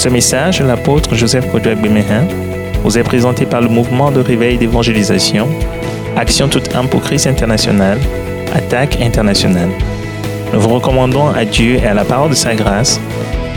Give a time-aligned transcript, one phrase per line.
[0.00, 2.26] Ce message, l'apôtre Joseph Kodouak Bemehin,
[2.82, 5.46] vous est présenté par le mouvement de réveil d'évangélisation,
[6.16, 7.98] Action toute âme pour Christ international,
[8.54, 9.68] Attaque internationale.
[10.54, 12.98] Nous vous recommandons à Dieu et à la parole de sa grâce,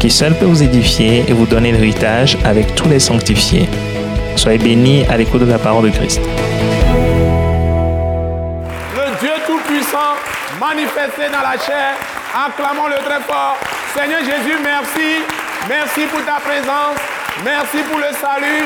[0.01, 3.69] qui seul peut vous édifier et vous donner l'héritage avec tous les sanctifiés.
[4.35, 6.19] Soyez bénis à l'écoute de la parole de Christ.
[8.97, 10.17] Le Dieu Tout-Puissant
[10.59, 11.95] manifesté dans la chair,
[12.35, 13.55] acclamons-le très fort.
[13.95, 15.42] Seigneur Jésus, merci.
[15.67, 16.97] Merci pour ta présence.
[17.43, 18.65] Merci pour le salut.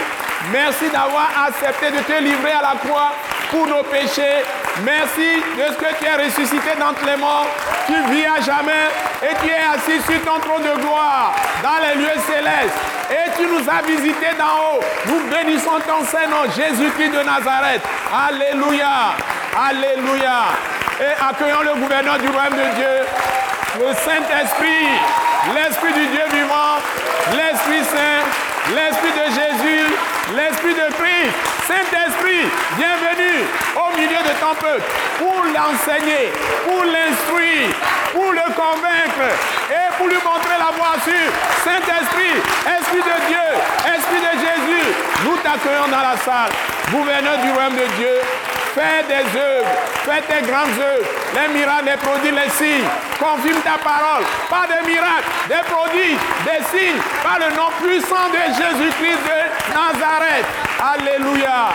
[0.52, 3.12] Merci d'avoir accepté de te livrer à la croix
[3.52, 4.44] pour nos péchés.
[4.84, 7.48] Merci de ce que tu es ressuscité d'entre les morts.
[7.88, 8.90] Tu vis à jamais
[9.24, 12.78] et tu es assis sur ton trône de gloire dans les lieux célestes.
[13.10, 14.82] Et tu nous as visités d'en haut.
[15.06, 17.82] Nous bénissons ton Saint-Nom, Jésus-Christ de Nazareth.
[18.14, 19.16] Alléluia.
[19.58, 20.44] Alléluia.
[21.00, 23.06] Et accueillons le gouverneur du royaume de Dieu,
[23.80, 24.88] le Saint-Esprit,
[25.54, 26.47] l'Esprit du Dieu vivant,
[27.36, 28.24] l'Esprit Saint,
[28.76, 29.86] l'Esprit de Jésus,
[30.36, 31.34] l'Esprit de Christ.
[31.68, 33.44] Saint-Esprit, bienvenue
[33.76, 34.84] au milieu de ton peuple
[35.18, 36.32] pour l'enseigner,
[36.64, 37.68] pour l'instruire,
[38.14, 39.28] pour le convaincre
[39.70, 41.32] et pour lui montrer la voie sûre.
[41.64, 43.48] Saint-Esprit, Esprit de Dieu,
[43.84, 44.88] Esprit de Jésus,
[45.26, 46.52] nous t'accueillons dans la salle.
[46.92, 48.16] Gouverneur du royaume de Dieu,
[48.78, 49.70] fais des œuvres,
[50.06, 52.90] fais tes grandes œuvres, les miracles, les prodiges, les signes.
[53.18, 58.44] Confirme ta parole, pas de miracles, des prodiges, des signes, par le nom puissant de
[58.54, 60.46] Jésus-Christ de Nazareth.
[60.80, 61.74] Alléluia,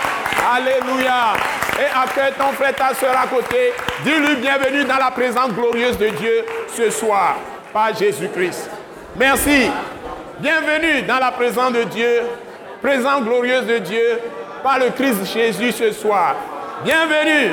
[0.55, 1.33] Alléluia.
[1.79, 3.73] Et accueille ton frère, ta soeur à côté.
[4.03, 7.37] Dis-lui bienvenue dans la présence glorieuse de Dieu ce soir,
[7.73, 8.69] par Jésus-Christ.
[9.15, 9.69] Merci.
[10.39, 12.21] Bienvenue dans la présence de Dieu,
[12.81, 14.19] présence glorieuse de Dieu,
[14.61, 16.35] par le Christ Jésus ce soir.
[16.83, 17.51] Bienvenue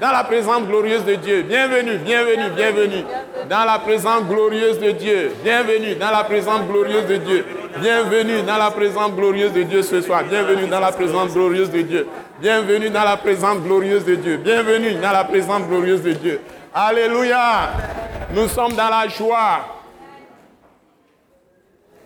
[0.00, 1.42] dans la présence glorieuse de Dieu.
[1.42, 3.04] Bienvenue, bienvenue, bienvenue
[3.48, 5.32] dans la présence glorieuse de Dieu.
[5.44, 7.44] Bienvenue dans la présence glorieuse de Dieu.
[7.78, 10.24] Bienvenue dans la présence glorieuse de Dieu ce soir.
[10.24, 12.06] Bienvenue dans la présence glorieuse de Dieu.
[12.40, 14.38] Bienvenue dans la présence glorieuse de Dieu.
[14.38, 16.40] Bienvenue dans la présence glorieuse de Dieu.
[16.72, 17.70] Alléluia.
[18.34, 19.76] Nous sommes dans la joie.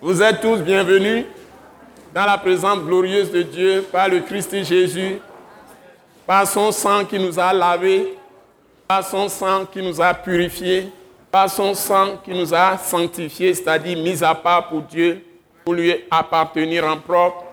[0.01, 1.25] Vous êtes tous bienvenus
[2.13, 5.19] dans la présence glorieuse de Dieu par le Christ Jésus,
[6.27, 8.15] par son sang qui nous a lavés,
[8.89, 10.89] par son sang qui nous a purifiés,
[11.31, 15.25] par son sang qui nous a sanctifiés, c'est-à-dire mis à part pour Dieu,
[15.65, 17.45] pour lui appartenir en propre,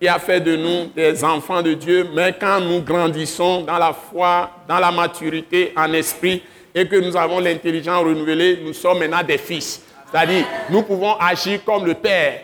[0.00, 2.08] qui a fait de nous des enfants de Dieu.
[2.14, 6.42] Mais quand nous grandissons dans la foi, dans la maturité, en esprit,
[6.74, 9.82] et que nous avons l'intelligence renouvelée, nous sommes maintenant des fils.
[10.10, 12.40] C'est-à-dire, nous pouvons agir comme le Père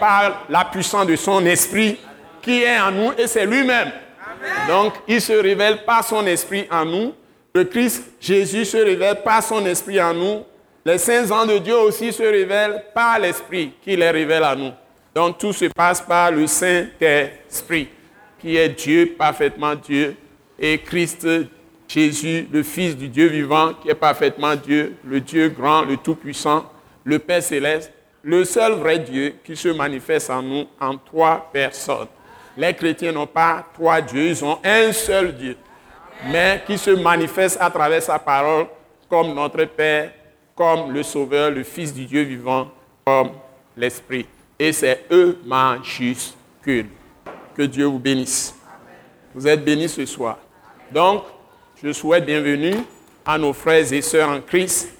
[0.00, 1.98] par la puissance de son esprit
[2.42, 3.90] qui est en nous et c'est lui-même.
[4.68, 7.14] Donc, il se révèle par son esprit en nous.
[7.54, 10.44] Le Christ Jésus se révèle par son esprit en nous.
[10.84, 14.72] Les saints ans de Dieu aussi se révèlent par l'esprit qui les révèle à nous.
[15.14, 17.88] Donc, tout se passe par le Saint-Esprit
[18.38, 20.16] qui est Dieu, parfaitement Dieu,
[20.58, 21.26] et Christ
[21.88, 26.70] Jésus, le Fils du Dieu vivant, qui est parfaitement Dieu, le Dieu grand, le Tout-Puissant,
[27.04, 32.08] le Père céleste, le seul vrai Dieu qui se manifeste en nous en trois personnes.
[32.58, 35.56] Les chrétiens n'ont pas trois dieux, ils ont un seul Dieu,
[36.28, 38.66] mais qui se manifeste à travers sa parole
[39.08, 40.10] comme notre Père,
[40.56, 42.66] comme le Sauveur, le Fils du Dieu vivant,
[43.06, 43.30] comme
[43.76, 44.26] l'Esprit.
[44.58, 46.88] Et c'est eux majuscules.
[47.56, 48.52] Que Dieu vous bénisse.
[49.32, 50.38] Vous êtes bénis ce soir.
[50.90, 51.22] Donc,
[51.80, 52.74] je souhaite bienvenue
[53.24, 54.92] à nos frères et sœurs en Christ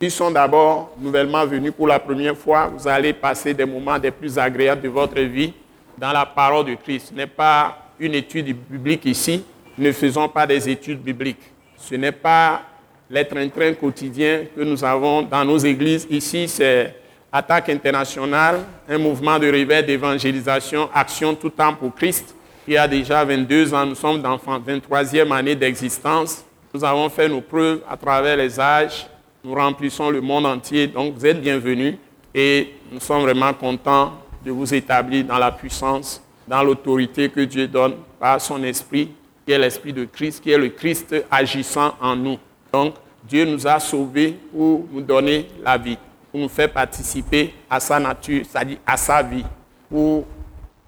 [0.00, 2.66] qui sont d'abord nouvellement venus pour la première fois.
[2.66, 5.54] Vous allez passer des moments des plus agréables de votre vie
[5.98, 7.08] dans la parole de Christ.
[7.08, 9.42] Ce n'est pas une étude biblique ici.
[9.78, 11.52] Ne faisons pas des études bibliques.
[11.76, 12.62] Ce n'est pas
[13.08, 16.06] les train-train quotidiens que nous avons dans nos églises.
[16.10, 16.94] Ici, c'est
[17.32, 23.24] Attaque internationale, un mouvement de réveil d'évangélisation, action tout temps pour Christ, qui a déjà
[23.24, 23.84] 22 ans.
[23.84, 26.44] Nous sommes dans la 23e année d'existence.
[26.72, 29.06] Nous avons fait nos preuves à travers les âges.
[29.44, 30.86] Nous remplissons le monde entier.
[30.86, 31.96] Donc, vous êtes bienvenus
[32.34, 34.12] et nous sommes vraiment contents
[34.46, 39.10] de vous établir dans la puissance, dans l'autorité que Dieu donne par son esprit,
[39.44, 42.38] qui est l'esprit de Christ, qui est le Christ agissant en nous.
[42.72, 42.94] Donc,
[43.28, 45.98] Dieu nous a sauvés pour nous donner la vie,
[46.30, 49.44] pour nous faire participer à sa nature, c'est-à-dire à sa vie,
[49.90, 50.24] pour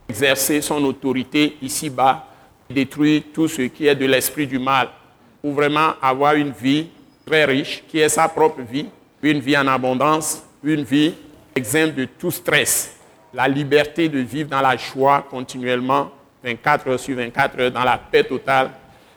[0.09, 2.29] exercer son autorité ici-bas,
[2.71, 4.89] détruire tout ce qui est de l'esprit du mal,
[5.43, 6.87] pour vraiment avoir une vie
[7.27, 8.87] très riche, qui est sa propre vie,
[9.21, 11.13] une vie en abondance, une vie
[11.57, 12.98] exempte de tout stress,
[13.33, 16.11] la liberté de vivre dans la joie continuellement,
[16.43, 18.71] 24 heures sur 24 heures, dans la paix totale,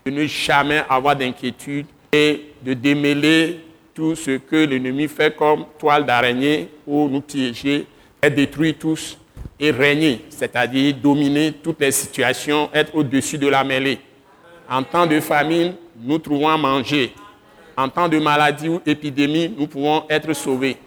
[0.05, 3.59] de ne jamais avoir d'inquiétude et de démêler
[3.93, 7.85] tout ce que l'ennemi fait comme toile d'araignée pour nous piéger
[8.21, 9.17] et détruire tous
[9.59, 13.99] et régner, c'est-à-dire dominer toutes les situations, être au-dessus de la mêlée.
[14.69, 17.13] En temps de famine, nous trouvons manger.
[17.77, 20.77] En temps de maladie ou épidémie, nous pouvons être sauvés.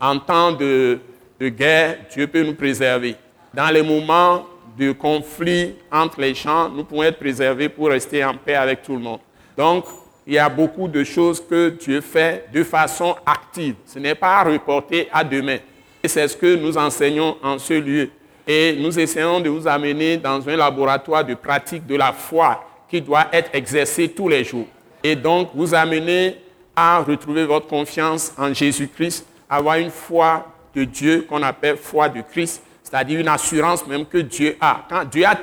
[0.00, 0.98] En temps de,
[1.38, 3.16] de guerre, Dieu peut nous préserver.
[3.52, 4.46] Dans les moments
[4.78, 8.94] de conflit entre les gens, nous pouvons être préservés pour rester en paix avec tout
[8.94, 9.20] le monde.
[9.56, 9.84] Donc,
[10.26, 13.74] il y a beaucoup de choses que Dieu fait de façon active.
[13.86, 15.58] Ce n'est pas reporté à demain.
[16.02, 18.10] Et c'est ce que nous enseignons en ce lieu.
[18.46, 23.00] Et nous essayons de vous amener dans un laboratoire de pratique de la foi qui
[23.00, 24.66] doit être exercé tous les jours.
[25.02, 26.36] Et donc, vous amener
[26.74, 32.20] à retrouver votre confiance en Jésus-Christ, avoir une foi de Dieu qu'on appelle foi de
[32.22, 34.84] Christ, c'est-à-dire une assurance même que Dieu a.
[34.88, 35.34] Quand Dieu a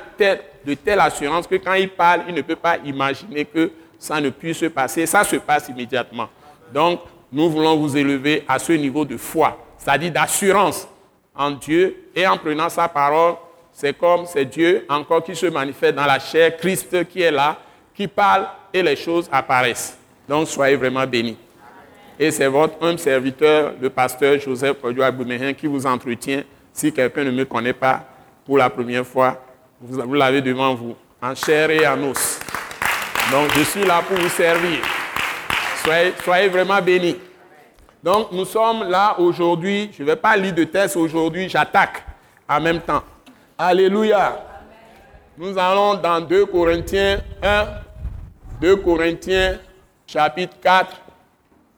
[0.64, 4.30] de telle assurance que quand il parle, il ne peut pas imaginer que ça ne
[4.30, 5.06] puisse se passer.
[5.06, 6.28] Ça se passe immédiatement.
[6.72, 7.00] Donc,
[7.32, 10.86] nous voulons vous élever à ce niveau de foi, c'est-à-dire d'assurance
[11.34, 12.08] en Dieu.
[12.14, 13.34] Et en prenant sa parole,
[13.72, 17.58] c'est comme c'est Dieu encore qui se manifeste dans la chair, Christ qui est là,
[17.94, 19.98] qui parle et les choses apparaissent.
[20.28, 21.36] Donc, soyez vraiment bénis.
[22.22, 25.02] Et c'est votre humble serviteur, le pasteur Joseph Kodjo
[25.58, 26.44] qui vous entretient.
[26.72, 28.04] Si quelqu'un ne me connaît pas
[28.46, 29.44] pour la première fois,
[29.80, 32.38] vous l'avez devant vous, en chair et en os.
[33.32, 34.78] Donc, je suis là pour vous servir.
[36.22, 37.16] Soyez, vraiment bénis.
[38.00, 39.90] Donc, nous sommes là aujourd'hui.
[39.92, 42.04] Je ne vais pas lire de texte aujourd'hui, j'attaque
[42.48, 43.02] en même temps.
[43.58, 44.40] Alléluia.
[45.36, 47.66] Nous allons dans 2 Corinthiens 1,
[48.60, 49.58] 2 Corinthiens
[50.06, 51.01] chapitre 4,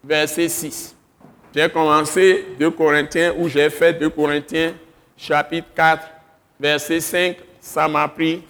[0.07, 0.97] verset 6.
[1.55, 4.75] J'ai commencé 2 Corinthiens où j'ai fait 2 Corinthiens
[5.17, 6.03] chapitre 4,
[6.59, 7.37] verset 5.
[7.61, 8.43] Ça m'a pris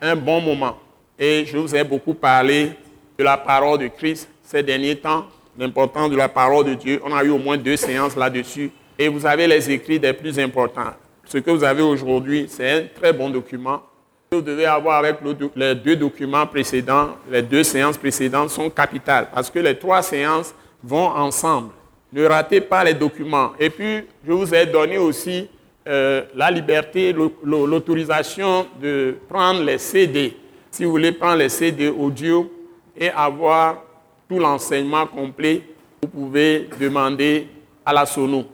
[0.00, 0.78] un bon moment.
[1.18, 2.72] Et je vous ai beaucoup parlé
[3.18, 5.26] de la parole de Christ ces derniers temps,
[5.58, 7.00] l'importance de la parole de Dieu.
[7.04, 8.70] On a eu au moins deux séances là-dessus.
[8.98, 10.92] Et vous avez les écrits des plus importants.
[11.24, 13.82] Ce que vous avez aujourd'hui, c'est un très bon document.
[14.30, 15.16] Vous devez avoir avec
[15.56, 20.54] les deux documents précédents, les deux séances précédentes sont capitales parce que les trois séances
[20.82, 21.70] vont ensemble.
[22.12, 23.52] Ne ratez pas les documents.
[23.58, 25.48] Et puis, je vous ai donné aussi
[25.88, 30.36] euh, la liberté, l'autorisation de prendre les CD.
[30.70, 32.50] Si vous voulez prendre les CD audio
[32.96, 33.82] et avoir
[34.28, 35.62] tout l'enseignement complet,
[36.02, 37.48] vous pouvez demander
[37.84, 38.44] à la sono.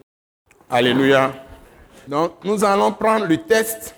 [0.71, 1.33] Alléluia.
[2.07, 3.95] Donc, nous allons prendre le test.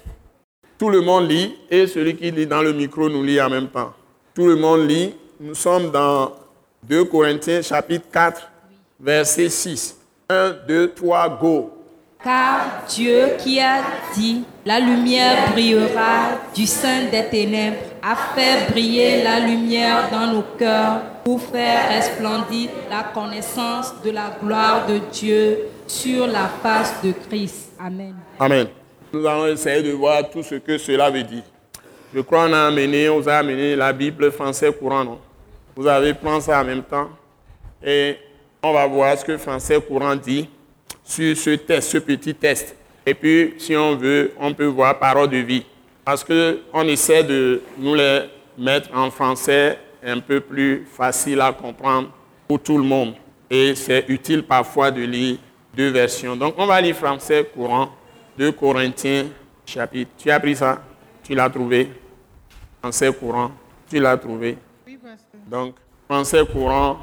[0.78, 3.68] Tout le monde lit et celui qui lit dans le micro nous lit en même
[3.68, 3.92] temps.
[4.34, 5.14] Tout le monde lit.
[5.38, 6.32] Nous sommes dans
[6.82, 8.50] 2 Corinthiens chapitre 4,
[8.98, 9.96] verset 6.
[10.28, 11.70] 1, 2, 3, go.
[12.22, 13.82] Car Dieu qui a
[14.14, 20.44] dit, la lumière brillera du sein des ténèbres, a fait briller la lumière dans nos
[20.58, 27.12] cœurs pour faire resplendir la connaissance de la gloire de Dieu sur la face de
[27.28, 27.72] Christ.
[27.78, 28.14] Amen.
[28.38, 28.68] Amen.
[29.12, 31.42] Nous allons essayer de voir tout ce que cela veut dire.
[32.14, 35.18] Je crois qu'on a amené, on a amené la Bible français courant, non?
[35.80, 37.08] Vous avez ça en même temps.
[37.82, 38.18] Et
[38.62, 40.46] on va voir ce que français courant dit
[41.02, 42.76] sur ce test, ce petit test.
[43.06, 45.64] Et puis, si on veut, on peut voir parole de vie.
[46.04, 48.24] Parce qu'on essaie de nous les
[48.58, 52.10] mettre en français un peu plus facile à comprendre
[52.46, 53.14] pour tout le monde.
[53.48, 55.38] Et c'est utile parfois de lire
[55.74, 56.36] deux versions.
[56.36, 57.88] Donc, on va lire français courant,
[58.36, 59.28] 2 Corinthiens,
[59.64, 60.10] chapitre.
[60.18, 60.82] Tu as pris ça?
[61.22, 61.88] Tu l'as trouvé?
[62.82, 63.50] Français courant,
[63.88, 64.58] tu l'as trouvé?
[65.50, 65.74] Donc,
[66.08, 66.98] français courant,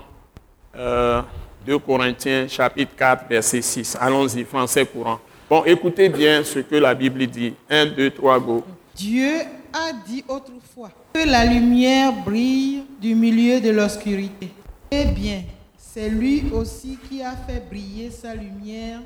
[0.74, 1.22] euh,
[1.66, 3.98] 2 Corinthiens chapitre 4 verset 6.
[4.00, 5.20] Allons-y, français courant.
[5.50, 7.54] Bon, écoutez bien ce que la Bible dit.
[7.70, 8.64] 1, 2, 3, go.
[8.96, 9.42] Dieu
[9.74, 14.50] a dit autrefois que la lumière brille du milieu de l'obscurité.
[14.92, 15.44] Eh bien,
[15.78, 19.02] c'est lui aussi qui a fait briller sa lumière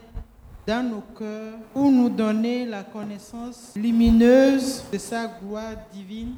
[0.67, 6.36] dans nos cœurs pour nous donner la connaissance lumineuse de sa gloire divine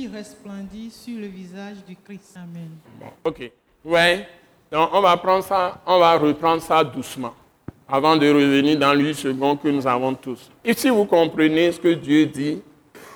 [0.00, 2.34] qui resplendit sur le visage du Christ.
[2.36, 2.70] Amen.
[3.22, 3.50] Ok.
[3.84, 4.26] Ouais.
[4.72, 7.34] Donc on va, prendre ça, on va reprendre ça doucement
[7.86, 10.50] avant de revenir dans l'huile second que nous avons tous.
[10.64, 12.62] Et si vous comprenez ce que Dieu dit,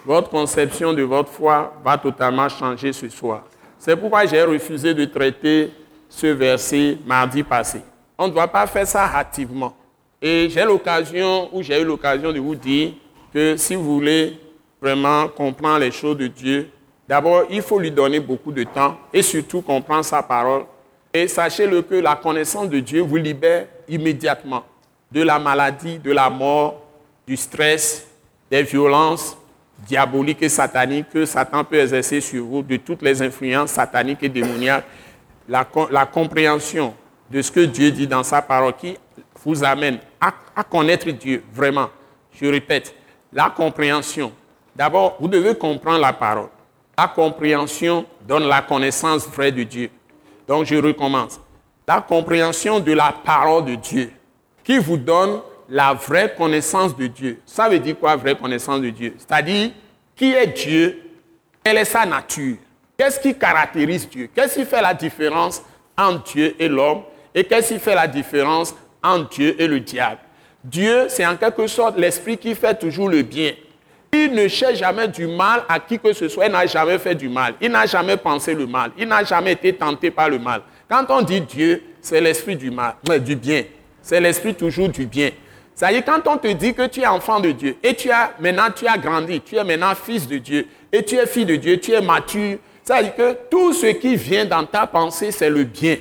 [0.04, 3.44] votre conception de votre foi va totalement changer ce soir.
[3.78, 5.70] C'est pourquoi j'ai refusé de traiter
[6.08, 7.80] ce verset mardi passé.
[8.18, 9.74] On ne doit pas faire ça hâtivement.
[10.20, 12.92] Et j'ai l'occasion, ou j'ai eu l'occasion de vous dire
[13.32, 14.38] que si vous voulez
[14.84, 16.68] vraiment comprendre les choses de Dieu,
[17.08, 20.64] d'abord, il faut lui donner beaucoup de temps et surtout comprendre sa parole
[21.12, 24.62] et sachez-le que la connaissance de Dieu vous libère immédiatement
[25.10, 26.82] de la maladie, de la mort,
[27.26, 28.06] du stress,
[28.50, 29.38] des violences
[29.86, 34.28] diaboliques et sataniques que Satan peut exercer sur vous, de toutes les influences sataniques et
[34.28, 34.84] démoniaques.
[35.48, 35.64] La,
[36.04, 36.94] compréhension
[37.30, 38.98] de ce que Dieu dit dans sa parole qui
[39.42, 41.88] vous amène à connaître Dieu, vraiment.
[42.32, 42.94] Je répète,
[43.32, 44.32] la compréhension.
[44.76, 46.48] D'abord, vous devez comprendre la parole.
[46.96, 49.90] La compréhension donne la connaissance vraie de Dieu.
[50.46, 51.40] Donc, je recommence.
[51.86, 54.10] La compréhension de la parole de Dieu
[54.62, 57.40] qui vous donne la vraie connaissance de Dieu.
[57.46, 59.14] Ça veut dire quoi, vraie connaissance de Dieu?
[59.18, 59.70] C'est-à-dire,
[60.16, 61.00] qui est Dieu?
[61.62, 62.56] Quelle est sa nature?
[62.96, 64.30] Qu'est-ce qui caractérise Dieu?
[64.34, 65.62] Qu'est-ce qui fait la différence
[65.96, 67.02] entre Dieu et l'homme?
[67.34, 70.20] Et qu'est-ce qui fait la différence entre Dieu et le diable?
[70.62, 73.52] Dieu, c'est en quelque sorte l'esprit qui fait toujours le bien.
[74.16, 76.46] Il ne cherche jamais du mal à qui que ce soit.
[76.46, 77.54] Il n'a jamais fait du mal.
[77.60, 78.92] Il n'a jamais pensé le mal.
[78.96, 80.62] Il n'a jamais été tenté par le mal.
[80.88, 82.94] Quand on dit Dieu, c'est l'esprit du mal,
[83.24, 83.64] du bien.
[84.00, 85.30] C'est l'esprit toujours du bien.
[85.74, 88.08] Ça y est, quand on te dit que tu es enfant de Dieu et tu
[88.08, 91.46] as maintenant tu as grandi, tu es maintenant fils de Dieu et tu es fille
[91.46, 94.86] de Dieu, tu es mature, ça veut dire que tout ce qui vient dans ta
[94.86, 95.96] pensée, c'est le bien.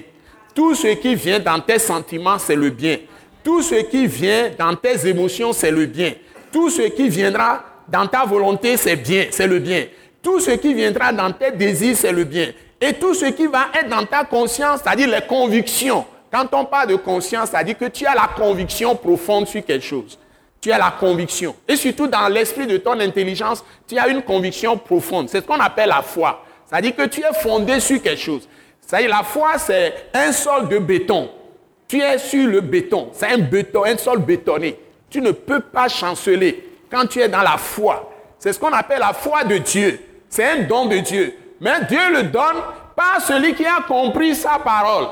[0.53, 2.98] Tout ce qui vient dans tes sentiments, c'est le bien.
[3.43, 6.13] Tout ce qui vient dans tes émotions, c'est le bien.
[6.51, 9.85] Tout ce qui viendra dans ta volonté, c'est bien, c'est le bien.
[10.23, 12.47] Tout ce qui viendra dans tes désirs, c'est le bien.
[12.81, 16.03] Et tout ce qui va être dans ta conscience, c'est-à-dire les convictions.
[16.31, 20.17] Quand on parle de conscience, c'est-à-dire que tu as la conviction profonde sur quelque chose.
[20.59, 21.55] Tu as la conviction.
[21.67, 25.29] Et surtout dans l'esprit de ton intelligence, tu as une conviction profonde.
[25.29, 26.43] C'est ce qu'on appelle la foi.
[26.65, 28.50] C'est-à-dire que tu es fondé sur quelque chose.
[28.81, 31.29] C'est-à-dire la foi, c'est un sol de béton.
[31.88, 33.09] Tu es sur le béton.
[33.13, 34.79] C'est un béton, un sol bétonné.
[35.12, 38.12] Tu ne peux pas chanceler quand tu es dans la foi.
[38.38, 40.00] C'est ce qu'on appelle la foi de Dieu.
[40.29, 41.33] C'est un don de Dieu.
[41.59, 42.57] Mais Dieu le donne
[42.95, 45.07] par celui qui a compris sa parole.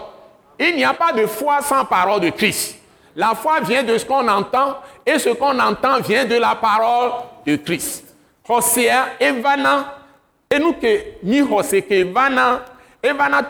[0.59, 2.77] Il n'y a pas de foi sans parole de Christ.
[3.15, 7.11] La foi vient de ce qu'on entend et ce qu'on entend vient de la parole
[7.45, 8.05] de Christ.
[8.47, 9.95] Hosea evana
[10.50, 12.65] enuke ni hose ke evana
[13.01, 13.41] evana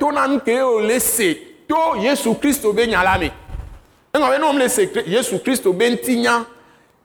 [4.29, 6.45] be no mlese Yesu Kristo be ntinya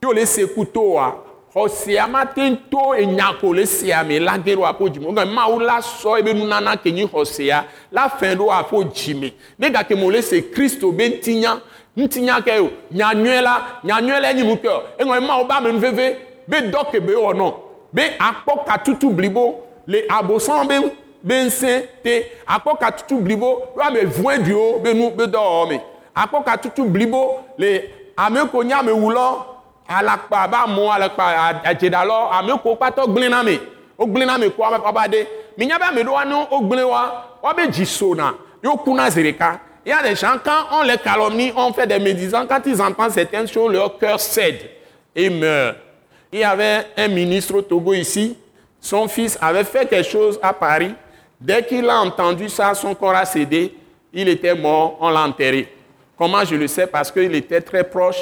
[0.03, 1.15] yo le se kutoa
[1.55, 5.61] xɔsia mate to enya ko le sea me la ge ɖo aƒo dzime nga mawu
[5.61, 10.23] la sɔ ebe nunana ke xɔsia la fɛ ɖo aƒo dzime ne gake mo le
[10.23, 11.61] se kristo be ŋutinya
[11.97, 15.73] ŋutinya ke o nyanyɔe la nyanyɔe la enyi nu ke o eŋɔ mawu ba ame
[15.73, 17.55] nuveve be dɔ be wɔ nɔ
[17.93, 20.91] be akpɔ katutu blibo le abosɔn be
[21.27, 22.27] be ŋusẽ te.
[22.47, 25.81] Akpɔ katutu blibo ɖo ame vue ɖiwo be nu be dɔwɔwɔ me.
[26.15, 27.83] Akpɔ katutu blibo le
[28.17, 29.56] ame ko nye amewulɔ
[29.89, 31.63] alakpa ba mo alakpa
[32.63, 33.55] ko kpatɔ gblẽ na na
[37.43, 39.61] wa dzi ɖeka
[40.03, 43.73] des gens, quand on les calomnie, on fait des médisants, quand ils entendent certaines choses,
[43.73, 44.69] leur cœur cède
[45.15, 45.77] et meurt.
[46.33, 48.37] Il y avait un ministre au Togo ici,
[48.81, 50.93] son fils avait fait quelque chose à Paris.
[51.41, 53.75] Dès qu'il a entendu ça, son corps a cédé,
[54.13, 55.73] il était mort, on l'a enterré.
[56.19, 56.87] Comment je le sais?
[56.87, 58.19] Parce qu'il était très proche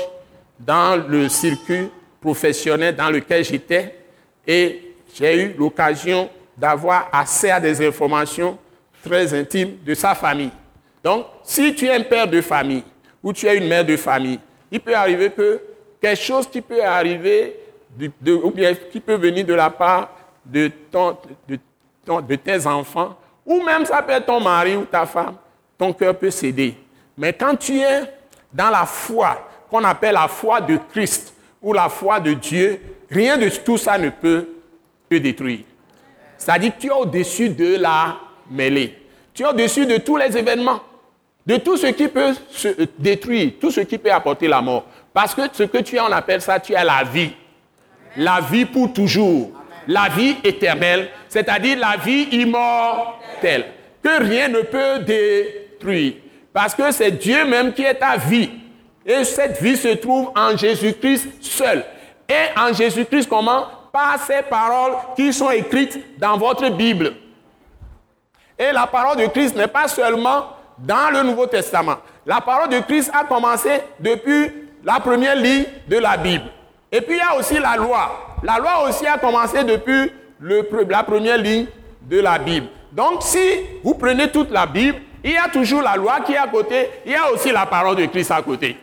[0.58, 3.96] dans le circuit professionnel dans lequel j'étais
[4.46, 8.58] et j'ai eu l'occasion d'avoir accès à des informations
[9.04, 10.50] très intimes de sa famille.
[11.02, 12.84] Donc, si tu es un père de famille
[13.22, 15.60] ou tu es une mère de famille, il peut arriver que
[16.00, 17.56] quelque chose qui peut arriver
[18.26, 20.10] ou bien qui peut venir de la part
[20.44, 20.70] de,
[22.06, 25.36] de tes enfants, ou même ça peut être ton mari ou ta femme,
[25.78, 26.76] ton cœur peut céder.
[27.16, 28.02] Mais quand tu es
[28.52, 29.46] dans la foi,
[29.82, 34.10] appelle la foi de Christ ou la foi de Dieu, rien de tout ça ne
[34.10, 34.48] peut
[35.10, 35.60] te détruire.
[36.36, 38.16] C'est-à-dire tu es au-dessus de la
[38.50, 38.98] mêlée.
[39.32, 40.80] Tu es au-dessus de tous les événements,
[41.46, 44.84] de tout ce qui peut se détruire, tout ce qui peut apporter la mort.
[45.12, 47.32] Parce que ce que tu as, on appelle ça, tu as la vie.
[48.16, 49.50] La vie pour toujours.
[49.86, 53.66] La vie éternelle, c'est-à-dire la vie immortelle,
[54.02, 56.14] que rien ne peut détruire.
[56.52, 58.50] Parce que c'est Dieu même qui est ta vie.
[59.06, 61.84] Et cette vie se trouve en Jésus-Christ seul.
[62.28, 63.66] Et en Jésus-Christ comment?
[63.92, 67.12] Par ces paroles qui sont écrites dans votre Bible.
[68.58, 70.46] Et la parole de Christ n'est pas seulement
[70.78, 71.96] dans le Nouveau Testament.
[72.24, 74.50] La parole de Christ a commencé depuis
[74.82, 76.44] la première ligne de la Bible.
[76.90, 78.38] Et puis il y a aussi la loi.
[78.42, 80.12] La loi aussi a commencé depuis
[80.88, 81.66] la première ligne
[82.02, 82.68] de la Bible.
[82.92, 86.38] Donc si vous prenez toute la Bible, il y a toujours la loi qui est
[86.38, 88.76] à côté, il y a aussi la parole de Christ à côté.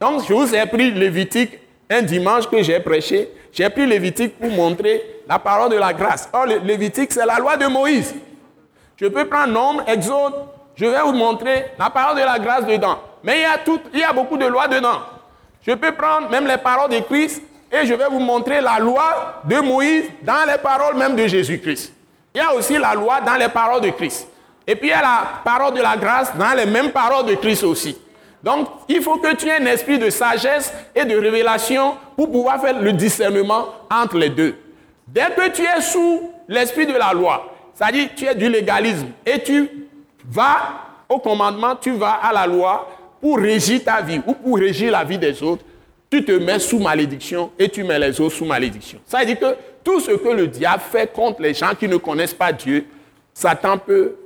[0.00, 1.58] Donc je vous ai pris Lévitique
[1.88, 3.28] un dimanche que j'ai prêché.
[3.52, 6.28] J'ai pris Lévitique pour montrer la parole de la grâce.
[6.32, 8.14] Or, Lévitique, c'est la loi de Moïse.
[8.96, 10.34] Je peux prendre Nombre, Exode,
[10.76, 12.98] je vais vous montrer la parole de la grâce dedans.
[13.22, 15.00] Mais il y a, tout, il y a beaucoup de lois dedans.
[15.66, 19.40] Je peux prendre même les paroles de Christ et je vais vous montrer la loi
[19.44, 21.92] de Moïse dans les paroles même de Jésus-Christ.
[22.34, 24.28] Il y a aussi la loi dans les paroles de Christ.
[24.66, 27.34] Et puis il y a la parole de la grâce dans les mêmes paroles de
[27.34, 27.96] Christ aussi.
[28.44, 32.60] Donc, il faut que tu aies un esprit de sagesse et de révélation pour pouvoir
[32.60, 34.54] faire le discernement entre les deux.
[35.08, 39.42] Dès que tu es sous l'esprit de la loi, c'est-à-dire tu es du légalisme et
[39.42, 39.88] tu
[40.28, 40.58] vas
[41.08, 42.86] au commandement, tu vas à la loi
[43.18, 45.64] pour régir ta vie ou pour régir la vie des autres,
[46.10, 48.98] tu te mets sous malédiction et tu mets les autres sous malédiction.
[49.06, 51.96] Ça veut dire que tout ce que le diable fait contre les gens qui ne
[51.96, 52.84] connaissent pas Dieu,
[53.32, 54.16] Satan peut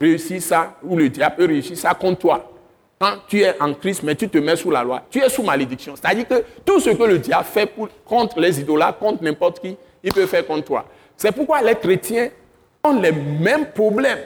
[0.00, 2.55] réussir ça, ou le diable peut réussir ça contre toi.
[2.98, 5.42] Quand tu es en Christ, mais tu te mets sous la loi, tu es sous
[5.42, 5.94] malédiction.
[5.96, 7.70] C'est-à-dire que tout ce que le diable fait
[8.04, 10.86] contre les idolâtres, contre n'importe qui, il peut faire contre toi.
[11.16, 12.30] C'est pourquoi les chrétiens
[12.82, 14.20] ont les mêmes problèmes,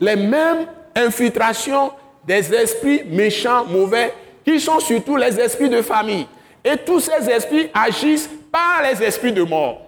[0.00, 1.90] les mêmes infiltrations
[2.26, 4.12] des esprits méchants, mauvais,
[4.44, 6.26] qui sont surtout les esprits de famille.
[6.64, 9.82] Et tous ces esprits agissent par les esprits de mort.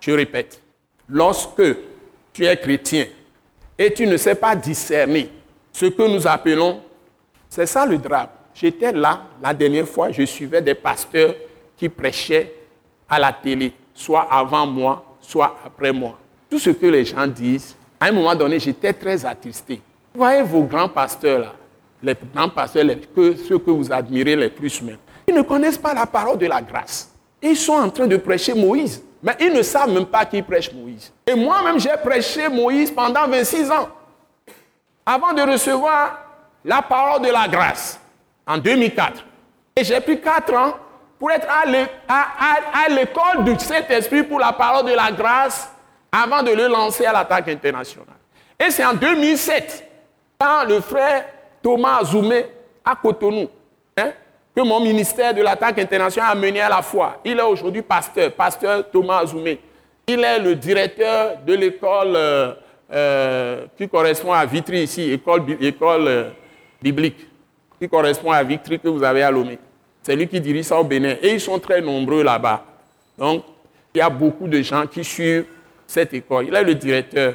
[0.00, 0.60] Je répète,
[1.08, 1.62] lorsque
[2.32, 3.06] tu es chrétien
[3.78, 5.30] et tu ne sais pas discerner
[5.74, 6.80] ce que nous appelons,
[7.50, 8.28] c'est ça le drame.
[8.54, 11.34] J'étais là la dernière fois, je suivais des pasteurs
[11.76, 12.54] qui prêchaient
[13.08, 16.16] à la télé, soit avant moi, soit après moi.
[16.48, 19.82] Tout ce que les gens disent, à un moment donné, j'étais très attristé.
[20.14, 21.52] Vous voyez vos grands pasteurs là,
[22.00, 22.84] les grands pasteurs,
[23.16, 26.62] ceux que vous admirez les plus même, ils ne connaissent pas la parole de la
[26.62, 27.10] grâce.
[27.42, 30.72] Ils sont en train de prêcher Moïse, mais ils ne savent même pas qui prêche
[30.72, 31.12] Moïse.
[31.26, 33.88] Et moi-même, j'ai prêché Moïse pendant 26 ans,
[35.06, 36.18] avant de recevoir
[36.64, 38.00] la parole de la grâce
[38.46, 39.24] en 2004.
[39.76, 40.74] Et j'ai pris 4 ans
[41.18, 45.70] pour être à l'école du Saint-Esprit pour la parole de la grâce
[46.12, 48.16] avant de le lancer à l'attaque internationale.
[48.58, 49.90] Et c'est en 2007,
[50.38, 51.24] quand le frère
[51.62, 52.46] Thomas Azoumé
[52.84, 53.48] à Cotonou,
[53.96, 54.12] hein,
[54.54, 57.20] que mon ministère de l'attaque internationale a mené à la foi.
[57.24, 59.60] Il est aujourd'hui pasteur, pasteur Thomas Azoumé.
[60.06, 62.52] Il est le directeur de l'école euh,
[62.94, 66.30] euh, qui correspond à Vitry ici, école, école euh,
[66.80, 67.26] biblique,
[67.80, 69.58] qui correspond à Vitry que vous avez à Lomé.
[70.02, 71.16] C'est lui qui dirige ça au Bénin.
[71.20, 72.64] Et ils sont très nombreux là-bas.
[73.18, 73.44] Donc,
[73.94, 75.46] il y a beaucoup de gens qui suivent
[75.86, 76.46] cette école.
[76.46, 77.34] Il est le directeur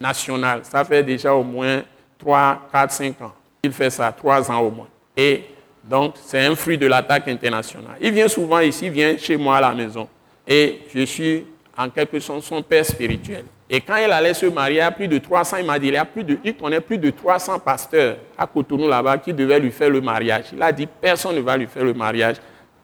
[0.00, 0.60] national.
[0.64, 1.82] Ça fait déjà au moins
[2.18, 3.32] 3, 4, 5 ans.
[3.62, 4.88] Il fait ça, 3 ans au moins.
[5.16, 5.44] Et
[5.84, 7.96] donc, c'est un fruit de l'attaque internationale.
[8.00, 10.08] Il vient souvent ici, il vient chez moi à la maison.
[10.46, 11.44] Et je suis
[11.76, 13.44] en quelque sorte son père spirituel.
[13.68, 15.96] Et quand il allait se marier, à plus de 300, il m'a dit, il, y
[15.96, 19.72] a plus de, il connaît plus de 300 pasteurs à Cotonou là-bas qui devaient lui
[19.72, 20.46] faire le mariage.
[20.52, 22.36] Il a dit, personne ne va lui faire le mariage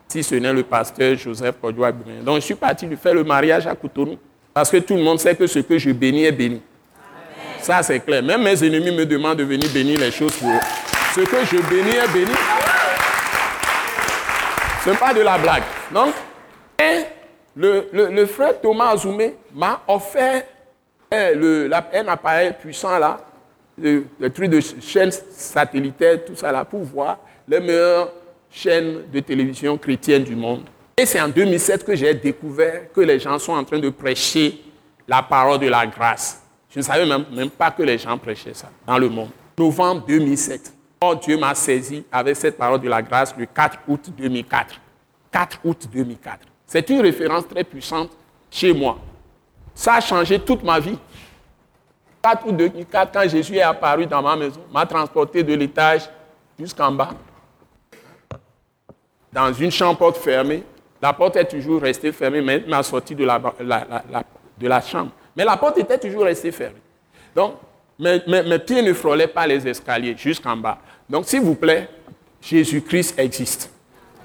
[0.08, 3.66] si ce n'est le pasteur Joseph Kodjoa Donc je suis parti lui faire le mariage
[3.66, 4.18] à Cotonou.
[4.52, 6.60] Parce que tout le monde sait que ce que je bénis est béni.
[7.60, 8.22] Ça, c'est clair.
[8.22, 10.60] Même mes ennemis me demandent de venir bénir les choses pour eux.
[11.14, 12.34] Ce que je bénis est béni.
[14.84, 15.62] Ce n'est pas de la blague.
[15.94, 16.12] Donc,
[16.78, 17.04] et
[17.54, 20.42] le, frère Thomas Azoumé m'a offert
[21.12, 23.20] eh, un appareil puissant là,
[23.78, 28.12] le, truc de chaîne satellitaire, tout ça là, pour voir les meilleures
[28.50, 30.62] chaînes de télévision chrétiennes du monde.
[30.96, 34.58] Et c'est en 2007 que j'ai découvert que les gens sont en train de prêcher
[35.08, 36.42] la parole de la grâce.
[36.70, 39.30] Je ne savais même, même pas que les gens prêchaient ça dans le monde.
[39.58, 40.72] Novembre 2007.
[41.02, 44.80] Oh, Dieu m'a saisi avec cette parole de la grâce le 4 août 2004.
[45.30, 46.38] 4 août 2004.
[46.66, 48.10] C'est une référence très puissante
[48.50, 48.98] chez moi.
[49.74, 50.98] Ça a changé toute ma vie.
[52.22, 56.02] 4 août 2004, quand Jésus est apparu dans ma maison, m'a transporté de l'étage
[56.58, 57.10] jusqu'en bas,
[59.32, 60.62] dans une chambre porte fermée.
[61.00, 65.10] La porte est toujours restée fermée, mais il m'a sorti de la, de la chambre.
[65.36, 66.80] Mais la porte était toujours restée fermée.
[67.34, 67.54] Donc,
[67.98, 70.78] mes, mes pieds ne frôlaient pas les escaliers jusqu'en bas.
[71.08, 71.88] Donc, s'il vous plaît,
[72.40, 73.70] Jésus-Christ existe.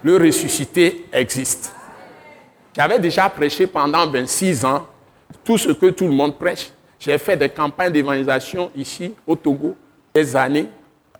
[0.04, 1.74] Le ressuscité existe.
[2.76, 4.86] J'avais déjà prêché pendant 26 ans
[5.48, 6.70] tout ce que tout le monde prêche.
[7.00, 9.78] J'ai fait des campagnes d'évangélisation ici, au Togo,
[10.14, 10.68] des années,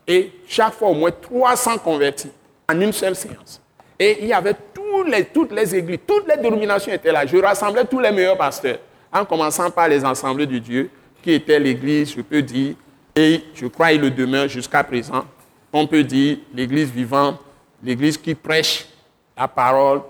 [0.06, 2.30] et chaque fois au moins 300 convertis
[2.70, 3.58] en une seule séance.
[3.98, 7.24] Et il y avait toutes les églises, toutes les dénominations étaient là.
[7.24, 8.78] Je rassemblais tous les meilleurs pasteurs,
[9.10, 10.90] en commençant par les assemblées de Dieu,
[11.22, 12.74] qui étaient l'église, je peux dire,
[13.16, 15.24] et je crois qu'il le demeure jusqu'à présent.
[15.72, 17.40] On peut dire l'église vivante,
[17.82, 18.86] l'église qui prêche
[19.34, 20.02] la parole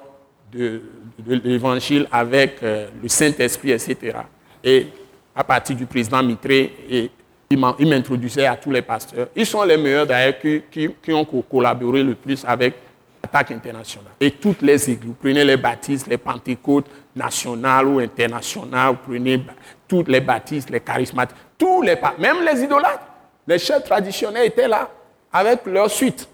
[0.53, 0.83] de,
[1.27, 4.19] l'évangile avec euh, le Saint-Esprit, etc.
[4.63, 4.87] Et
[5.35, 7.11] à partir du président Mitré, et
[7.51, 9.29] il m'introduisait à tous les pasteurs.
[9.35, 12.75] Ils sont les meilleurs d'ailleurs qui, ont collaboré le plus avec
[13.23, 14.13] l'attaque internationale.
[14.21, 19.43] Et toutes les églises, vous prenez les baptistes, les pentecôtes nationales ou internationales, vous prenez
[19.87, 23.07] toutes les baptistes, les charismatiques, tous les même les idolâtres,
[23.47, 24.91] les chefs traditionnels étaient là
[25.33, 26.29] avec leur suite.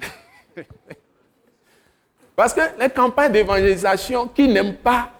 [2.38, 5.10] Parce que les campagnes d'évangélisation qui n'aiment pas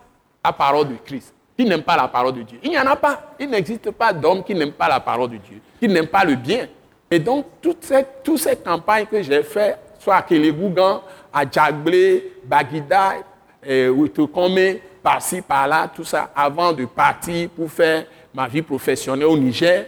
[0.44, 2.94] la parole de Christ, qui n'aiment pas la parole de Dieu, il n'y en a
[2.94, 3.35] pas.
[3.40, 6.37] Il n'existe pas d'homme qui n'aime pas la parole de Dieu, qui n'aime pas le
[6.37, 6.68] bien.
[7.11, 11.02] Et donc, toutes ces, campagnes que j'ai faites, soit à Kelebougan,
[11.33, 13.14] à Djaglé, Bagida,
[13.66, 19.37] et Outokome, par-ci, par-là, tout ça, avant de partir pour faire ma vie professionnelle au
[19.37, 19.87] Niger,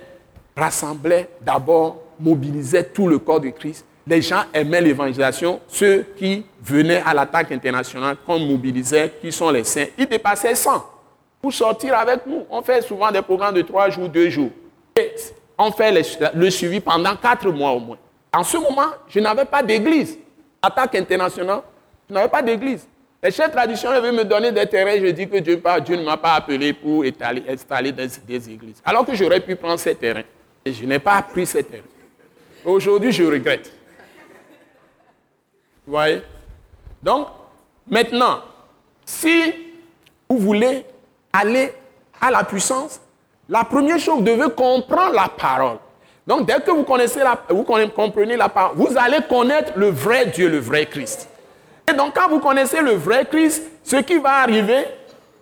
[0.57, 3.87] rassemblait d'abord, mobilisait tout le corps de Christ.
[4.11, 9.63] Les gens aimaient l'évangélisation, ceux qui venaient à l'attaque internationale, qu'on mobilisait, qui sont les
[9.63, 10.85] saints, ils dépassaient 100
[11.41, 12.45] pour sortir avec nous.
[12.51, 14.51] On fait souvent des programmes de trois jours, deux jours.
[14.97, 15.15] Et
[15.57, 15.93] on fait
[16.35, 17.99] le, suivi pendant quatre mois au moins.
[18.35, 20.19] En ce moment, je n'avais pas d'église.
[20.61, 21.61] Attaque internationale,
[22.09, 22.89] je n'avais pas d'église.
[23.23, 24.97] Les chefs traditionnels veulent me donner des terrains.
[25.01, 27.05] Je dis que Dieu, Dieu ne m'a pas appelé pour
[27.49, 28.83] installer des, des, églises.
[28.85, 30.25] Alors que j'aurais pu prendre ces terrains.
[30.65, 31.85] Et je n'ai pas pris ces terrains.
[32.65, 33.71] Aujourd'hui, je regrette.
[35.91, 36.23] Vous voyez?
[37.03, 37.27] Donc,
[37.89, 38.43] maintenant,
[39.05, 39.53] si
[40.29, 40.87] vous voulez
[41.33, 41.73] aller
[42.21, 43.01] à la puissance,
[43.49, 45.79] la première chose, vous devez comprendre la parole.
[46.25, 50.27] Donc, dès que vous connaissez la, vous comprenez la parole, vous allez connaître le vrai
[50.27, 51.29] Dieu, le vrai Christ.
[51.91, 54.85] Et donc, quand vous connaissez le vrai Christ, ce qui va arriver,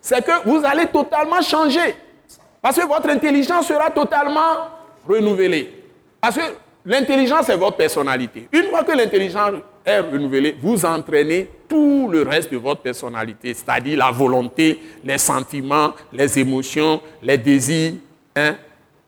[0.01, 1.95] c'est que vous allez totalement changer.
[2.59, 4.67] Parce que votre intelligence sera totalement
[5.07, 5.83] renouvelée.
[6.19, 6.41] Parce que
[6.83, 8.49] l'intelligence, c'est votre personnalité.
[8.51, 9.51] Une fois que l'intelligence
[9.85, 15.93] est renouvelée, vous entraînez tout le reste de votre personnalité, c'est-à-dire la volonté, les sentiments,
[16.11, 17.93] les émotions, les désirs,
[18.35, 18.55] hein,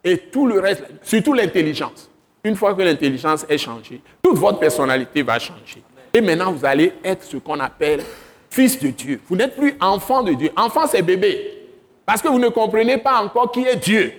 [0.04, 2.10] et tout le reste, surtout l'intelligence.
[2.44, 5.84] Une fois que l'intelligence est changée, toute votre personnalité va changer.
[6.14, 8.02] Et maintenant, vous allez être ce qu'on appelle
[8.50, 9.22] fils de Dieu.
[9.28, 10.52] Vous n'êtes plus enfant de Dieu.
[10.58, 11.60] Enfant, c'est bébé.
[12.06, 14.12] Parce que vous ne comprenez pas encore qui est Dieu.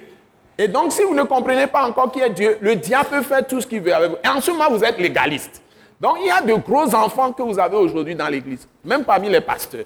[0.56, 3.46] Et donc, si vous ne comprenez pas encore qui est Dieu, le diable peut faire
[3.46, 4.16] tout ce qu'il veut avec vous.
[4.24, 5.62] Et en ce moment, vous êtes légaliste.
[6.02, 9.28] Donc, il y a de gros enfants que vous avez aujourd'hui dans l'église, même parmi
[9.28, 9.84] les pasteurs.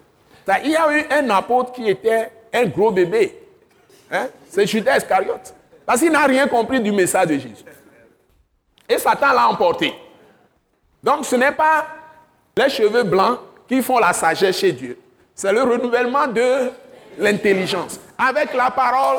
[0.65, 3.39] Il y a eu un apôtre qui était un gros bébé.
[4.11, 4.29] Hein?
[4.49, 5.55] C'est Judas Iscariote.
[5.85, 7.65] Parce qu'il n'a rien compris du message de Jésus.
[8.89, 9.93] Et Satan l'a emporté.
[11.03, 11.87] Donc, ce n'est pas
[12.57, 14.99] les cheveux blancs qui font la sagesse chez Dieu.
[15.35, 16.71] C'est le renouvellement de
[17.19, 19.19] l'intelligence avec la parole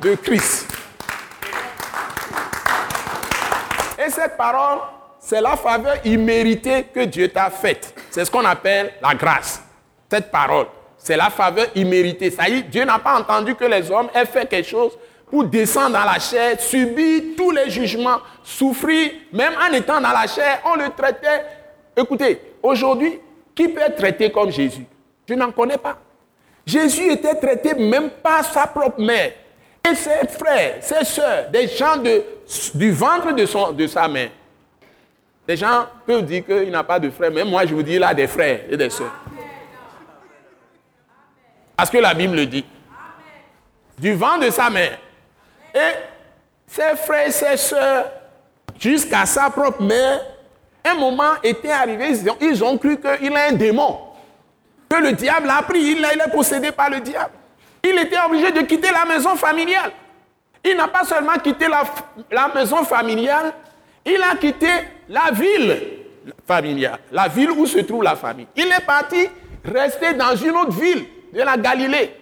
[0.00, 0.66] de Christ.
[3.98, 4.78] Et cette parole,
[5.30, 7.94] c'est la faveur imméritée que Dieu t'a faite.
[8.10, 9.62] C'est ce qu'on appelle la grâce.
[10.10, 10.66] Cette parole,
[10.98, 12.32] c'est la faveur imméritée.
[12.32, 14.98] Ça y est, Dieu n'a pas entendu que les hommes aient fait quelque chose
[15.30, 20.26] pour descendre dans la chair, subir tous les jugements, souffrir, même en étant dans la
[20.26, 21.44] chair, on le traitait.
[21.96, 23.20] Écoutez, aujourd'hui,
[23.54, 24.84] qui peut être traité comme Jésus?
[25.28, 25.96] Je n'en connais pas.
[26.66, 29.30] Jésus était traité même par sa propre mère.
[29.88, 31.98] Et ses frères, ses soeurs, des gens
[32.74, 34.30] du ventre de sa mère.
[35.50, 38.04] Des gens peuvent dire qu'il n'a pas de frères, mais moi je vous dis, il
[38.04, 39.10] a des frères et des soeurs.
[41.76, 42.64] Parce que la Bible le dit.
[43.98, 44.96] Du ventre de sa mère.
[45.74, 45.78] Et
[46.68, 48.12] ses frères et ses soeurs,
[48.78, 50.20] jusqu'à sa propre mère,
[50.84, 53.98] un moment était arrivé, ils ont, cru qu'il est un démon.
[54.88, 57.32] Que le diable a pris, il est possédé par le diable
[57.82, 59.90] il était obligé de quitter la maison familiale.
[60.64, 61.66] Il n'a pas seulement quitté
[62.30, 63.52] la, maison familiale,
[64.04, 64.68] il a quitté
[65.08, 65.76] la ville
[66.46, 68.46] familiale, la ville où se trouve la famille.
[68.56, 69.28] Il est parti
[69.64, 72.14] rester dans une autre ville de la Galilée,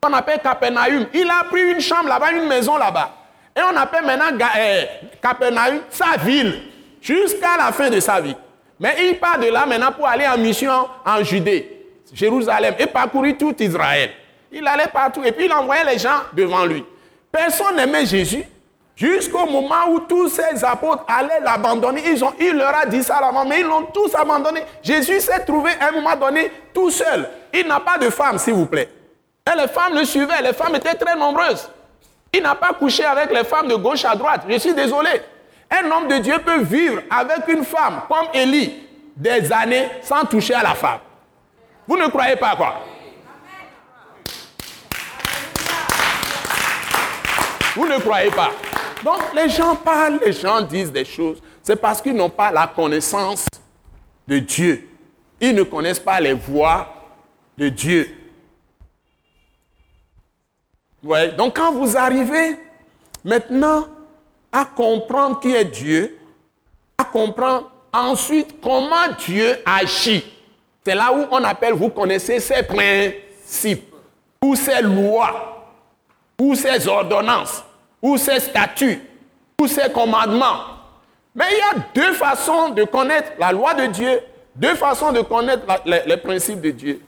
[0.00, 1.06] qu'on appelle Capernaum.
[1.14, 3.14] Il a pris une chambre là-bas, une maison là-bas.
[3.56, 4.84] Et on appelle maintenant euh,
[5.22, 6.62] Capernaum sa ville,
[7.00, 8.36] jusqu'à la fin de sa vie.
[8.80, 13.36] Mais il part de là maintenant pour aller en mission en Judée, Jérusalem, et parcourir
[13.38, 14.10] tout Israël.
[14.50, 16.84] Il allait partout et puis il envoyait les gens devant lui.
[17.30, 18.44] Personne n'aimait Jésus
[18.96, 22.02] jusqu'au moment où tous ses apôtres allaient l'abandonner.
[22.40, 24.62] il leur a dit ça avant, mais ils l'ont tous abandonné.
[24.82, 27.28] Jésus s'est trouvé à un moment donné tout seul.
[27.52, 28.88] Il n'a pas de femme, s'il vous plaît.
[29.46, 31.68] Et les femmes le suivaient, les femmes étaient très nombreuses.
[32.32, 34.42] Il n'a pas couché avec les femmes de gauche à droite.
[34.48, 35.10] Je suis désolé.
[35.70, 40.54] Un homme de Dieu peut vivre avec une femme comme Élie des années sans toucher
[40.54, 41.00] à la femme.
[41.86, 42.74] Vous ne croyez pas quoi?
[47.74, 48.50] Vous ne croyez pas
[49.04, 51.42] Donc les gens parlent, les gens disent des choses.
[51.62, 53.46] C'est parce qu'ils n'ont pas la connaissance
[54.26, 54.88] de Dieu.
[55.40, 56.88] Ils ne connaissent pas les voies
[57.58, 58.08] de Dieu.
[61.02, 61.32] Ouais.
[61.32, 62.56] Donc quand vous arrivez
[63.24, 63.86] maintenant
[64.52, 66.18] à comprendre qui est Dieu,
[66.96, 70.24] à comprendre ensuite comment Dieu agit,
[70.84, 73.92] c'est là où on appelle, vous connaissez ses principes
[74.42, 75.48] ou ses lois
[76.38, 77.62] ou ses ordonnances,
[78.02, 79.00] ou ses statuts,
[79.60, 80.64] ou ses commandements.
[81.34, 84.20] Mais il y a deux façons de connaître la loi de Dieu,
[84.54, 87.00] deux façons de connaître les, principes de Dieu.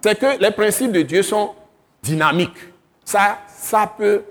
[0.00, 1.54] C'est que les principes de Dieu sont
[2.02, 2.56] dynamiques.
[3.04, 4.22] Ça, ça peut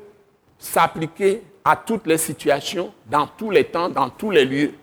[0.58, 4.74] s'appliquer à toutes les situations, dans tous les temps, dans tous les lieux.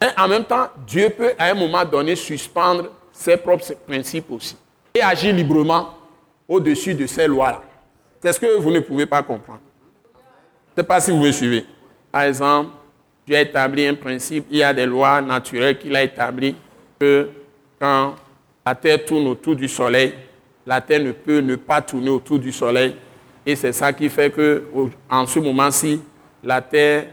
[0.00, 4.56] Et en même temps, Dieu peut à un moment donné suspendre ses propres principes aussi
[4.94, 5.94] et agir librement
[6.48, 7.62] au-dessus de ces lois-là.
[8.22, 9.60] C'est ce que vous ne pouvez pas comprendre.
[10.78, 11.64] Ne sais pas si vous me suivez.
[12.12, 12.70] Par exemple,
[13.26, 16.54] Dieu a établi un principe, il y a des lois naturelles qu'il a établies,
[17.00, 17.30] que
[17.80, 18.14] quand
[18.64, 20.14] la Terre tourne autour du Soleil,
[20.64, 22.94] la Terre ne peut ne pas tourner autour du Soleil.
[23.44, 24.66] Et c'est ça qui fait que,
[25.10, 26.00] en ce moment-ci,
[26.44, 27.06] la Terre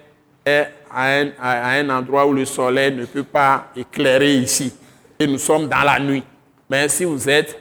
[0.46, 4.76] est à un, à un, endroit où le Soleil ne peut pas éclairer ici.
[5.18, 6.24] Et nous sommes dans la nuit.
[6.70, 7.60] Mais si vous êtes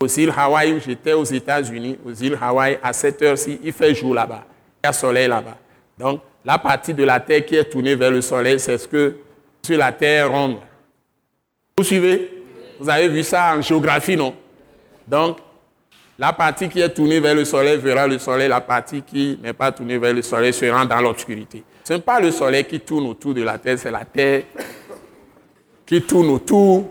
[0.00, 4.14] aux îles Hawaï, j'étais aux États-Unis, aux îles Hawaï, à cette heure-ci, il fait jour
[4.14, 4.46] là-bas.
[4.82, 5.56] A soleil là-bas.
[5.98, 9.16] Donc, la partie de la Terre qui est tournée vers le soleil, c'est ce que
[9.64, 10.56] sur la Terre ronde.
[11.76, 12.42] Vous suivez?
[12.80, 14.34] Vous avez vu ça en géographie, non?
[15.06, 15.38] Donc,
[16.18, 19.52] la partie qui est tournée vers le soleil verra le soleil, la partie qui n'est
[19.52, 21.62] pas tournée vers le soleil sera dans l'obscurité.
[21.84, 24.42] Ce n'est pas le soleil qui tourne autour de la Terre, c'est la Terre
[25.86, 26.84] qui tourne autour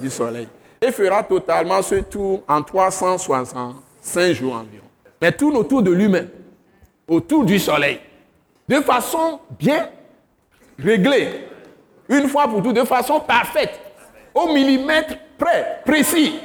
[0.00, 0.48] du soleil
[0.80, 4.86] et fera totalement ce tour en 365 jours environ.
[5.20, 6.28] Mais tourne autour de lui-même,
[7.08, 8.00] autour du soleil,
[8.68, 9.88] de façon bien
[10.78, 11.46] réglée,
[12.08, 13.78] une fois pour toutes, de façon parfaite,
[14.34, 16.38] au millimètre près, précis.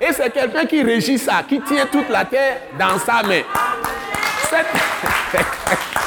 [0.00, 3.42] Et c'est quelqu'un qui régit ça, qui tient toute la terre dans sa main.
[4.48, 4.66] Cette,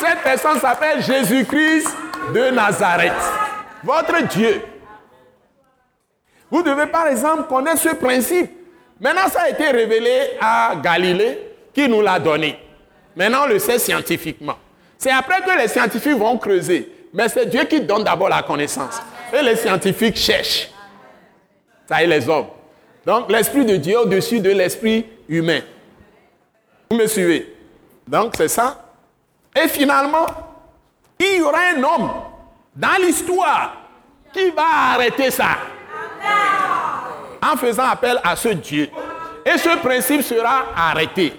[0.00, 1.94] Cette personne s'appelle Jésus-Christ
[2.34, 3.12] de Nazareth,
[3.84, 4.62] votre Dieu.
[6.50, 8.50] Vous devez par exemple connaître ce principe.
[8.98, 12.58] Maintenant, ça a été révélé à Galilée qui nous l'a donné.
[13.16, 14.56] Maintenant, on le sait scientifiquement.
[14.98, 16.90] C'est après que les scientifiques vont creuser.
[17.12, 19.00] Mais c'est Dieu qui donne d'abord la connaissance.
[19.32, 20.70] Et les scientifiques cherchent.
[21.88, 22.46] Ça est les hommes.
[23.04, 25.60] Donc l'Esprit de Dieu au-dessus de l'Esprit humain.
[26.90, 27.56] Vous me suivez?
[28.06, 28.84] Donc c'est ça.
[29.56, 30.26] Et finalement,
[31.18, 32.10] il y aura un homme
[32.76, 33.76] dans l'histoire
[34.32, 35.56] qui va arrêter ça
[37.42, 38.88] en faisant appel à ce Dieu.
[39.44, 41.32] Et ce principe sera arrêté.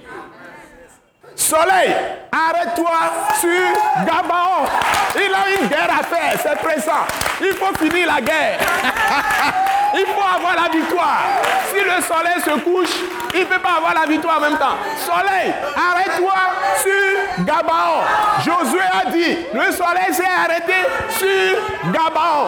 [1.35, 1.95] Soleil,
[2.31, 2.91] arrête-toi
[3.39, 4.67] sur Gabaon.
[5.15, 7.05] Il a une guerre à faire, c'est présent.
[7.41, 8.59] Il faut finir la guerre.
[9.95, 11.23] il faut avoir la victoire.
[11.69, 12.95] Si le soleil se couche,
[13.33, 14.77] il ne peut pas avoir la victoire en même temps.
[14.97, 16.33] Soleil, arrête-toi
[16.81, 18.01] sur Gabaon.
[18.39, 20.73] Josué a dit, le soleil s'est arrêté
[21.09, 22.47] sur Gabaon.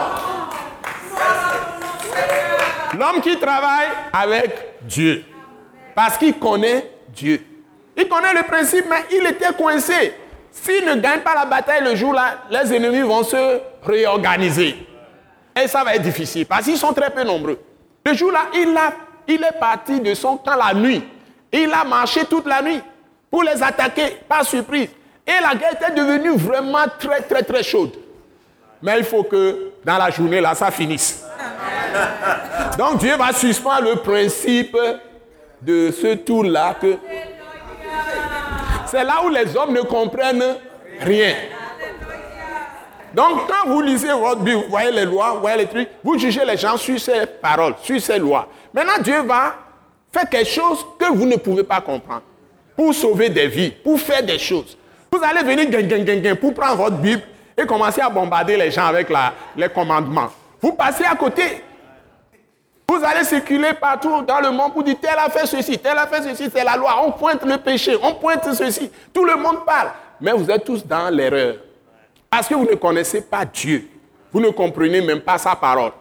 [2.97, 5.25] L'homme qui travaille avec Dieu.
[5.95, 7.52] Parce qu'il connaît Dieu.
[7.95, 10.13] Il connaît le principe, mais il était coincé.
[10.51, 14.75] S'il ne gagne pas la bataille le jour-là, les ennemis vont se réorganiser.
[15.61, 17.59] Et ça va être difficile parce qu'ils sont très peu nombreux.
[18.05, 18.75] Le jour-là, il,
[19.27, 21.03] il est parti de son camp la nuit.
[21.51, 22.81] Il a marché toute la nuit
[23.29, 24.89] pour les attaquer par surprise.
[25.25, 27.91] Et la guerre était devenue vraiment très, très, très chaude.
[28.81, 31.23] Mais il faut que dans la journée, là, ça finisse.
[32.77, 34.77] Donc Dieu va suspendre le principe
[35.61, 36.75] de ce tour-là
[38.87, 40.55] c'est là où les hommes ne comprennent
[41.01, 41.33] rien.
[43.13, 46.17] Donc quand vous lisez votre Bible, vous voyez les lois, vous voyez les trucs, vous
[46.17, 48.47] jugez les gens sur ces paroles, sur ces lois.
[48.73, 49.55] Maintenant Dieu va
[50.11, 52.23] faire quelque chose que vous ne pouvez pas comprendre.
[52.75, 54.77] Pour sauver des vies, pour faire des choses.
[55.11, 57.21] Vous allez venir pour prendre votre Bible
[57.55, 59.07] et commencer à bombarder les gens avec
[59.55, 60.29] les commandements.
[60.59, 61.43] Vous passez à côté.
[62.87, 66.05] Vous allez circuler partout dans le monde pour dire tel a fait ceci, tel a
[66.05, 67.01] fait ceci, c'est la loi.
[67.05, 68.91] On pointe le péché, on pointe ceci.
[69.13, 69.89] Tout le monde parle.
[70.21, 71.55] Mais vous êtes tous dans l'erreur.
[72.29, 73.87] Parce que vous ne connaissez pas Dieu.
[74.31, 75.91] Vous ne comprenez même pas sa parole.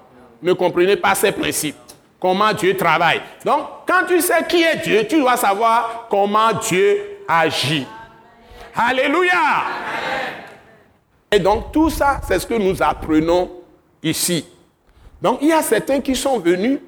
[0.41, 1.77] Vous ne comprenez pas ses principes.
[2.21, 3.21] Comment Dieu travaille.
[3.45, 7.87] Donc, quand tu sais qui est Dieu, tu dois savoir comment Dieu agit.
[8.75, 9.65] Alléluia.
[11.31, 13.51] Et donc, tout ça, c'est ce que nous apprenons
[14.03, 14.47] ici.
[15.23, 16.81] Donc il y a certains qui sont venus,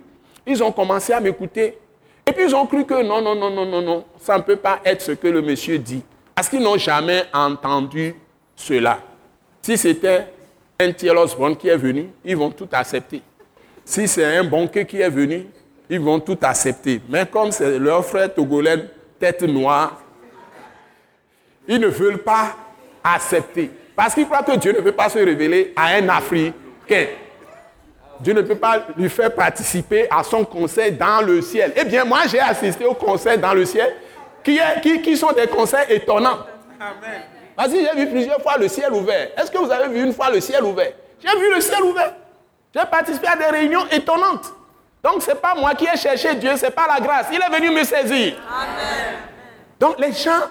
[0.44, 1.78] ils ont commencé à m'écouter.
[2.26, 4.56] Et puis ils ont cru que non, non, non, non, non, non, ça ne peut
[4.56, 6.02] pas être ce que le monsieur dit.
[6.34, 8.14] Parce qu'ils n'ont jamais entendu
[8.56, 8.98] cela.
[9.62, 10.26] Si c'était
[10.80, 13.22] un Thierry bon qui est venu, ils vont tout accepter.
[13.84, 15.46] Si c'est un banquier qui est venu,
[15.88, 17.00] ils vont tout accepter.
[17.08, 20.00] Mais comme c'est leur frère togolais, tête noire,
[21.68, 22.56] ils ne veulent pas
[23.02, 23.70] accepter.
[23.94, 27.06] Parce qu'ils croient que Dieu ne peut pas se révéler à un Africain.
[28.24, 31.74] Dieu ne peut pas lui faire participer à son conseil dans le ciel.
[31.76, 33.94] Eh bien, moi, j'ai assisté au conseil dans le ciel,
[34.42, 36.38] qui, est, qui, sont des conseils étonnants.
[36.80, 37.20] Amen.
[37.54, 39.28] Vas-y, j'ai vu plusieurs fois le ciel ouvert.
[39.36, 40.92] Est-ce que vous avez vu une fois le ciel ouvert?
[41.22, 42.14] J'ai vu le ciel ouvert.
[42.74, 44.54] J'ai participé à des réunions étonnantes.
[45.02, 47.26] Donc, ce n'est pas moi qui ai cherché Dieu, ce n'est pas la grâce.
[47.30, 48.36] Il est venu me saisir.
[48.48, 49.16] Amen.
[49.78, 50.48] Donc, les gens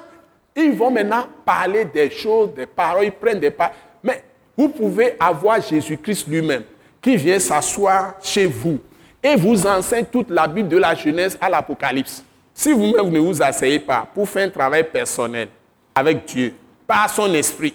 [0.55, 3.73] Ils vont maintenant parler des choses, des paroles, ils prennent des paroles.
[4.03, 4.23] Mais
[4.55, 6.63] vous pouvez avoir Jésus-Christ lui-même
[7.03, 8.79] qui vient s'asseoir chez vous
[9.21, 12.23] et vous enseigne toute la Bible de la Genèse à l'Apocalypse.
[12.53, 15.49] Si vous-même ne vous asseyez pas pour faire un travail personnel
[15.93, 16.55] avec Dieu,
[16.87, 17.73] par son esprit,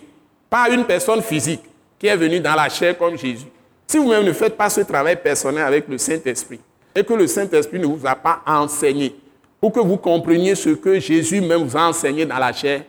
[0.49, 1.63] pas une personne physique
[1.99, 3.47] qui est venue dans la chair comme Jésus,
[3.87, 6.61] si vous-même ne faites pas ce travail personnel avec le Saint-Esprit
[6.95, 9.15] et que le Saint-Esprit ne vous a pas enseigné
[9.61, 12.83] pour que vous compreniez ce que Jésus même vous a enseigné dans la chair,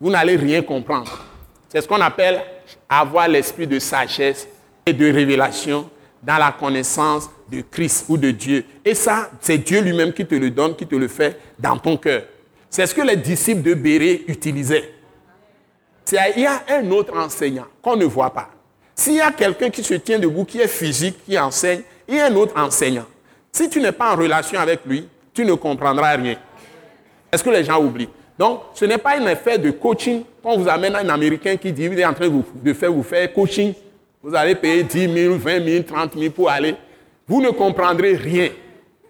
[0.00, 1.24] vous n'allez rien comprendre.
[1.68, 2.42] C'est ce qu'on appelle
[2.88, 4.48] avoir l'esprit de sagesse
[4.88, 5.90] et de révélation
[6.22, 8.64] dans la connaissance de Christ ou de Dieu.
[8.84, 11.96] Et ça, c'est Dieu lui-même qui te le donne, qui te le fait dans ton
[11.96, 12.22] cœur.
[12.70, 14.92] C'est ce que les disciples de Béré utilisaient.
[16.12, 18.48] Il y a un autre enseignant qu'on ne voit pas.
[18.94, 22.20] S'il y a quelqu'un qui se tient debout, qui est physique, qui enseigne, il y
[22.20, 23.06] a un autre enseignant.
[23.50, 26.36] Si tu n'es pas en relation avec lui, tu ne comprendras rien.
[27.32, 28.08] Est-ce que les gens oublient?
[28.38, 30.22] Donc, ce n'est pas un effet de coaching.
[30.42, 33.32] Quand vous amène un Américain qui dit, il est en train de faire vous faire
[33.32, 33.74] coaching,
[34.26, 36.74] vous allez payer 10 000, 20 000, 30 000 pour aller.
[37.28, 38.48] Vous ne comprendrez rien.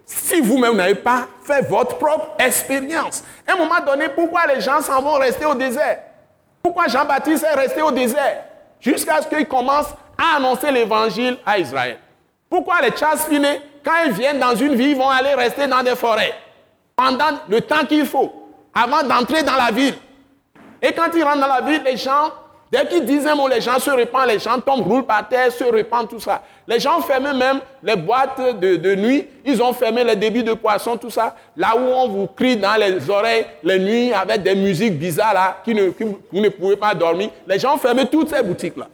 [0.05, 3.23] Si vous-même n'avez pas fait votre propre expérience.
[3.47, 6.01] À un moment donné, pourquoi les gens s'en vont rester au désert?
[6.61, 8.43] Pourquoi Jean-Baptiste est resté au désert
[8.79, 9.87] Jusqu'à ce qu'il commence
[10.19, 11.97] à annoncer l'évangile à Israël?
[12.47, 15.95] Pourquoi les Charles Finney, quand ils viennent dans une ville, vont aller rester dans des
[15.95, 16.35] forêts?
[16.95, 18.31] Pendant le temps qu'il faut
[18.71, 19.95] avant d'entrer dans la ville
[20.79, 22.31] Et quand ils rentrent dans la ville, les gens
[22.69, 25.63] Dès qu'ils disent un les gens se répandent, les gens tombent, roulent par terre, se
[25.63, 26.41] répandent, tout ça.
[26.67, 30.53] Les gens ont fermé même les boîtes de, nuit, ils ont fermé les débits de
[30.53, 31.33] poissons, tout ça.
[31.55, 35.57] Là où on vous crie dans les oreilles les nuits avec des musiques bizarres là,
[35.63, 37.29] qui ne, vous ne pouvez pas dormir.
[37.47, 38.87] Les gens ont fermé toutes ces boutiques-là.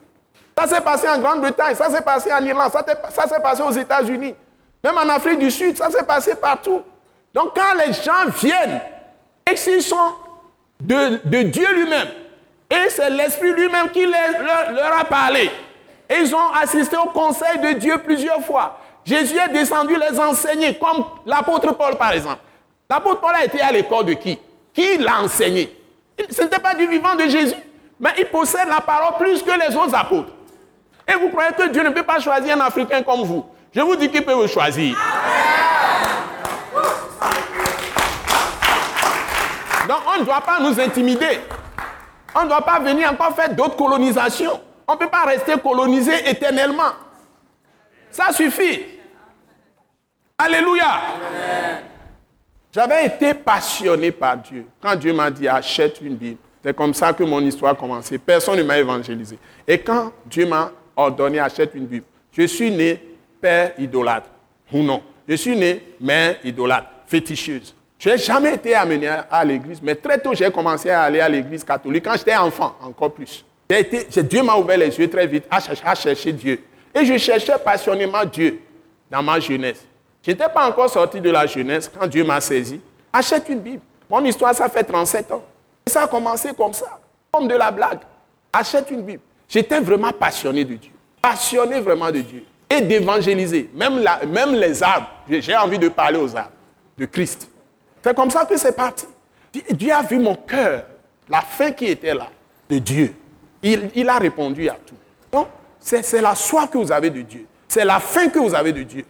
[0.56, 4.36] Ça s'est passé en Grande-Bretagne, ça s'est passé en Irlande, ça s'est passé aux États-Unis.
[4.84, 6.84] Même en Afrique du Sud, ça s'est passé partout.
[7.34, 8.82] Donc quand les gens viennent
[9.52, 10.14] et s'ils sont
[10.80, 12.10] de Dieu lui-même,
[12.70, 15.52] et c'est l'Esprit lui-même qui leur, a parlé.
[16.10, 18.80] Et ils ont assisté au conseil de Dieu plusieurs fois.
[19.06, 22.40] Jésus est descendu les enseigner, comme l'apôtre Paul par exemple.
[22.90, 24.40] L'apôtre Paul a été à l'école de qui?
[24.74, 25.76] Qui l'a enseigné?
[26.30, 27.56] Ce n'était pas du vivant de Jésus,
[28.00, 30.32] mais il possède la parole plus que les autres apôtres.
[31.08, 33.46] Et vous croyez que Dieu ne peut pas choisir un Africain comme vous?
[33.76, 34.96] Je vous dis qu'il peut vous choisir.
[39.88, 41.40] Donc on ne doit pas nous intimider.
[42.36, 44.60] On ne doit pas venir encore faire d'autres colonisations.
[44.88, 46.92] On ne peut pas rester colonisé éternellement.
[48.12, 48.82] Ça suffit.
[50.38, 51.02] Alléluia.
[52.72, 54.66] J'avais été passionné par Dieu.
[54.82, 58.18] Quand Dieu m'a dit achète une Bible, c'est comme ça que mon histoire a commencé.
[58.18, 59.38] Personne ne m'a évangélisé.
[59.68, 63.00] Et quand Dieu m'a ordonné achète une Bible, je suis né
[63.40, 64.30] père idolâtre
[64.72, 65.04] ou non.
[65.28, 67.76] Je suis né mère idolâtre, féticheuse.
[68.04, 71.30] Je n'ai jamais été amené à l'église, mais très tôt, j'ai commencé à aller à
[71.30, 72.04] l'église catholique.
[72.04, 73.46] Quand j'étais enfant, encore plus.
[73.70, 75.62] Dieu m'a ouvert les yeux très vite à
[75.96, 76.62] chercher, Dieu.
[76.94, 78.60] Et je cherchais passionnément Dieu
[79.10, 79.86] dans ma jeunesse.
[80.22, 82.82] Je n'étais pas encore sorti de la jeunesse quand Dieu m'a saisi.
[83.14, 83.82] Achète une Bible.
[84.10, 85.44] Mon histoire, ça fait 37 ans.
[85.88, 87.00] Et ça a commencé comme ça,
[87.32, 88.00] comme de la blague.
[88.52, 89.24] Achète une Bible.
[89.48, 90.92] J'étais vraiment passionné de Dieu.
[91.22, 92.44] Passionné vraiment de Dieu.
[92.70, 93.70] Et d'évangéliser.
[93.74, 95.08] Même, même les arbres.
[95.30, 96.52] J'ai envie de parler aux arbres
[96.98, 97.48] de Christ.
[98.04, 99.06] C'est comme ça que c'est parti.
[99.72, 100.84] Dieu a vu mon cœur,
[101.30, 102.28] la fin qui était là,
[102.70, 103.16] de Dieu.
[103.62, 104.96] Il, a répondu à tout.
[105.32, 105.48] Donc,
[105.80, 107.46] c'est la soif que vous avez de Dieu.
[107.68, 109.06] C'est la fin que vous avez de Dieu.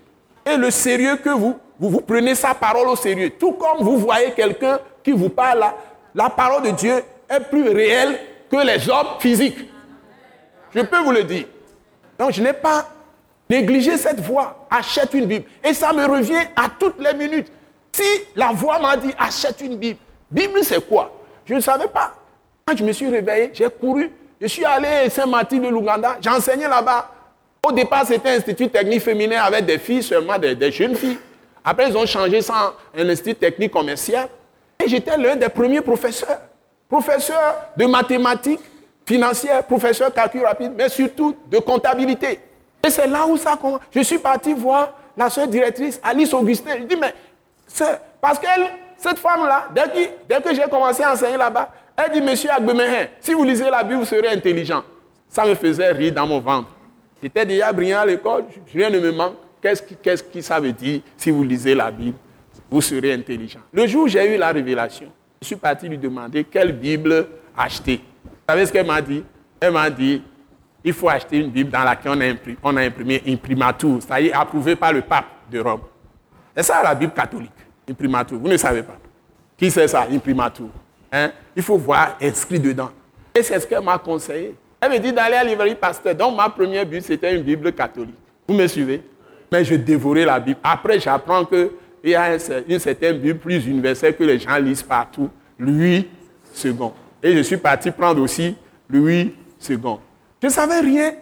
[0.45, 3.31] Et le sérieux que vous, vous, vous prenez sa parole au sérieux.
[3.31, 5.75] Tout comme vous voyez quelqu'un qui vous parle là,
[6.13, 8.19] la parole de Dieu est plus réelle
[8.51, 9.57] que les hommes physiques.
[10.75, 11.45] Je peux vous le dire.
[12.19, 12.87] Donc, je n'ai pas
[13.49, 14.67] négligé cette voie.
[14.69, 15.45] Achète une Bible.
[15.63, 17.51] Et ça me revient à toutes les minutes.
[17.93, 18.03] Si
[18.35, 21.11] la voix m'a dit achète une Bible, Bible c'est quoi?
[21.45, 22.13] Je ne savais pas.
[22.65, 24.11] Quand je me suis réveillé, j'ai couru.
[24.41, 26.17] Je suis allé à Saint-Martin de l'Ouganda.
[26.19, 27.09] J'enseignais là-bas.
[27.65, 31.17] Au départ, c'était un institut technique féminin avec des filles seulement, des, jeunes filles.
[31.63, 34.27] Après, ils ont changé ça en un institut technique commercial.
[34.83, 36.41] Et j'étais l'un des premiers professeurs.
[36.89, 38.59] Professeur de mathématiques
[39.05, 42.39] financières, professeur calcul rapide, mais surtout de comptabilité.
[42.85, 43.79] Et c'est là où ça commence.
[43.91, 46.71] Je suis parti voir la soeur directrice, Alice Augustin.
[46.79, 47.13] Je dis, mais
[48.21, 48.47] parce que
[48.97, 53.43] cette femme-là, dès, que j'ai commencé à enseigner là-bas, elle dit, Monsieur Agbemehin, si vous
[53.43, 54.83] lisez la Bible, vous serez intelligent.
[55.27, 56.69] Ça me faisait rire dans mon ventre.
[57.21, 59.35] J'étais déjà brillant à l'école, rien ne me manque.
[59.61, 62.17] Qu'est-ce que qui ça veut dire si vous lisez la Bible,
[62.69, 63.61] vous serez intelligent?
[63.71, 65.07] Le jour où j'ai eu la révélation,
[65.41, 68.01] je suis parti lui demander quelle Bible acheter.
[68.23, 69.23] Vous savez ce qu'elle m'a dit?
[69.61, 70.21] Elle m'a dit,
[70.83, 74.37] il faut acheter une Bible dans laquelle on a imprimé, on a imprimé imprimatur, c'est-à-dire
[74.37, 75.81] approuvé par le pape de Rome.
[76.55, 77.51] C'est ça la Bible catholique,
[77.89, 78.37] imprimatur.
[78.39, 78.97] Vous ne savez pas.
[79.57, 80.67] Qui c'est ça, imprimatur
[81.11, 82.89] hein, il faut voir inscrit dedans.
[83.35, 84.55] Et c'est ce qu'elle m'a conseillé.
[84.81, 86.15] Elle me dit d'aller à la librairie pasteur.
[86.15, 88.15] Donc ma première Bible, c'était une Bible catholique.
[88.47, 89.01] Vous me suivez?
[89.51, 90.59] Mais je dévorais la Bible.
[90.63, 91.69] Après, j'apprends qu'il
[92.03, 92.33] y a
[92.67, 95.29] une certaine Bible plus universelle que les gens lisent partout.
[95.57, 96.07] Louis
[96.63, 96.75] II.
[97.21, 98.55] Et je suis parti prendre aussi
[98.89, 99.33] Louis
[99.69, 99.79] II.
[100.41, 101.13] Je ne savais rien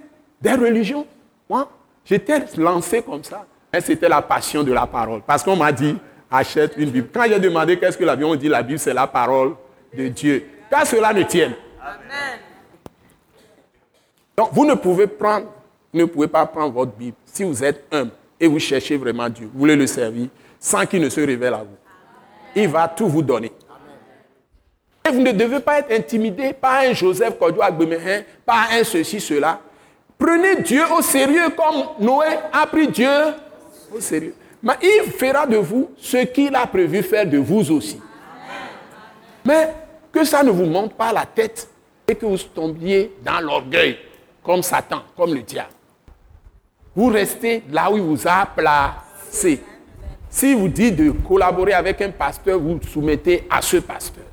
[0.41, 1.05] des religions.
[1.49, 1.69] Moi,
[2.03, 3.45] j'étais lancé comme ça.
[3.73, 5.21] Et c'était la passion de la parole.
[5.25, 5.95] Parce qu'on m'a dit,
[6.31, 7.09] achète une Bible.
[7.13, 9.55] Quand j'ai demandé qu'est-ce que la Bible, on dit la Bible, c'est la parole
[9.95, 10.45] de Dieu.
[10.69, 11.53] Qu'à cela ne tienne.
[11.81, 12.39] Amen.
[14.37, 15.47] Donc, vous ne pouvez prendre,
[15.93, 19.49] ne pouvez pas prendre votre Bible si vous êtes humble et vous cherchez vraiment Dieu,
[19.53, 20.27] vous voulez le servir,
[20.59, 21.77] sans qu'il ne se révèle à vous.
[22.55, 23.51] Il va tout vous donner.
[25.07, 29.19] Et vous ne devez pas être intimidé par un Joseph Kodjo Agbemehin, par un ceci,
[29.19, 29.59] cela.
[30.17, 33.09] Prenez Dieu au sérieux comme Noé a pris Dieu
[33.93, 34.35] au sérieux.
[34.63, 37.99] Mais il fera de vous ce qu'il a prévu faire de vous aussi.
[39.43, 39.69] Mais
[40.11, 41.67] que ça ne vous monte pas la tête
[42.07, 43.97] et que vous tombiez dans l'orgueil
[44.43, 45.69] comme Satan, comme le diable.
[46.95, 49.61] Vous restez là où il vous a placé.
[50.29, 54.25] Si vous dites de collaborer avec un pasteur, vous soumettez à ce pasteur.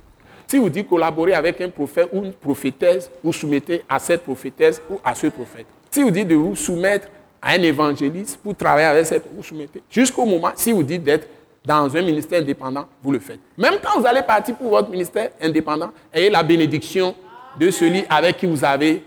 [0.47, 4.81] Si vous dites collaborer avec un prophète ou une prophétesse, vous soumettez à cette prophétesse
[4.91, 5.66] ou à ce prophète.
[5.91, 7.09] Si vous dites de vous soumettre
[7.41, 9.82] à un évangéliste pour travailler avec cette, vous soumettez.
[9.91, 11.28] Jusqu'au moment, si vous dites d'être
[11.64, 13.41] dans un ministère indépendant, vous le faites.
[13.57, 17.14] Même quand vous allez partir pour votre ministère indépendant, ayez la bénédiction
[17.59, 19.03] de celui avec qui vous avez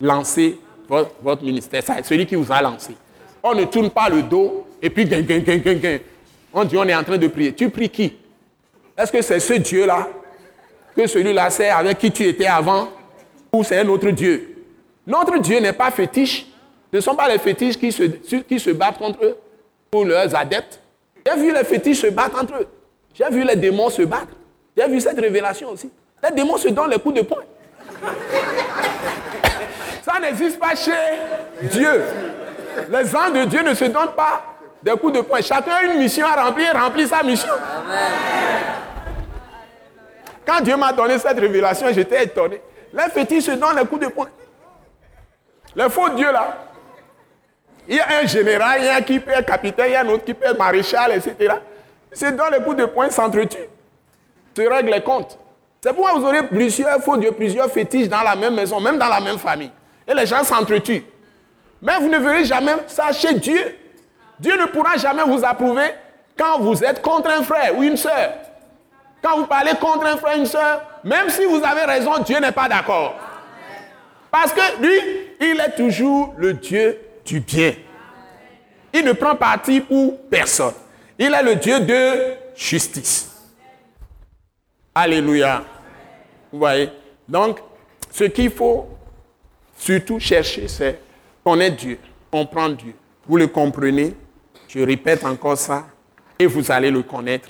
[0.00, 0.58] lancé
[0.88, 1.82] votre, ministère.
[1.84, 2.94] C'est celui qui vous a lancé.
[3.42, 5.08] On ne tourne pas le dos et puis
[6.52, 7.52] On dit on est en train de prier.
[7.52, 8.16] Tu pries qui?
[8.96, 10.08] Est-ce que c'est ce Dieu-là
[10.96, 12.88] que celui-là c'est avec qui tu étais avant
[13.52, 14.64] ou c'est un autre Dieu?
[15.06, 16.46] Notre Dieu n'est pas fétiche.
[16.92, 19.36] Ce ne sont pas les fétiches qui se, qui se battent contre eux
[19.94, 20.80] ou leurs adeptes.
[21.26, 22.68] J'ai vu les fétiches se battre entre eux.
[23.14, 24.28] J'ai vu les démons se battre.
[24.76, 25.90] J'ai vu cette révélation aussi.
[26.22, 27.42] Les démons se donnent les coups de poing.
[30.02, 30.92] Ça n'existe pas chez
[31.62, 32.02] Dieu.
[32.90, 34.42] Les anges de Dieu ne se donnent pas
[34.82, 35.40] des coups de poing.
[35.40, 37.52] Chacun a une mission à remplir, remplit sa mission.
[40.46, 42.60] Quand Dieu m'a donné cette révélation, j'étais étonné.
[42.92, 44.28] Les fétiches se donnent les coups de poing.
[45.74, 46.56] Les faux dieux là.
[47.88, 49.96] Il y a un général, il y a un qui peut être capitaine, il y
[49.96, 51.54] a un autre qui peut être maréchal, etc.
[52.12, 53.68] Se donnent les coups de poing, s'entretuent.
[54.56, 55.38] Se règlent les comptes.
[55.80, 59.08] C'est pourquoi vous aurez plusieurs faux dieux, plusieurs fétiches dans la même maison, même dans
[59.08, 59.70] la même famille.
[60.08, 61.04] Et les gens s'entretuent.
[61.80, 63.76] Mais vous ne verrez jamais ça chez Dieu.
[64.40, 65.86] Dieu ne pourra jamais vous approuver
[66.36, 68.32] quand vous êtes contre un frère ou une soeur.
[69.22, 72.38] Quand vous parlez contre un frère ou une soeur, même si vous avez raison, Dieu
[72.40, 73.14] n'est pas d'accord.
[74.30, 74.98] Parce que lui,
[75.40, 77.74] il est toujours le Dieu du bien.
[78.94, 80.72] Il ne prend parti pour personne.
[81.18, 83.32] Il est le Dieu de justice.
[84.94, 85.64] Alléluia.
[86.50, 86.90] Vous voyez?
[87.28, 87.58] Donc,
[88.10, 88.88] ce qu'il faut
[89.76, 91.00] surtout chercher, c'est
[91.44, 91.98] connaître Dieu,
[92.30, 92.94] comprendre Dieu.
[93.26, 94.14] Vous le comprenez,
[94.68, 95.86] je répète encore ça,
[96.38, 97.48] et vous allez le connaître.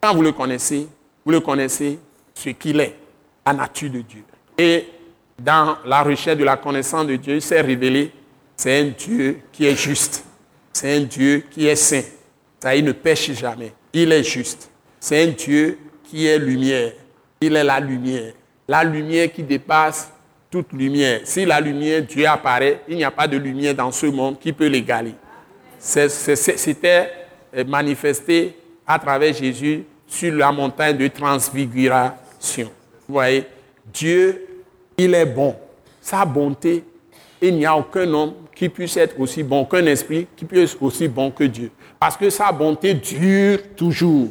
[0.00, 0.86] Quand vous le connaissez,
[1.24, 1.98] vous le connaissez
[2.34, 2.96] ce qu'il est,
[3.44, 4.24] la nature de Dieu.
[4.56, 4.88] Et
[5.38, 8.12] dans la recherche de la connaissance de Dieu, il s'est révélé,
[8.56, 10.24] c'est un Dieu qui est juste.
[10.72, 12.02] C'est un Dieu qui est saint.
[12.60, 13.72] Ça, il ne pêche jamais.
[13.92, 14.70] Il est juste.
[14.98, 16.92] C'est un Dieu qui est lumière.
[17.40, 18.32] Il est la lumière.
[18.66, 20.10] La lumière qui dépasse
[20.50, 21.20] toute lumière.
[21.24, 24.52] Si la lumière, Dieu apparaît, il n'y a pas de lumière dans ce monde qui
[24.52, 25.14] peut l'égaler.
[25.78, 27.10] C'était
[27.54, 32.70] euh, manifesté à travers Jésus sur la montagne de transfiguration.
[33.06, 33.44] Vous voyez,
[33.92, 34.46] Dieu,
[34.96, 35.54] il est bon.
[36.00, 36.84] Sa bonté,
[37.40, 40.82] il n'y a aucun homme qui puisse être aussi bon, qu'un esprit qui puisse être
[40.82, 41.70] aussi bon que Dieu.
[41.98, 44.28] Parce que sa bonté dure toujours.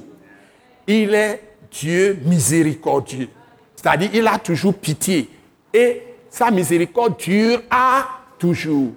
[0.87, 1.41] Il est
[1.71, 3.29] Dieu miséricordieux.
[3.75, 5.29] C'est-à-dire, il a toujours pitié.
[5.73, 8.07] Et sa miséricorde dure à
[8.39, 8.91] toujours.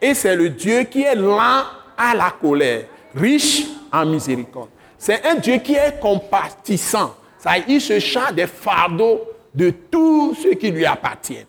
[0.00, 1.64] Et c'est le Dieu qui est lent
[1.96, 2.84] à la colère,
[3.14, 4.70] riche en miséricorde.
[4.96, 7.14] C'est un Dieu qui est compatissant.
[7.38, 9.20] Ça, il se charge des fardeaux
[9.54, 11.46] de tout ce qui lui appartient.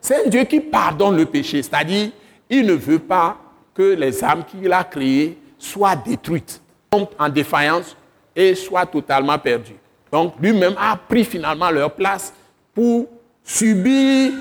[0.00, 2.10] C'est un Dieu qui pardonne le péché, c'est-à-dire
[2.48, 3.36] il ne veut pas
[3.74, 7.96] que les âmes qu'il a créées soient détruites, tombent en défaillance
[8.34, 9.76] et soient totalement perdues.
[10.10, 12.32] Donc lui-même a pris finalement leur place
[12.74, 13.06] pour
[13.44, 14.32] subir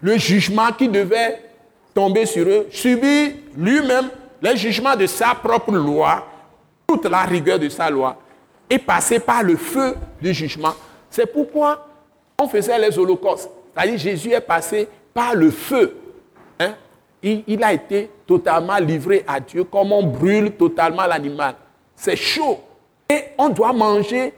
[0.00, 1.42] le jugement qui devait
[1.94, 4.10] tomber sur eux, subir lui-même
[4.42, 6.26] le jugement de sa propre loi,
[6.86, 8.16] toute la rigueur de sa loi,
[8.68, 10.74] et passer par le feu du jugement.
[11.08, 11.88] C'est pourquoi
[12.38, 13.50] on faisait les holocaustes.
[13.76, 15.96] C'est-à-dire Jésus est passé par le feu.
[16.58, 16.74] Hein.
[17.22, 21.54] Il, a été totalement livré à Dieu comme on brûle totalement l'animal.
[21.94, 22.60] C'est chaud.
[23.10, 24.32] Et on doit manger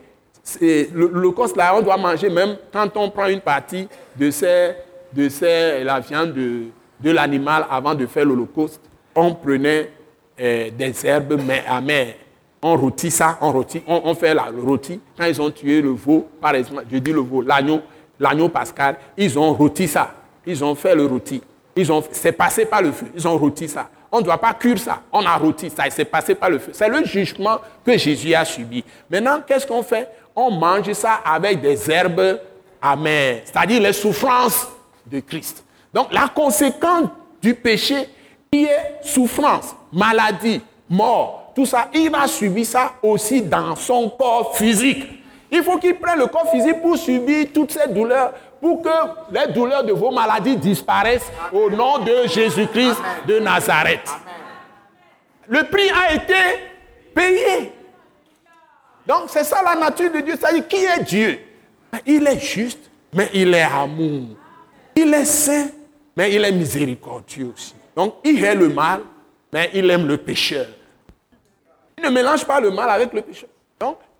[0.61, 4.71] le, là, on doit manger même quand on prend une partie de, ces,
[5.13, 6.63] de ces, la viande de,
[6.99, 8.81] de l'animal avant de faire l'holocauste.
[9.15, 9.91] On prenait
[10.39, 12.15] euh, des herbes amères.
[12.61, 14.99] On rôtit ça, on, rôtit, on, fait la, le rôti.
[15.17, 17.79] Quand ils ont tué le veau, par exemple, je dis le veau, l'agneau,
[18.19, 20.11] l'agneau pascal, ils ont rôti ça.
[20.45, 21.41] Ils ont fait le rôti.
[21.75, 23.07] Ils ont, c'est passé par le feu.
[23.15, 23.89] Ils ont rôti ça.
[24.11, 25.01] On ne doit pas cuire ça.
[25.11, 26.71] On a rôti ça c'est passé par le feu.
[26.73, 28.83] C'est le jugement que Jésus a subi.
[29.09, 30.09] Maintenant, qu'est-ce qu'on fait?
[30.35, 32.39] On mange ça avec des herbes
[32.81, 34.67] amères, c'est-à-dire les souffrances
[35.05, 35.63] de Christ.
[35.93, 37.09] Donc, la conséquence
[37.41, 38.07] du péché
[38.51, 44.55] qui est souffrance, maladie, mort, tout ça, il va subir ça aussi dans son corps
[44.55, 45.18] physique.
[45.51, 48.89] Il faut qu'il prenne le corps physique pour subir toutes ces douleurs, pour que
[49.31, 52.97] les douleurs de vos maladies disparaissent au nom de Jésus-Christ
[53.27, 54.09] de Nazareth.
[55.47, 56.33] Le prix a été
[57.15, 57.71] payé.
[59.07, 60.35] Donc c'est ça la nature de Dieu.
[60.39, 61.39] C'est-à-dire qui est Dieu?
[62.05, 64.27] Il est juste, mais il est amour.
[64.95, 65.69] Il est saint,
[66.15, 67.73] mais il est miséricordieux aussi.
[67.95, 69.01] Donc il est le mal,
[69.51, 70.67] mais il aime le pécheur.
[71.97, 73.48] Il ne mélange pas le mal avec le pécheur.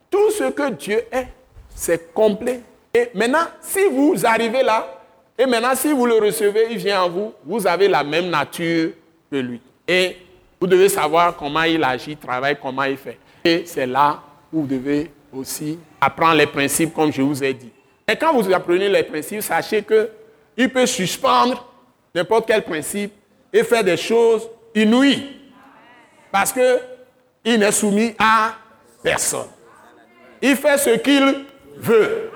[0.09, 1.27] Tout ce que Dieu est,
[1.75, 2.61] c'est complet
[2.93, 5.01] et maintenant, si vous arrivez là,
[5.37, 8.91] et maintenant, si vous le recevez, il vient en vous, vous avez la même nature
[9.31, 9.61] que lui.
[9.87, 10.17] Et
[10.59, 13.17] vous devez savoir comment il agit, travaille, comment il fait.
[13.43, 17.71] Et c'est là où vous devez aussi apprendre les principes, comme je vous ai dit.
[18.07, 21.65] Et quand vous apprenez les principes, sachez qu'il peut suspendre
[22.13, 23.13] n'importe quel principe
[23.53, 25.37] et faire des choses inouïes.
[26.31, 28.55] Parce qu'il n'est soumis à
[29.01, 29.47] personne.
[30.41, 31.45] Il fait ce qu'il
[31.77, 32.31] veut.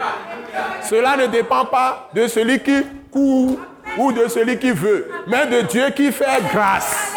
[0.83, 3.57] Cela ne dépend pas de celui qui court
[3.97, 7.13] ou de celui qui veut, mais de Dieu qui fait grâce.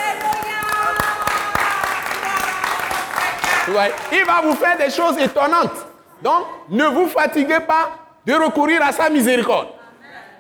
[4.13, 5.87] Il va vous faire des choses étonnantes.
[6.23, 7.91] Donc, ne vous fatiguez pas
[8.25, 9.69] de recourir à sa miséricorde.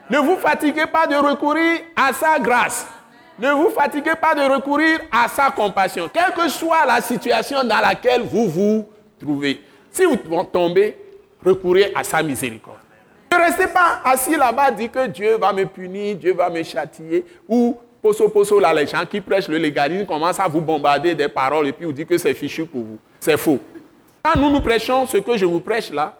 [0.09, 2.87] Ne vous fatiguez pas de recourir à sa grâce.
[3.39, 7.81] Ne vous fatiguez pas de recourir à sa compassion, quelle que soit la situation dans
[7.81, 8.89] laquelle vous vous
[9.21, 9.63] trouvez.
[9.97, 10.19] Si vous
[10.53, 10.95] tombez,
[11.43, 12.77] recourir à sa miséricorde.
[13.33, 17.25] Ne restez pas assis là-bas, dit que Dieu va me punir, Dieu va me châtier,
[17.49, 21.29] ou poso poso là, les gens qui prêchent le légalisme commencent à vous bombarder des
[21.29, 22.99] paroles et puis vous dites que c'est fichu pour vous.
[23.19, 23.59] C'est faux.
[24.23, 26.15] Quand nous nous prêchons ce que je vous prêche là,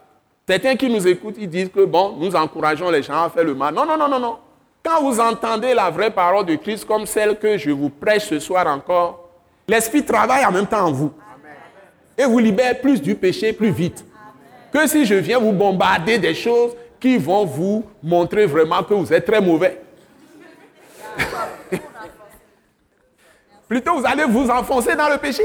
[0.49, 3.55] certains qui nous écoutent, ils disent que bon, nous encourageons les gens à faire le
[3.55, 3.75] mal.
[3.75, 4.39] Non, non, non, non, non.
[4.83, 8.39] Quand vous entendez la vraie parole de Christ comme celle que je vous prêche ce
[8.39, 9.29] soir encore,
[9.69, 11.13] l'Esprit travaille en même temps en vous.
[12.19, 14.05] Et vous libère plus du péché plus vite
[14.73, 19.13] que si je viens vous bombarder des choses qui vont vous montrer vraiment que vous
[19.13, 19.81] êtes très mauvais.
[23.69, 25.43] Plutôt, vous allez vous enfoncer dans le péché.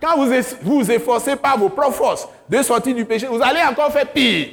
[0.00, 0.30] Quand vous
[0.62, 4.48] vous efforcez par vos propres forces de sortir du péché, vous allez encore faire pire.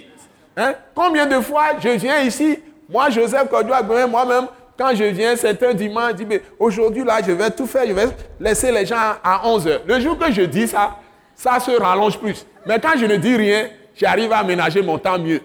[0.56, 0.74] Hein?
[0.93, 4.47] Combien de fois je viens ici, moi, Joseph Kodouak, moi-même,
[4.78, 8.08] quand je viens certains dimanches, je dis, aujourd'hui, là, je vais tout faire, je vais
[8.39, 9.82] laisser les gens à 11 heures.
[9.86, 10.97] Le jour que je dis ça,
[11.41, 12.45] ça se rallonge plus.
[12.67, 15.41] Mais quand je ne dis rien, j'arrive à aménager mon temps mieux.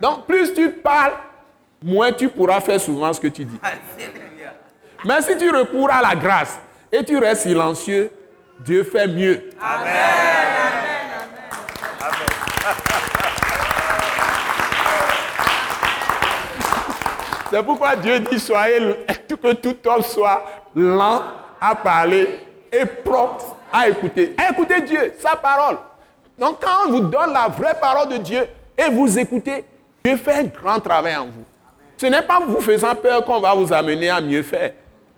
[0.00, 1.14] Donc, plus tu parles,
[1.82, 3.58] moins tu pourras faire souvent ce que tu dis.
[5.04, 6.60] Mais si tu recours à la grâce
[6.92, 8.12] et tu restes silencieux,
[8.60, 9.50] Dieu fait mieux.
[9.60, 9.90] Amen.
[17.50, 18.94] C'est pourquoi Dieu dit soyez
[19.42, 20.44] que tout homme soit
[20.76, 21.22] lent
[21.60, 22.38] à parler
[22.70, 24.34] et propre à écouter.
[24.50, 25.78] écoutez Dieu, sa parole.
[26.38, 28.46] Donc quand on vous donne la vraie parole de Dieu
[28.76, 29.64] et vous écoutez,
[30.04, 31.44] Dieu fait un grand travail en vous.
[31.96, 34.72] Ce n'est pas vous faisant peur qu'on va vous amener à mieux faire.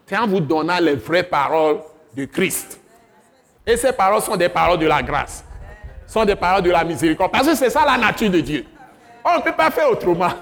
[0.06, 1.78] C'est en vous donnant les vraies paroles
[2.16, 2.80] de Christ.
[3.64, 5.44] Et ces paroles sont des paroles de la grâce.
[6.08, 7.30] Sont des paroles de la miséricorde.
[7.30, 8.66] Parce que c'est ça la nature de Dieu.
[9.24, 10.32] On ne peut pas faire autrement.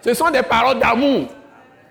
[0.00, 1.26] Ce sont des paroles d'amour.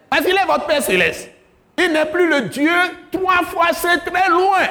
[0.10, 1.30] Parce qu'il est votre Père céleste.
[1.78, 2.72] Il n'est plus le Dieu
[3.12, 4.68] trois fois, c'est très loin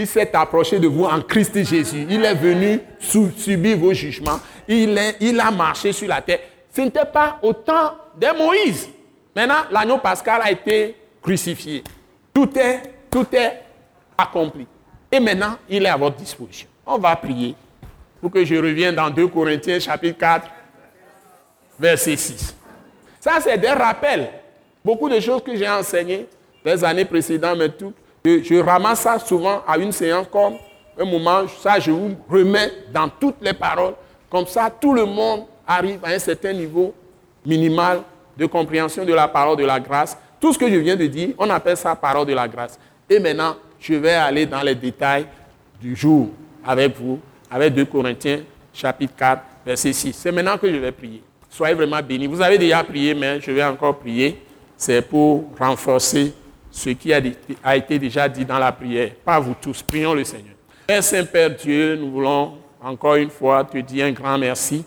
[0.00, 2.06] il s'est approché de vous en Christ Jésus.
[2.08, 4.40] Il est venu subir vos jugements.
[4.66, 6.40] Il, a marché sur la terre.
[6.74, 8.88] Ce n'était pas au temps de Moïse.
[9.36, 11.84] Maintenant, l'agneau pascal a été crucifié.
[12.32, 12.80] Tout est,
[13.10, 13.62] tout est
[14.16, 14.66] accompli.
[15.12, 16.68] Et maintenant, il est à votre disposition.
[16.86, 17.54] On va prier
[18.20, 20.46] pour que je revienne dans 2 Corinthiens chapitre 4,
[21.78, 22.56] verset 6.
[23.20, 24.30] Ça, c'est des rappels.
[24.82, 26.26] Beaucoup de choses que j'ai enseignées
[26.64, 27.92] les années précédentes, mais tout,
[28.24, 30.54] je, ramasse ça souvent à une séance comme
[30.98, 33.94] un moment, ça je vous remets dans toutes les paroles.
[34.28, 36.94] Comme ça, tout le monde arrive à un certain niveau
[37.44, 38.02] minimal
[38.36, 40.16] de compréhension de la parole de la grâce.
[40.40, 42.78] Tout ce que je viens de dire, on appelle ça parole de la grâce.
[43.08, 45.26] Et maintenant, je vais aller dans les détails
[45.80, 46.28] du jour
[46.64, 47.18] avec vous,
[47.50, 48.40] avec 2 Corinthiens
[48.72, 50.12] chapitre 4, verset 6.
[50.12, 51.22] C'est maintenant que je vais prier.
[51.48, 52.26] Soyez vraiment bénis.
[52.26, 54.40] Vous avez déjà prié, mais je vais encore prier.
[54.76, 56.32] C'est pour renforcer
[56.70, 59.10] ce qui a, été déjà dit dans la prière.
[59.24, 59.82] Pas vous tous.
[59.82, 60.54] Prions le Seigneur.
[60.86, 64.84] Père Saint-Père Dieu, nous voulons encore une fois te dire un grand merci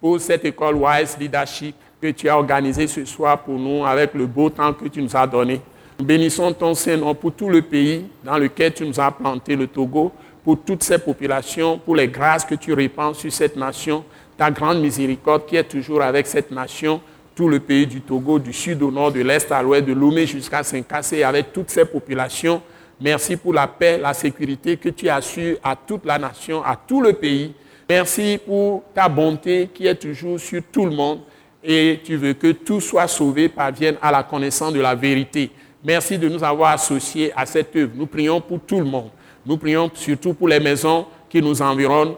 [0.00, 4.26] pour cette école Wise Leadership que tu as organisée ce soir pour nous avec le
[4.26, 5.60] beau temps que tu nous as donné.
[5.98, 9.66] Nous bénissons ton Saint-Nom pour tout le pays dans lequel tu nous as planté, le
[9.66, 10.12] Togo,
[10.42, 14.02] pour toutes ces populations, pour les grâces que tu répands sur cette nation,
[14.38, 17.02] ta grande miséricorde qui est toujours avec cette nation,
[17.40, 20.26] tout le pays du Togo, du sud au nord, de l'est à l'ouest, de Lomé
[20.26, 22.60] jusqu'à Saint-Cassé, avec toutes ces populations.
[23.00, 27.00] Merci pour la paix, la sécurité que tu assures à toute la nation, à tout
[27.00, 27.54] le pays.
[27.88, 31.20] Merci pour ta bonté qui est toujours sur tout le monde
[31.64, 35.50] et tu veux que tout soit sauvé, parvienne à la connaissance de la vérité.
[35.82, 37.92] Merci de nous avoir associés à cette œuvre.
[37.94, 39.08] Nous prions pour tout le monde.
[39.46, 42.16] Nous prions surtout pour les maisons qui nous environnent.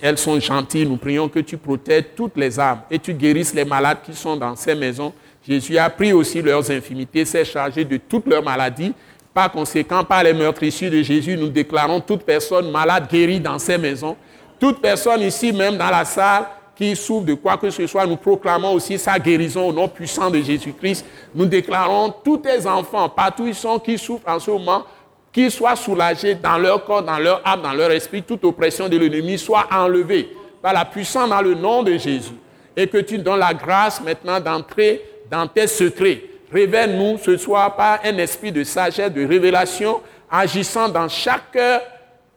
[0.00, 0.86] Elles sont gentilles.
[0.86, 4.36] Nous prions que tu protèges toutes les âmes et tu guérisses les malades qui sont
[4.36, 5.12] dans ces maisons.
[5.46, 8.92] Jésus a pris aussi leurs infimités, s'est chargé de toutes leurs maladies.
[9.34, 13.78] Par conséquent, par les meurtrissures de Jésus, nous déclarons toute personne malade guérie dans ces
[13.78, 14.16] maisons.
[14.60, 16.44] Toute personne ici, même dans la salle,
[16.76, 20.30] qui souffre de quoi que ce soit, nous proclamons aussi sa guérison au nom puissant
[20.30, 21.04] de Jésus-Christ.
[21.34, 24.84] Nous déclarons tous tes enfants, partout ils sont, qui souffrent en ce moment,
[25.32, 28.96] qu'ils soient soulagés dans leur corps, dans leur âme, dans leur esprit, toute oppression de
[28.98, 30.28] l'ennemi soit enlevée
[30.60, 32.34] par la puissance dans le nom de Jésus.
[32.76, 36.22] Et que tu donnes la grâce maintenant d'entrer dans tes secrets.
[36.52, 41.80] Révèle-nous ce soir par un esprit de sagesse, de révélation, agissant dans chaque cœur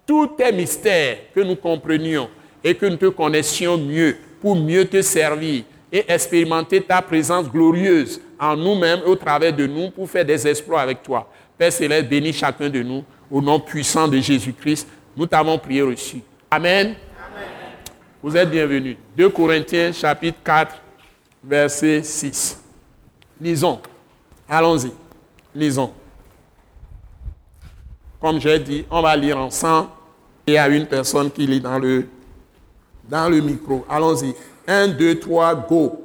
[0.05, 2.29] tous tes mystères que nous comprenions
[2.63, 8.21] et que nous te connaissions mieux pour mieux te servir et expérimenter ta présence glorieuse
[8.39, 11.29] en nous-mêmes et au travers de nous pour faire des exploits avec toi.
[11.57, 14.87] Père Céleste, bénis chacun de nous au nom puissant de Jésus-Christ.
[15.15, 16.21] Nous t'avons prié reçu.
[16.51, 16.87] Amen.
[16.87, 16.95] Amen.
[18.21, 18.97] Vous êtes bienvenus.
[19.15, 20.75] 2 Corinthiens chapitre 4,
[21.43, 22.61] verset 6.
[23.39, 23.79] Lisons.
[24.49, 24.91] Allons-y.
[25.53, 25.93] Lisons.
[28.19, 29.89] Comme j'ai dit, on va lire ensemble.
[30.47, 32.07] Il y a une personne qui lit dans le,
[33.07, 33.85] dans le micro.
[33.89, 34.35] Allons-y.
[34.67, 36.01] 1, 2, 3, go.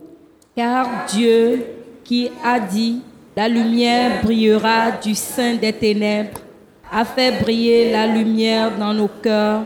[0.54, 1.64] Car Dieu
[2.04, 3.02] qui a dit
[3.36, 6.40] la lumière brillera du sein des ténèbres,
[6.90, 9.64] a fait briller la lumière dans nos cœurs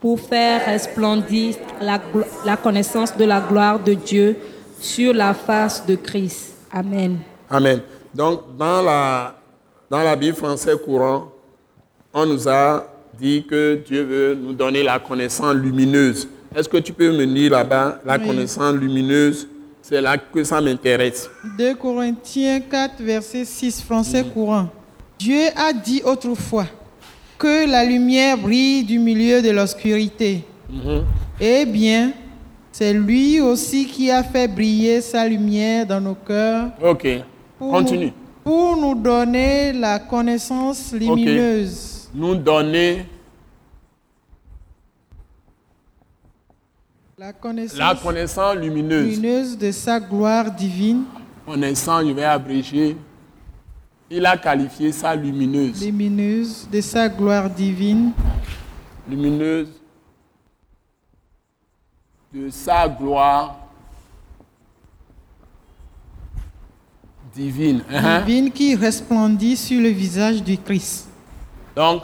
[0.00, 2.00] pour faire resplendir la,
[2.44, 4.36] la, connaissance de la gloire de Dieu
[4.80, 6.54] sur la face de Christ.
[6.72, 7.18] Amen.
[7.50, 7.80] Amen.
[8.14, 9.34] Donc, dans la,
[9.90, 11.32] dans la Bible française courant,
[12.14, 12.86] on nous a
[13.18, 16.28] dit que Dieu veut nous donner la connaissance lumineuse.
[16.54, 19.46] Est-ce que tu peux me lire là-bas la connaissance lumineuse?
[19.90, 21.28] C'est là que ça m'intéresse.
[21.58, 24.68] 2 Corinthiens 4, verset 6, français courant.
[25.18, 26.66] Dieu a dit autrefois
[27.36, 30.44] que la lumière brille du milieu de l'obscurité.
[31.40, 32.12] Eh bien,
[32.70, 36.68] c'est lui aussi qui a fait briller sa lumière dans nos cœurs.
[36.80, 37.08] Ok,
[37.58, 38.12] continue.
[38.44, 42.08] pour nous donner la connaissance lumineuse.
[42.14, 43.06] Nous donner
[47.20, 49.04] La connaissance, la connaissance lumineuse.
[49.04, 51.02] lumineuse de sa gloire divine.
[51.44, 52.96] Connaissance, je vais abréger.
[54.10, 55.84] Il a qualifié ça lumineuse.
[55.84, 58.12] Lumineuse de sa gloire divine.
[59.06, 59.68] Lumineuse
[62.32, 63.68] de sa gloire
[67.34, 67.82] divine.
[67.92, 68.24] Uh-huh.
[68.24, 71.10] Divine qui resplendit sur le visage du Christ.
[71.76, 72.00] Donc,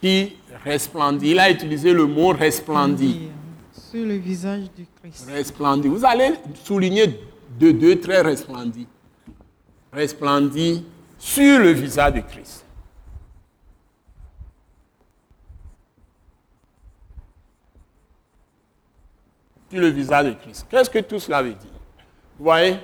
[0.00, 1.30] qui resplendit.
[1.30, 3.22] Il a utilisé le mot resplendit.
[3.92, 5.28] Sur le visage du Christ.
[5.30, 5.88] Resplendit.
[5.88, 6.32] Vous allez
[6.64, 7.20] souligner
[7.60, 8.86] de deux traits resplendis.
[9.92, 10.82] Resplendit
[11.18, 12.64] sur le visage du Christ.
[19.70, 20.66] Sur le visage de Christ.
[20.70, 21.70] Qu'est-ce que tout cela veut dire?
[22.38, 22.78] Vous voyez?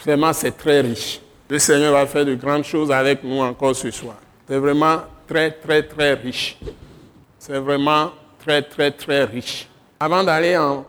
[0.00, 1.20] Vraiment, c'est très riche.
[1.48, 4.16] Le Seigneur va faire de grandes choses avec nous encore ce soir.
[4.48, 6.58] C'est vraiment très, très, très riche.
[7.38, 8.10] C'est vraiment
[8.42, 9.68] très, très, très riche.
[9.98, 10.84] Avant d'aller en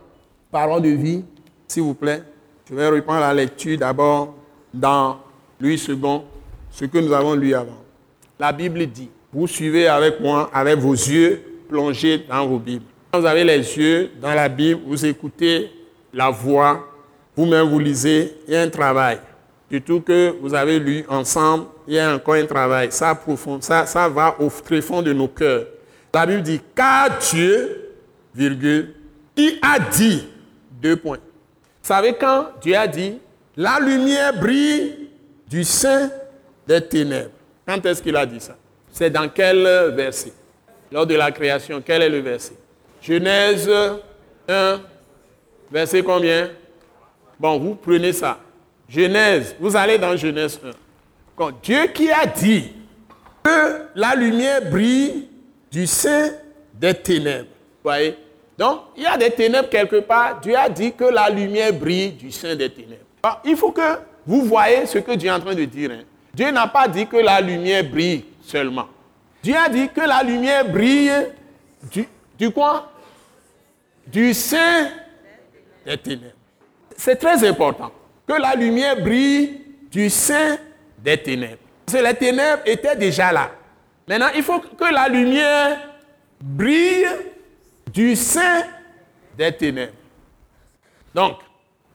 [0.50, 1.24] parole de vie,
[1.68, 2.22] s'il vous plaît,
[2.68, 4.34] je vais reprendre la lecture d'abord
[4.72, 5.18] dans
[5.60, 6.20] Louis II,
[6.70, 7.82] ce que nous avons lu avant.
[8.38, 12.84] La Bible dit, vous suivez avec moi, avec vos yeux plongés dans vos Bibles.
[13.12, 15.70] Quand vous avez les yeux dans la Bible, vous écoutez
[16.12, 16.88] la voix,
[17.36, 19.18] vous-même vous lisez, il y a un travail.
[19.70, 22.88] Surtout que vous avez lu ensemble, il y a encore un travail.
[22.90, 25.66] Ça, profond, ça, ça va au tréfonds de nos cœurs.
[26.14, 27.90] La Bible dit, car Dieu,
[28.32, 28.94] virgule,
[29.34, 30.28] qui a dit,
[30.80, 31.18] deux points.
[31.18, 33.18] Vous savez quand Dieu a dit,
[33.56, 35.10] la lumière brille
[35.48, 36.10] du sein
[36.68, 37.32] des ténèbres.
[37.66, 38.56] Quand est-ce qu'il a dit ça?
[38.92, 40.32] C'est dans quel verset?
[40.92, 42.54] Lors de la création, quel est le verset?
[43.02, 43.68] Genèse
[44.48, 44.80] 1,
[45.70, 46.48] verset combien?
[47.40, 48.38] Bon, vous prenez ça.
[48.88, 50.70] Genèse, vous allez dans Genèse 1.
[51.34, 52.72] Quand Dieu qui a dit
[53.42, 55.28] que la lumière brille
[55.74, 56.30] du sein
[56.72, 57.48] des ténèbres.
[57.82, 58.16] Voyez?
[58.56, 60.40] Donc, il y a des ténèbres quelque part.
[60.40, 63.02] Dieu a dit que la lumière brille du sein des ténèbres.
[63.44, 65.90] il faut que vous voyez ce que Dieu est en train de dire.
[65.90, 66.04] Hein.
[66.32, 68.86] Dieu n'a pas dit que la lumière brille seulement.
[69.42, 71.10] Dieu a dit que la lumière brille
[71.90, 72.06] du,
[72.38, 72.92] du quoi?
[74.06, 74.90] Du sein
[75.84, 76.36] des ténèbres.
[76.96, 77.90] C'est très important
[78.28, 79.60] que la lumière brille
[79.90, 80.56] du sein
[80.98, 81.58] des ténèbres.
[81.84, 83.50] Parce que les ténèbres étaient déjà là.
[84.06, 85.78] Maintenant, il faut que la lumière
[86.40, 87.06] brille
[87.92, 88.62] du sein
[89.36, 89.92] des ténèbres.
[91.14, 91.38] Donc,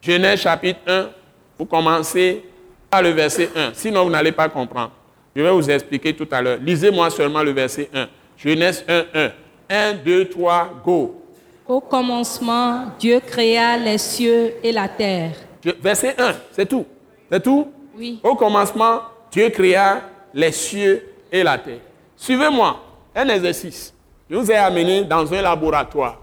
[0.01, 1.10] Genèse chapitre 1,
[1.57, 2.43] vous commencez
[2.89, 3.74] par le verset 1.
[3.74, 4.91] Sinon, vous n'allez pas comprendre.
[5.36, 6.57] Je vais vous expliquer tout à l'heure.
[6.62, 8.07] Lisez-moi seulement le verset 1.
[8.38, 9.32] Genèse 1, 1.
[9.70, 11.22] 1, 2, 3, go.
[11.68, 15.34] Au commencement, Dieu créa les cieux et la terre.
[15.80, 16.86] verset 1, c'est tout.
[17.32, 17.72] C'est tout?
[17.95, 18.20] Oui.
[18.24, 19.01] Au commencement,
[19.32, 20.01] Dieu créa
[20.34, 21.82] les cieux et la terre.
[22.20, 22.78] Suivez-moi,
[23.15, 23.93] un exercice.
[24.30, 26.17] Je vous ai amené dans un laboratoire.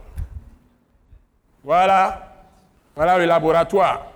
[1.65, 2.35] Voilà.
[2.95, 4.07] Voilà le laboratoire.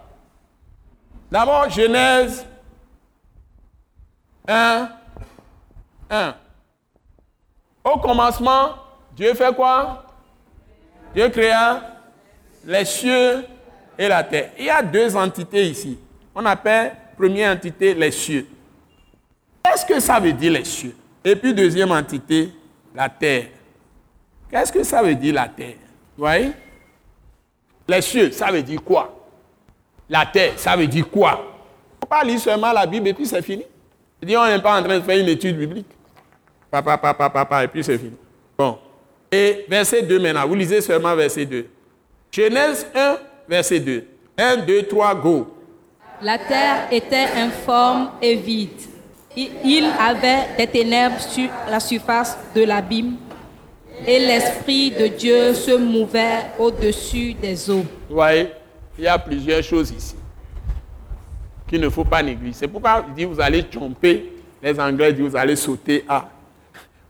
[1.31, 2.47] D'abord, Genèse
[4.47, 4.91] 1,
[6.11, 6.35] 1.
[7.83, 8.75] Au commencement,
[9.17, 10.05] Dieu fait quoi?
[11.15, 11.83] Dieu créa
[12.67, 13.47] les cieux
[13.99, 14.51] et la terre.
[14.59, 15.99] Il y a deux entités ici.
[16.35, 18.47] On appelle première entité les cieux.
[19.65, 20.95] Qu'est-ce que ça veut dire les cieux?
[21.25, 22.51] Et puis deuxième entité,
[22.95, 23.49] la terre.
[24.51, 25.77] Qu'est-ce que ça veut dire la terre?
[26.17, 26.53] Vous voyez?
[27.87, 29.17] Les cieux, ça veut dire quoi?
[30.09, 31.57] La terre, ça veut dire quoi?
[32.03, 33.65] Il ne pas lire seulement la Bible et puis c'est fini.
[34.23, 35.87] dit on n'est pas en train de faire une étude biblique.
[36.71, 38.17] Papa, papa, papa, et puis c'est fini.
[38.57, 38.79] Bon.
[39.31, 41.67] Et verset 2 maintenant, vous lisez seulement verset 2.
[42.33, 43.17] Genèse 1,
[43.49, 44.05] verset 2.
[44.39, 45.57] 1, 2, 3, go.
[46.23, 48.90] La terre était informe et vide.
[49.37, 53.17] Il avait des ténèbres sur la surface de l'abîme
[54.07, 57.85] et l'Esprit de Dieu se mouvait au-dessus des eaux.
[58.09, 58.51] Vous voyez,
[58.99, 60.17] il y a plusieurs choses ici
[61.69, 62.53] qu'il ne faut pas négliger.
[62.53, 64.33] C'est pourquoi il dit vous allez jumper.
[64.61, 66.29] Les Anglais disent vous allez sauter à.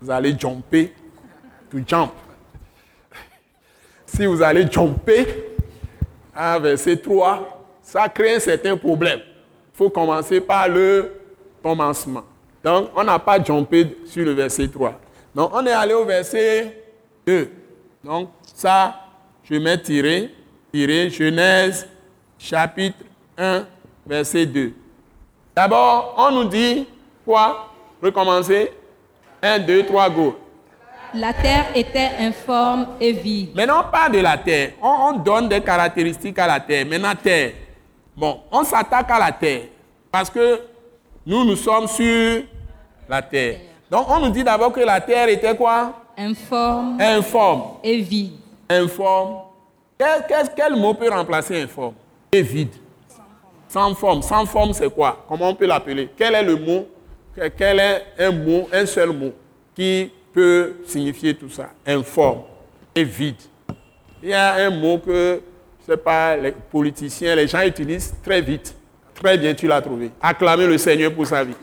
[0.01, 0.93] Vous allez jumper
[1.71, 2.13] to jump.
[4.05, 5.27] Si vous allez jumper
[6.35, 9.21] à verset 3, ça crée un certain problème.
[9.23, 11.20] Il faut commencer par le
[11.63, 12.23] commencement.
[12.63, 14.99] Donc, on n'a pas jumpé sur le verset 3.
[15.35, 16.85] Donc, on est allé au verset
[17.27, 17.51] 2.
[18.05, 18.95] Donc, ça,
[19.45, 20.35] je mets tiré,
[20.73, 21.89] tiré, Genèse,
[22.39, 23.05] chapitre
[23.39, 23.65] 1,
[24.07, 24.73] verset 2.
[25.55, 26.87] D'abord, on nous dit
[27.25, 27.71] quoi?
[28.03, 28.73] Recommencer.
[29.43, 30.39] 1, 2, 3, go.
[31.15, 33.55] La terre était informe et vide.
[33.55, 34.73] Maintenant, on parle de la terre.
[34.81, 36.87] On, donne des caractéristiques à la terre.
[36.87, 37.53] Maintenant, terre.
[38.17, 39.63] Bon, on s'attaque à la terre.
[40.13, 40.61] Parce que
[41.27, 42.43] nous, nous sommes sur
[43.09, 43.61] la terre.
[43.91, 45.93] Donc, on nous dit d'abord que la terre était quoi?
[46.17, 47.01] Informe.
[47.01, 47.63] Informe.
[47.83, 48.33] Et vide.
[48.69, 49.39] Informe.
[49.99, 51.95] Quel, quel mot peut remplacer informe?
[52.33, 52.75] Et vide.
[53.69, 54.23] Sans forme.
[54.23, 55.25] Sans forme, c'est quoi?
[55.29, 56.09] Comment on peut l'appeler?
[56.17, 56.87] Quel est le mot?
[57.57, 59.33] Quel est un mot, un seul mot
[59.75, 61.71] qui peut signifier tout ça?
[61.87, 62.41] Informe
[62.95, 63.41] et vide.
[64.23, 65.41] Il y a un mot que,
[65.81, 68.75] je sais pas, les politiciens, les gens utilisent très vite.
[69.23, 70.11] Très bien, tu l'as trouvé.
[70.21, 71.55] Acclamer le Seigneur pour sa vie.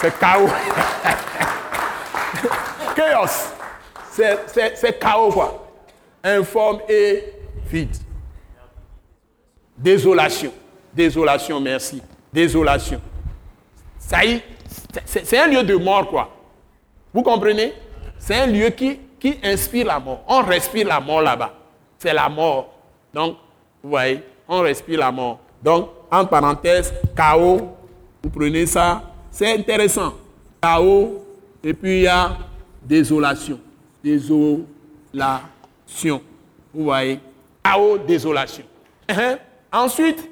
[0.00, 0.46] C'est chaos.
[2.96, 3.52] Chaos.
[4.12, 5.66] C'est chaos, quoi.
[6.22, 7.24] Informe et
[7.66, 7.96] vide.
[9.76, 10.52] Désolation.
[10.94, 12.00] Désolation, merci.
[12.32, 13.00] Désolation.
[13.98, 14.40] Ça y
[15.04, 16.30] c'est un lieu de mort, quoi.
[17.12, 17.72] Vous comprenez?
[18.18, 20.22] C'est un lieu qui, qui inspire la mort.
[20.28, 21.52] On respire la mort là-bas.
[21.98, 22.72] C'est la mort.
[23.12, 23.36] Donc,
[23.82, 25.40] vous voyez, on respire la mort.
[25.62, 27.74] Donc, en parenthèse, chaos,
[28.22, 30.12] vous prenez ça, c'est intéressant.
[30.62, 31.24] Chaos,
[31.64, 32.36] et puis il y a
[32.84, 33.58] désolation.
[34.04, 34.62] Désolation.
[36.72, 37.18] Vous voyez,
[37.64, 38.64] chaos, désolation.
[39.08, 39.38] Uh-huh.
[39.72, 40.28] Ensuite,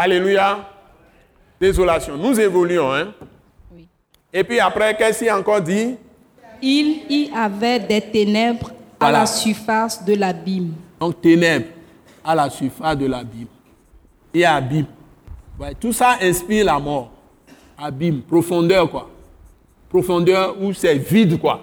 [0.00, 0.58] Alléluia,
[1.60, 2.16] désolation.
[2.16, 2.94] Nous évoluons.
[2.94, 3.08] Hein?
[3.74, 3.88] Oui.
[4.32, 5.96] Et puis après, qu'est-ce qu'il a encore dit?
[6.62, 8.70] Il y avait des ténèbres
[9.00, 10.74] à la surface de l'abîme.
[11.00, 11.66] Donc ténèbres
[12.24, 13.48] à la surface de l'abîme.
[14.38, 14.86] Et abîme.
[15.80, 17.10] tout ça inspire la mort.
[17.76, 19.10] Abîme, profondeur quoi.
[19.88, 21.60] Profondeur où c'est vide quoi.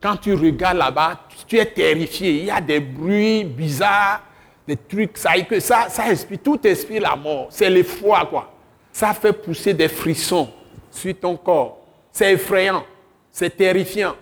[0.00, 2.38] Quand tu regardes là-bas, tu es terrifié.
[2.38, 4.22] Il y a des bruits bizarres,
[4.66, 7.48] des trucs, ça, que ça, ça inspire, tout inspire la mort.
[7.50, 8.50] C'est l'effroi quoi.
[8.90, 10.48] Ça fait pousser des frissons
[10.90, 11.80] sur ton corps.
[12.10, 12.82] C'est effrayant.
[13.30, 14.14] C'est terrifiant.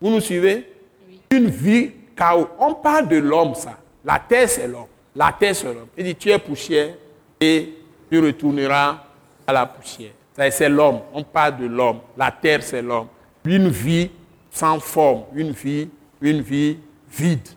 [0.00, 0.72] Vous nous suivez?
[1.30, 2.48] Une vie chaos.
[2.60, 3.76] On parle de l'homme, ça.
[4.04, 4.86] La terre, c'est l'homme.
[5.14, 5.88] La terre, c'est l'homme.
[5.96, 6.94] Il dit, tu es poussière
[7.40, 7.74] et
[8.10, 8.98] tu retourneras
[9.46, 10.10] à la poussière.
[10.50, 11.00] C'est l'homme.
[11.12, 11.98] On parle de l'homme.
[12.16, 13.08] La terre, c'est l'homme.
[13.44, 14.10] Une vie
[14.50, 15.24] sans forme.
[15.34, 15.88] Une vie,
[16.20, 16.78] une vie
[17.10, 17.48] vide.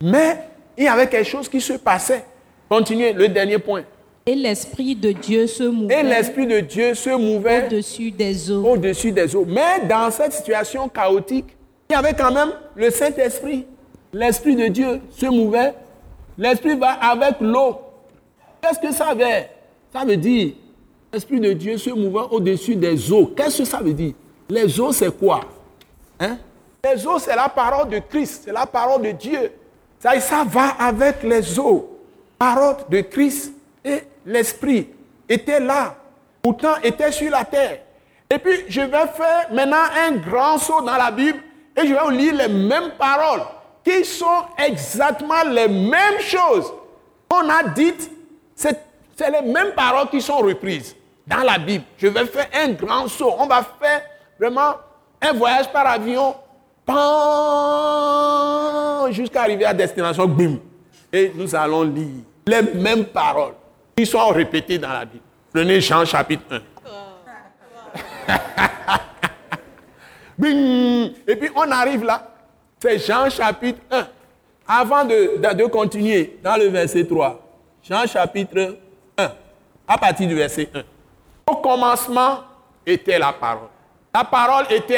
[0.00, 0.38] Mais
[0.76, 2.24] il y avait quelque chose qui se passait.
[2.68, 3.84] Continuez, le dernier point.
[4.26, 8.64] Et l'Esprit de Dieu se Et mouvait l'Esprit de Dieu se mouvait au-dessus des eaux.
[8.64, 9.44] au-dessus des eaux.
[9.48, 11.56] Mais dans cette situation chaotique,
[11.90, 13.66] il y avait quand même le Saint-Esprit.
[14.12, 15.74] L'Esprit de Dieu se mouvait.
[16.42, 17.80] L'Esprit va avec l'eau.
[18.60, 19.44] Qu'est-ce que ça veut?
[19.92, 20.54] Ça veut dire,
[21.12, 23.26] l'Esprit de Dieu se mouvait au-dessus des eaux.
[23.26, 24.14] Qu'est-ce que ça veut dire?
[24.48, 25.42] Les eaux, c'est quoi?
[26.18, 26.38] Hein?
[26.82, 29.52] Les eaux, c'est la parole de Christ, c'est la parole de Dieu.
[30.00, 31.88] Ça, ça va avec les eaux.
[32.36, 33.52] Parole de Christ
[33.84, 34.88] et l'Esprit
[35.28, 35.94] étaient là.
[36.42, 37.82] Pourtant, étaient sur la terre.
[38.28, 41.38] Et puis, je vais faire maintenant un grand saut dans la Bible
[41.76, 43.42] et je vais lire les mêmes paroles
[43.84, 46.72] qui sont exactement les mêmes choses
[47.28, 48.10] qu'on a dites.
[48.54, 51.84] C'est c'est les mêmes paroles qui sont reprises dans la Bible.
[51.98, 53.34] Je vais faire un grand saut.
[53.38, 54.02] On va faire
[54.38, 54.74] vraiment
[55.20, 56.34] un voyage par avion
[59.12, 60.26] jusqu'à arriver à destination.
[60.26, 60.56] Bim.
[61.12, 63.54] Et nous allons lire les mêmes paroles
[63.96, 65.22] qui sont répétées dans la Bible.
[65.52, 66.60] Prenez Jean chapitre 1.
[70.38, 71.12] Bing.
[71.26, 72.31] Et puis on arrive là.
[72.82, 74.06] C'est Jean chapitre 1.
[74.66, 77.40] Avant de, de- de continuer dans le verset 3.
[77.88, 78.76] Jean chapitre
[79.16, 79.30] 1.
[79.86, 80.82] À partir du verset 1.
[81.46, 82.40] Au commencement
[82.84, 83.68] était la parole.
[84.12, 84.96] La parole était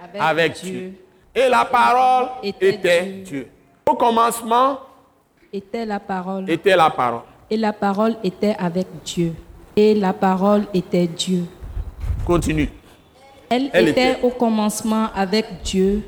[0.00, 0.70] avec, Avec Dieu.
[0.72, 0.94] Dieu.
[1.34, 3.22] Et la parole était, Était Dieu.
[3.24, 3.48] Dieu.
[3.84, 4.78] Au commencement
[5.52, 6.48] Était la parole.
[6.48, 7.22] était la parole.
[7.50, 9.34] Et la parole était avec Dieu.
[9.74, 11.46] Et la parole était Dieu.
[12.24, 12.68] Continue.
[13.50, 16.02] Elle, Elle était, était- au commencement avec Dieu.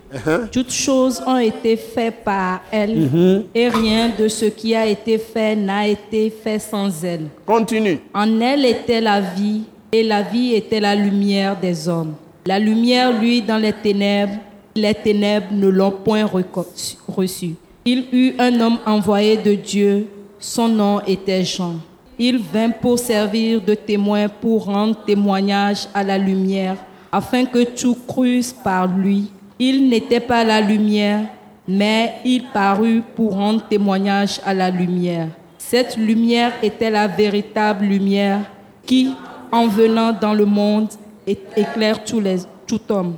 [0.51, 3.09] Toutes choses ont été faites par elle.
[3.55, 7.27] Et rien de ce qui a été fait n'a été fait sans elle.
[7.45, 7.99] Continue.
[8.15, 9.63] En elle était la vie,
[9.93, 12.15] et la vie était la lumière des hommes.
[12.47, 14.35] La lumière, lui, dans les ténèbres,
[14.75, 16.67] les ténèbres ne l'ont point reco-
[17.09, 17.55] reçu.
[17.85, 20.07] Il eut un homme envoyé de Dieu,
[20.39, 21.75] son nom était Jean.
[22.19, 26.77] Il vint pour servir de témoin, pour rendre témoignage à la lumière,
[27.13, 29.31] afin que tout crusse par lui.
[29.59, 31.27] Il n'était pas la lumière,
[31.67, 35.29] mais il parut pour rendre témoignage à la lumière.
[35.59, 38.41] Cette lumière était la véritable lumière
[38.85, 39.13] qui,
[39.51, 40.89] en venant dans le monde,
[41.27, 42.37] éclaire les,
[42.67, 43.17] tout homme.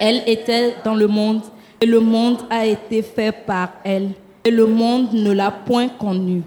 [0.00, 1.42] Elle était dans le monde
[1.80, 4.10] et le monde a été fait par elle
[4.44, 6.42] et le monde ne l'a point connue.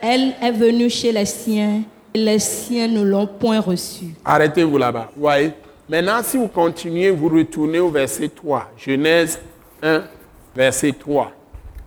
[0.00, 1.82] Elle est venue chez les siens
[2.14, 4.14] et les siens ne l'ont point reçue.
[4.24, 5.10] Arrêtez-vous là-bas.
[5.16, 5.52] Voyez?
[5.88, 8.72] Maintenant, si vous continuez, vous retournez au verset 3.
[8.76, 9.40] Genèse
[9.80, 10.02] 1,
[10.54, 11.30] verset 3.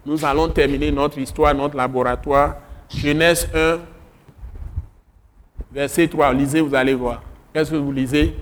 [0.06, 2.56] Nous allons terminer notre histoire, notre laboratoire.
[2.90, 3.80] Genèse 1,
[5.72, 6.34] verset 3.
[6.34, 7.22] Lisez, vous allez voir.
[7.54, 8.34] Qu'est-ce que vous lisez?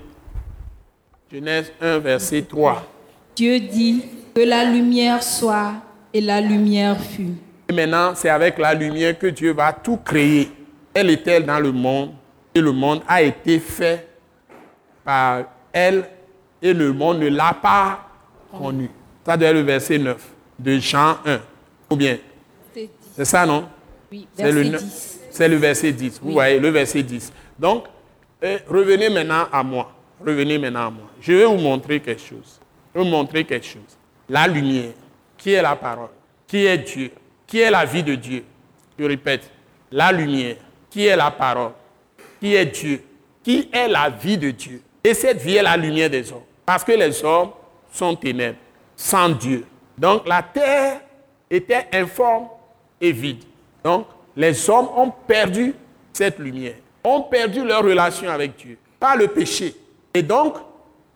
[1.32, 2.86] Genèse 1, verset 3.
[3.34, 4.04] Dieu dit
[4.34, 5.72] que la lumière soit
[6.14, 7.34] et la lumière fut.
[7.68, 10.52] Et maintenant, c'est avec la lumière que Dieu va tout créer.
[10.94, 12.12] Elle était dans le monde?
[12.54, 14.07] Et le monde a été fait
[15.08, 16.04] par elle
[16.60, 18.06] et le monde ne l'a pas
[18.52, 18.90] connu.
[19.24, 20.22] Ça doit être le verset 9
[20.58, 21.40] de Jean 1.
[21.88, 22.18] Ou bien,
[23.16, 23.66] c'est ça, non?
[24.12, 25.20] Oui, C'est le, verset neuf- 10.
[25.30, 26.20] c'est le verset 10.
[26.22, 27.32] Vous voyez, le verset 10.
[27.58, 27.84] Donc,
[28.44, 29.90] euh, revenez maintenant à moi.
[30.20, 31.04] Revenez maintenant à moi.
[31.22, 32.60] Je vais vous montrer quelque chose.
[32.94, 33.96] Je vais vous montrer quelque chose.
[34.28, 34.92] La lumière,
[35.38, 36.10] qui est la parole,
[36.46, 37.10] qui est Dieu,
[37.46, 38.44] qui est la vie de Dieu?
[38.98, 39.50] Je répète,
[39.90, 40.56] la lumière,
[40.90, 41.72] qui est la parole,
[42.40, 43.02] qui est Dieu,
[43.42, 44.82] qui est la vie de Dieu?
[45.02, 46.42] Et cette vie est la lumière des hommes.
[46.66, 47.50] Parce que les hommes
[47.92, 48.58] sont ténèbres,
[48.96, 49.64] sans Dieu.
[49.96, 51.00] Donc la terre
[51.50, 52.48] était informe
[53.00, 53.44] et vide.
[53.82, 55.74] Donc les hommes ont perdu
[56.12, 59.74] cette lumière, ont perdu leur relation avec Dieu par le péché.
[60.12, 60.56] Et donc,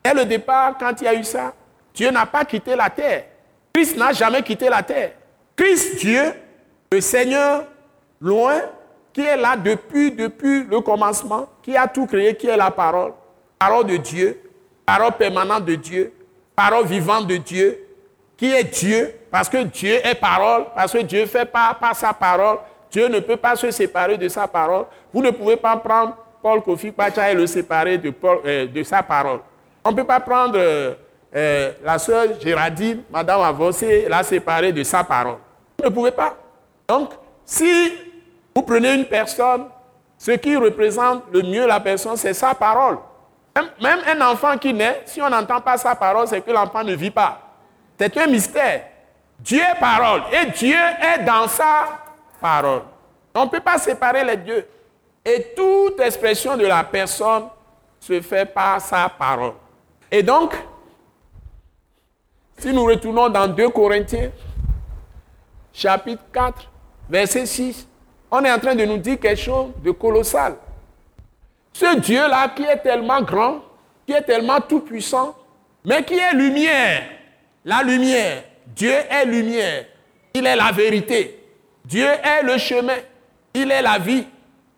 [0.05, 1.53] dès le départ, quand il y a eu ça,
[1.95, 3.24] Dieu n'a pas quitté la terre.
[3.72, 5.12] Christ n'a jamais quitté la terre.
[5.57, 6.35] Christ, Dieu,
[6.91, 7.64] le Seigneur,
[8.20, 8.61] loin,
[9.12, 13.12] qui est là depuis, depuis le commencement, qui a tout créé, qui est la parole,
[13.63, 14.41] parole de Dieu,
[14.85, 16.13] parole permanente de Dieu,
[16.57, 17.79] parole vivante de Dieu,
[18.37, 22.13] qui est Dieu, parce que Dieu est parole, parce que Dieu fait par, par sa
[22.13, 22.59] parole.
[22.91, 24.87] Dieu ne peut pas se séparer de sa parole.
[25.15, 28.01] Vous ne pouvez pas prendre Paul Kofi Pacha et le séparer
[28.45, 29.39] euh, de sa parole.
[29.85, 30.95] On ne peut pas prendre euh,
[31.35, 35.39] euh, la sœur Géraldine, Madame Avancé, et la séparer de sa parole.
[35.79, 36.35] Vous ne pouvez pas.
[36.89, 37.11] Donc,
[37.45, 37.93] si
[38.55, 39.67] vous prenez une personne,
[40.19, 42.99] ce qui représente le mieux la personne, c'est sa parole.
[43.55, 46.94] Même, un enfant qui naît, si on n'entend pas sa parole, c'est que l'enfant ne
[46.94, 47.38] vit pas.
[47.98, 48.84] C'est un mystère.
[49.38, 52.00] Dieu est parole et Dieu est dans sa
[52.40, 52.82] parole.
[53.34, 54.66] On ne peut pas séparer les dieux.
[55.24, 57.44] Et toute expression de la personne
[58.00, 59.55] se fait par sa parole.
[60.11, 60.55] Et donc,
[62.59, 64.30] si nous retournons dans 2 Corinthiens,
[65.72, 66.70] chapitre 4,
[67.09, 67.88] verset 6,
[68.30, 70.57] on est en train de nous dire quelque chose de colossal.
[71.73, 73.62] Ce Dieu-là qui est tellement grand,
[74.07, 75.35] qui est tellement tout-puissant,
[75.85, 77.03] mais qui est lumière,
[77.64, 79.85] la lumière, Dieu est lumière,
[80.35, 81.39] il est la vérité,
[81.85, 82.99] Dieu est le chemin,
[83.55, 84.25] il est la vie,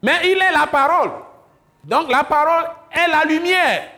[0.03, 1.11] mais il est la parole.
[1.85, 3.89] Donc la parole est la lumière.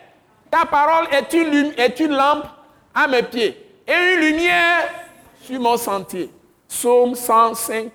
[0.51, 2.47] Ta parole est une, lampe
[2.95, 4.89] à mes pieds et une lumière
[5.43, 6.31] sur mon sentier.
[6.69, 7.91] Psaume 105,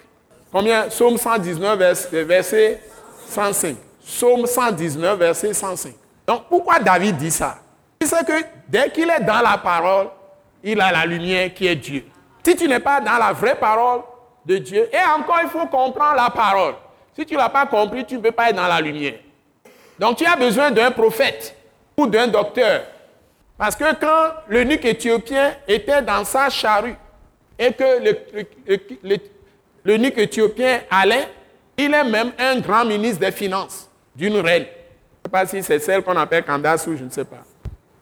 [0.52, 0.88] combien?
[0.88, 1.78] Psaume 119,
[2.12, 2.82] verset
[3.28, 3.76] 105.
[4.06, 5.94] Psaume 119, verset 105.
[6.26, 7.58] Donc pourquoi David dit ça?
[8.02, 10.08] C'est que dès qu'il est dans la parole,
[10.64, 12.06] il a la lumière qui est Dieu.
[12.44, 14.02] Si tu n'es pas dans la vraie parole
[14.46, 16.74] de Dieu, et encore il faut comprendre la parole.
[17.16, 19.20] Si tu ne l'as pas compris, tu ne peux pas être dans la lumière.
[20.00, 21.56] Donc tu as besoin d'un prophète
[21.96, 22.82] ou d'un docteur.
[23.58, 26.96] Parce que quand l'eunuque éthiopien était dans sa charrue
[27.60, 29.14] et que
[29.86, 31.28] l'eunuque éthiopien allait,
[31.78, 34.64] il est même un grand ministre des Finances d'une reine.
[34.64, 37.44] Je ne sais pas si c'est celle qu'on appelle Candace ou je ne sais pas.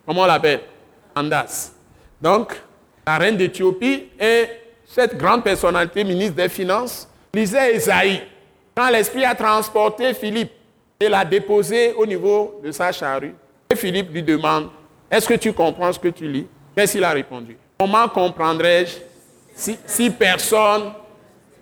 [0.05, 0.61] Comment on l'appelle?
[1.13, 1.73] Candace.
[2.21, 2.55] Donc,
[3.05, 4.45] la reine d'Éthiopie et
[4.85, 8.23] cette grande personnalité, ministre des Finances, lisait Esaïe.
[8.75, 10.51] Quand l'Esprit a transporté Philippe
[10.99, 13.35] et l'a déposé au niveau de sa charrue,
[13.69, 14.69] et Philippe lui demande,
[15.11, 16.47] est-ce que tu comprends ce que tu lis?
[16.75, 17.57] Qu'est-ce qu'il a répondu?
[17.79, 18.97] Comment comprendrais-je
[19.53, 20.91] si, si personne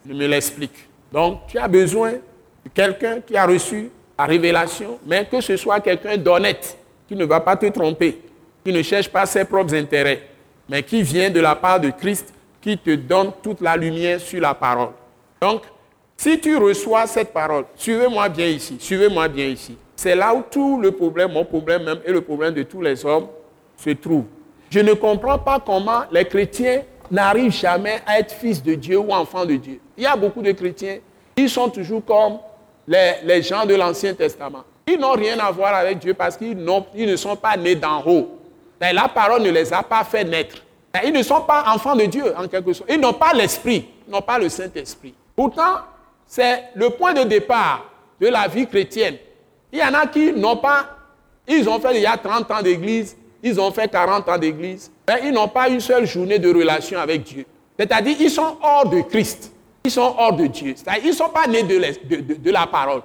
[0.06, 0.88] ne me l'explique?
[1.12, 5.80] Donc, tu as besoin de quelqu'un qui a reçu la révélation, mais que ce soit
[5.80, 8.20] quelqu'un d'honnête, qui ne va pas te tromper,
[8.64, 10.22] qui ne cherche pas ses propres intérêts
[10.70, 14.42] mais qui vient de la part de Christ, qui te donne toute la lumière sur
[14.42, 14.90] la parole.
[15.42, 15.62] Donc,
[16.16, 19.78] si tu reçois cette parole, suivez-moi bien ici, suivez-moi bien ici.
[19.96, 23.06] C'est là où tout le problème, mon problème même, et le problème de tous les
[23.06, 23.28] hommes
[23.78, 24.26] se trouve.
[24.70, 29.12] Je ne comprends pas comment les chrétiens n'arrivent jamais à être fils de Dieu ou
[29.12, 29.80] enfants de Dieu.
[29.96, 30.98] Il y a beaucoup de chrétiens,
[31.38, 32.40] ils sont toujours comme
[32.88, 34.64] les, gens de l'Ancien Testament.
[34.88, 38.40] Ils n'ont rien à voir avec Dieu parce qu'ils ne sont pas nés d'en haut.
[38.80, 40.58] La parole ne les a pas fait naître.
[41.04, 42.90] Ils ne sont pas enfants de Dieu, en quelque sorte.
[42.92, 45.14] Ils n'ont pas l'esprit, ils n'ont pas le Saint-Esprit.
[45.36, 45.82] Pourtant,
[46.26, 47.86] c'est le point de départ
[48.20, 49.18] de la vie chrétienne.
[49.72, 50.86] Il y en a qui n'ont pas,
[51.48, 54.92] ils ont fait il y a 30 ans d'église, ils ont fait 40 ans d'église,
[55.08, 57.46] mais ils n'ont pas une seule journée de relation avec Dieu.
[57.78, 59.52] C'est-à-dire, ils sont hors de Christ.
[59.88, 60.76] Ils sont hors de Dieu.
[61.02, 63.04] Ils ne sont pas nés de, la parole.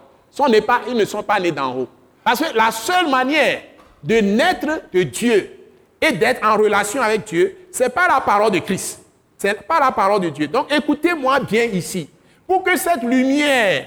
[0.88, 1.88] ils ne sont pas nés d'en haut.
[2.24, 3.60] Parce que la seule manière
[4.02, 5.60] de naître de Dieu,
[6.00, 9.00] et d'être en relation avec Dieu, c'est pas la parole de Christ.
[9.38, 10.48] C'est pas la parole de Dieu.
[10.48, 12.10] Donc écoutez-moi bien ici.
[12.48, 13.86] Pour que cette lumière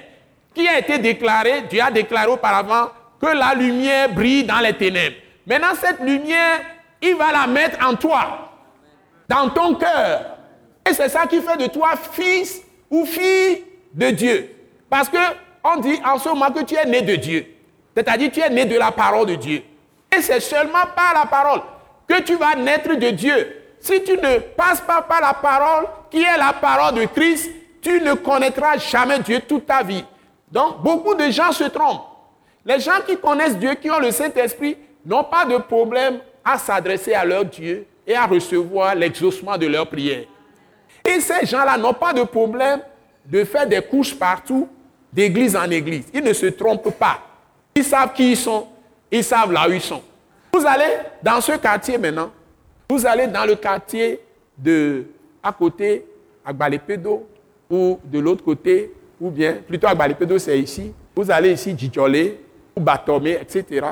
[0.54, 5.18] qui a été déclarée, Dieu a déclaré auparavant que la lumière brille dans les ténèbres.
[5.46, 6.62] Maintenant, cette lumière,
[7.02, 8.54] il va la mettre en toi,
[9.28, 10.38] dans ton cœur.
[10.90, 13.64] Et c'est ça qui fait de toi fils ou fille
[13.94, 14.50] de Dieu.
[14.90, 15.18] Parce que
[15.64, 17.46] on dit en ce moment que tu es né de Dieu.
[17.96, 19.64] C'est-à-dire tu es né de la parole de Dieu.
[20.16, 21.62] Et c'est seulement par la parole
[22.08, 23.62] que tu vas naître de Dieu.
[23.80, 28.02] Si tu ne passes pas par la parole, qui est la parole de Christ, tu
[28.02, 30.04] ne connaîtras jamais Dieu toute ta vie.
[30.52, 32.06] Donc, beaucoup de gens se trompent.
[32.66, 37.14] Les gens qui connaissent Dieu, qui ont le Saint-Esprit, n'ont pas de problème à s'adresser
[37.14, 40.26] à leur Dieu et à recevoir l'exaucement de leurs prières.
[41.06, 42.82] Et ces gens-là n'ont pas de problème
[43.26, 44.68] de faire des couches partout,
[45.12, 46.06] d'église en église.
[46.14, 47.20] Ils ne se trompent pas.
[47.76, 48.68] Ils savent qui ils sont,
[49.12, 50.02] ils savent là où ils sont.
[50.54, 52.32] Vous allez dans ce quartier maintenant,
[52.90, 54.20] vous allez dans le quartier
[54.58, 55.06] de
[55.44, 56.06] à côté,
[56.44, 57.28] à Gbalepedo,
[57.70, 60.92] ou de l'autre côté, ou bien, plutôt à Gbalepedo, c'est ici.
[61.16, 62.40] Vous allez ici, Djidjolé,
[62.76, 63.86] ou Batomé, etc.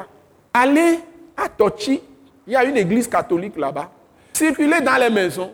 [0.53, 0.99] Allez
[1.37, 2.01] à Tochi,
[2.47, 3.91] il y a une église catholique là-bas.
[4.33, 5.51] Circulez dans les maisons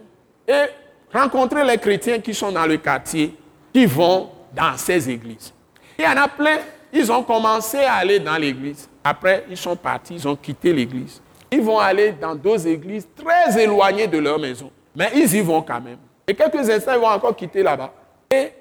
[0.48, 0.66] et
[1.14, 3.36] rencontrez les chrétiens qui sont dans le quartier,
[3.74, 5.54] qui vont dans ces églises.
[5.98, 6.58] Il y en a plein,
[6.92, 8.90] ils ont commencé à aller dans l'église.
[9.04, 11.22] Après, ils sont partis, ils ont quitté l'église.
[11.52, 14.72] Ils vont aller dans d'autres églises très éloignées de leur maison.
[14.96, 15.98] Mais ils y vont quand même.
[16.28, 17.92] Et quelques instants, ils vont encore quitter là-bas.
[18.30, 18.52] Et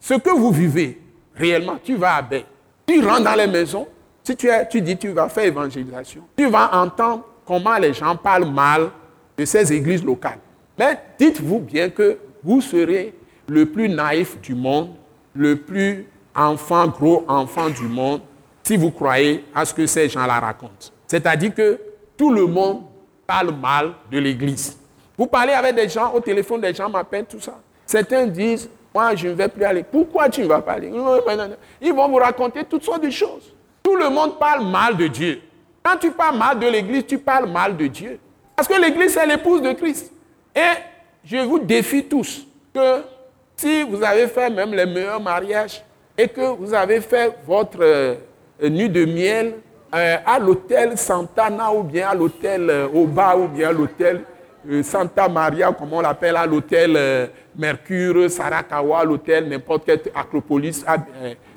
[0.00, 1.00] ce que vous vivez
[1.34, 2.44] réellement, tu vas à Baie.
[2.86, 3.86] Tu rentres dans les maisons.
[4.22, 8.16] Si tu, es, tu dis tu vas faire évangélisation, tu vas entendre comment les gens
[8.16, 8.90] parlent mal
[9.36, 10.38] de ces églises locales.
[10.78, 13.14] Mais dites-vous bien que vous serez
[13.48, 14.90] le plus naïf du monde,
[15.34, 18.20] le plus enfant, gros enfant du monde,
[18.62, 20.90] si vous croyez à ce que ces gens-là racontent.
[21.06, 21.80] C'est-à-dire que
[22.16, 22.82] tout le monde
[23.26, 24.76] parle mal de l'Église.
[25.16, 27.58] Vous parlez avec des gens, au téléphone, des gens m'appellent, tout ça.
[27.86, 29.82] Certains disent, moi, je ne vais plus aller.
[29.82, 30.92] Pourquoi tu ne vas pas aller?
[31.80, 33.54] Ils vont vous raconter toutes sortes de choses.
[33.82, 35.40] Tout le monde parle mal de Dieu.
[35.82, 38.18] Quand tu parles mal de l'Église, tu parles mal de Dieu.
[38.54, 40.12] Parce que l'Église, c'est l'épouse de Christ.
[40.56, 40.60] Et
[41.22, 43.02] je vous défie tous que
[43.56, 45.82] si vous avez fait même les meilleurs mariages
[46.16, 48.14] et que vous avez fait votre euh,
[48.62, 49.56] nuit de miel
[49.94, 54.22] euh, à l'hôtel Santana ou bien à l'hôtel euh, Oba ou bien à l'hôtel
[54.82, 60.84] Santa Maria, comme on l'appelle, à l'hôtel Mercure, Sarakawa, l'hôtel n'importe quel Acropolis,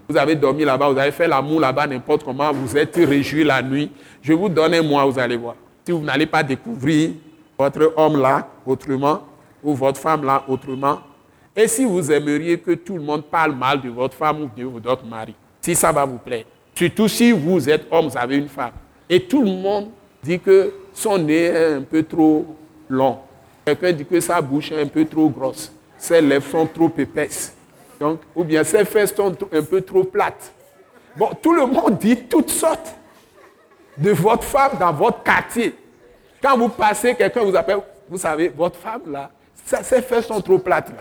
[0.07, 3.63] vous avez dormi là-bas, vous avez fait l'amour là-bas, n'importe comment, vous êtes réjoui la
[3.63, 3.91] nuit.
[4.21, 5.55] Je vous donne un mois, vous allez voir.
[5.83, 7.13] Si vous n'allez pas découvrir
[7.57, 9.23] votre homme là autrement,
[9.63, 10.99] ou votre femme là autrement,
[11.55, 14.63] et si vous aimeriez que tout le monde parle mal de votre femme ou de
[14.63, 18.47] votre mari, si ça va vous plaire, surtout si vous êtes homme, vous avez une
[18.47, 18.71] femme,
[19.09, 19.89] et tout le monde
[20.23, 22.45] dit que son nez est un peu trop
[22.87, 23.17] long,
[23.65, 27.55] quelqu'un dit que sa bouche est un peu trop grosse, ses lèvres sont trop épaisses,
[27.99, 30.53] donc, ou bien ses fesses sont un peu trop plates.
[31.17, 32.95] Bon, tout le monde dit toutes sortes
[33.97, 35.75] de votre femme dans votre quartier.
[36.41, 37.79] Quand vous passez, quelqu'un vous appelle,
[38.09, 39.29] vous savez, votre femme là,
[39.63, 40.91] ses fesses sont trop plates.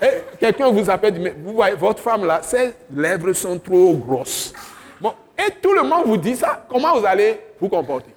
[0.00, 4.52] Et quelqu'un vous appelle, mais vous voyez, votre femme là, ses lèvres sont trop grosses.
[5.00, 8.14] Bon, et tout le monde vous dit ça, comment vous allez vous comporter?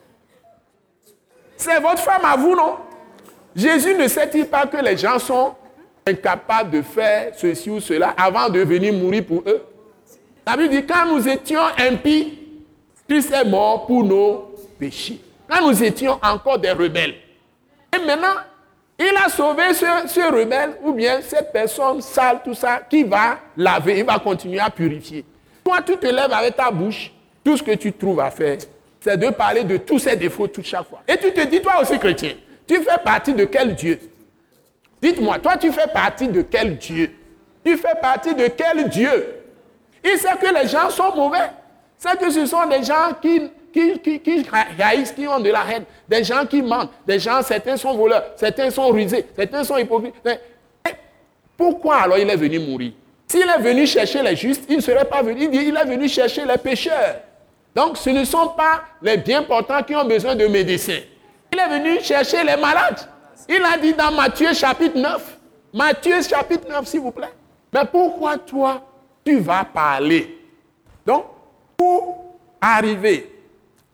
[1.57, 2.77] C'est votre femme à vous, non?
[3.55, 5.55] Jésus ne sait-il pas que les gens sont
[6.05, 9.63] incapables de faire ceci ou cela avant de venir mourir pour eux?
[10.45, 12.39] La Bible dit, quand nous étions impies,
[13.07, 15.19] Christ est mort pour nos péchés.
[15.47, 17.15] Quand nous étions encore des rebelles.
[17.95, 18.35] Et maintenant,
[18.97, 23.99] il a sauvé ce, rebelle ou bien cette personne sale, tout ça, qui va laver,
[23.99, 25.25] il va continuer à purifier.
[25.63, 27.11] Toi, tu te lèves avec ta bouche,
[27.43, 28.57] tout ce que tu trouves à faire,
[28.99, 31.01] c'est de parler de tous ses défauts toute chaque fois.
[31.07, 32.33] Et tu te dis, toi aussi chrétien,
[32.67, 33.99] tu fais partie de quel Dieu?
[35.01, 37.11] Dites-moi, toi, tu fais partie de quel Dieu?
[37.63, 39.35] Tu fais partie de quel Dieu?
[40.03, 41.49] Il sait que les gens sont mauvais.
[41.97, 44.41] C'est que ce sont des gens qui qui, qui, qui
[44.81, 48.23] haïssent, qui ont de la haine, des gens qui mentent, des gens, certains sont voleurs,
[48.37, 50.13] certains sont rusés, certains sont hypocrites.
[51.57, 52.93] pourquoi alors il est venu mourir?
[53.27, 56.45] S'il est venu chercher les justes, il ne serait pas venu, il est venu chercher
[56.45, 57.17] les pécheurs.
[57.75, 61.01] Donc ce ne sont pas les bien portants qui ont besoin de médecins.
[61.51, 63.01] Il est venu chercher les malades.
[63.49, 65.37] Il a dit dans Matthieu chapitre 9,
[65.73, 67.33] Matthieu chapitre 9 s'il vous plaît.
[67.73, 68.81] Mais pourquoi toi,
[69.25, 70.37] tu vas parler?
[71.05, 71.25] Donc,
[71.75, 72.23] pour
[72.61, 73.34] arriver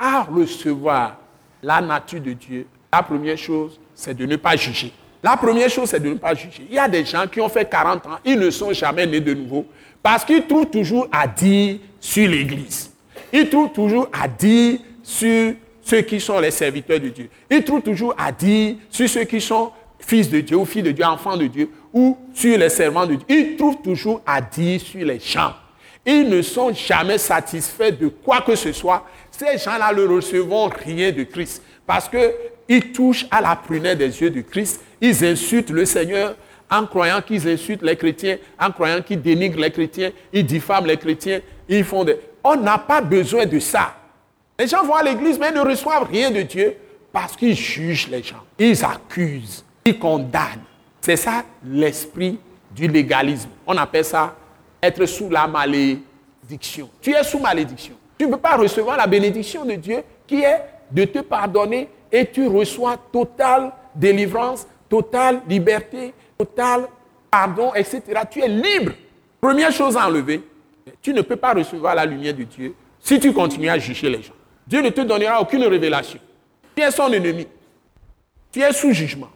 [0.02, 1.18] à recevoir
[1.62, 4.92] la nature de Dieu, la première chose, c'est de ne pas juger.
[5.22, 6.66] La première chose, c'est de ne pas juger.
[6.68, 9.20] Il y a des gens qui ont fait 40 ans, ils ne sont jamais nés
[9.20, 9.68] de nouveau,
[10.02, 12.92] parce qu'ils trouvent toujours à dire sur l'Église.
[13.32, 17.30] Ils trouvent toujours à dire sur ceux qui sont les serviteurs de Dieu.
[17.50, 20.92] Ils trouvent toujours à dire sur ceux qui sont fils de Dieu ou filles de
[20.92, 23.26] Dieu, enfants de Dieu, ou sur les servants de Dieu.
[23.30, 25.54] Ils trouvent toujours à dire sur les gens.
[26.06, 29.06] Ils ne sont jamais satisfaits de quoi que ce soit
[29.42, 34.30] ces gens-là ne recevront rien de Christ parce qu'ils touchent à la prunelle des yeux
[34.30, 34.82] de Christ.
[35.00, 36.36] Ils insultent le Seigneur
[36.70, 40.98] en croyant qu'ils insultent les chrétiens, en croyant qu'ils dénigrent les chrétiens, ils diffament les
[40.98, 42.18] chrétiens, ils font des...
[42.44, 43.96] On n'a pas besoin de ça.
[44.58, 46.76] Les gens vont à l'église, mais ils ne reçoivent rien de Dieu
[47.12, 48.42] parce qu'ils jugent les gens.
[48.58, 50.64] Ils accusent, ils condamnent.
[51.02, 52.40] C'est ça l'esprit
[52.74, 53.50] du légalisme.
[53.68, 54.36] On appelle ça
[54.82, 56.90] être sous la malédiction.
[57.02, 57.94] Tu es sous malédiction.
[58.18, 62.26] Tu ne peux pas recevoir la bénédiction de Dieu qui est de te pardonner et
[62.26, 66.88] tu reçois totale délivrance, totale liberté, total
[67.30, 68.02] pardon, etc.
[68.30, 68.94] Tu es libre.
[69.40, 70.44] Première chose à enlever,
[71.02, 74.22] tu ne peux pas recevoir la lumière de Dieu si tu continues à juger les
[74.22, 74.34] gens.
[74.68, 76.20] Dieu ne te donnera aucune révélation.
[76.76, 77.48] Tu es son ennemi.
[78.52, 79.30] Tu es sous jugement.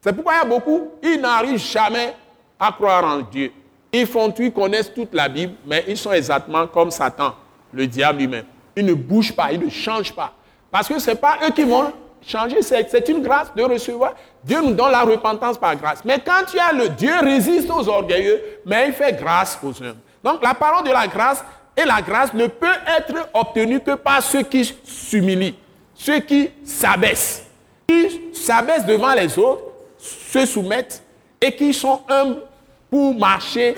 [0.00, 2.14] C'est pourquoi il y a beaucoup, ils n'arrivent jamais
[2.60, 3.50] à croire en Dieu.
[3.92, 7.34] Ils font, ils connaissent toute la Bible, mais ils sont exactement comme Satan
[7.72, 8.44] le diable lui-même.
[8.76, 10.32] Il ne bouge pas, il ne change pas.
[10.70, 11.92] Parce que ce n'est pas eux qui vont
[12.26, 14.14] changer, c'est une grâce de recevoir.
[14.44, 16.04] Dieu nous donne la repentance par grâce.
[16.04, 19.98] Mais quand tu as le Dieu résiste aux orgueilleux, mais il fait grâce aux hommes.
[20.22, 21.44] Donc la parole de la grâce
[21.76, 22.66] et la grâce ne peut
[22.96, 25.54] être obtenue que par ceux qui s'humilient,
[25.94, 27.46] ceux qui s'abaissent,
[27.88, 29.62] qui s'abaissent devant les autres,
[29.98, 31.02] se soumettent
[31.40, 32.42] et qui sont humbles
[32.90, 33.76] pour marcher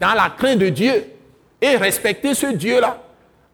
[0.00, 1.04] dans la crainte de Dieu
[1.60, 3.02] et respecter ce Dieu-là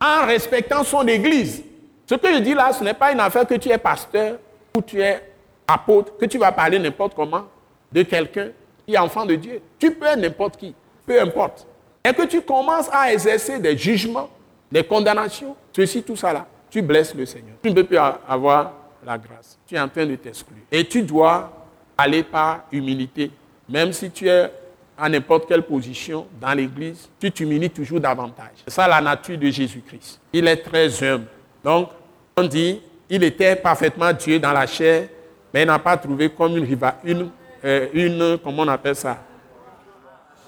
[0.01, 1.63] en respectant son Église.
[2.07, 4.39] Ce que je dis là, ce n'est pas une affaire que tu es pasteur
[4.77, 5.23] ou tu es
[5.67, 7.47] apôtre, que tu vas parler n'importe comment
[7.91, 8.49] de quelqu'un
[8.87, 9.61] qui est enfant de Dieu.
[9.79, 10.75] Tu peux être n'importe qui,
[11.07, 11.67] peu importe.
[12.05, 14.29] Et que tu commences à exercer des jugements,
[14.71, 17.57] des condamnations, ceci, tout ça là, tu blesses le Seigneur.
[17.63, 18.73] Tu ne peux plus avoir
[19.07, 19.59] la grâce.
[19.67, 20.59] Tu es en train de t'exclure.
[20.71, 21.51] Et tu dois
[21.97, 23.31] aller par humilité.
[23.69, 24.51] Même si tu es
[24.97, 28.63] à n'importe quelle position dans l'Église, tu t'humilies toujours davantage.
[28.65, 30.21] C'est ça la nature de Jésus-Christ.
[30.33, 31.27] Il est très humble.
[31.63, 31.91] Donc,
[32.37, 35.09] on dit, il était parfaitement Dieu dans la chair,
[35.53, 37.31] mais il n'a pas trouvé comme une, une,
[37.65, 39.19] euh, une, comment on appelle ça,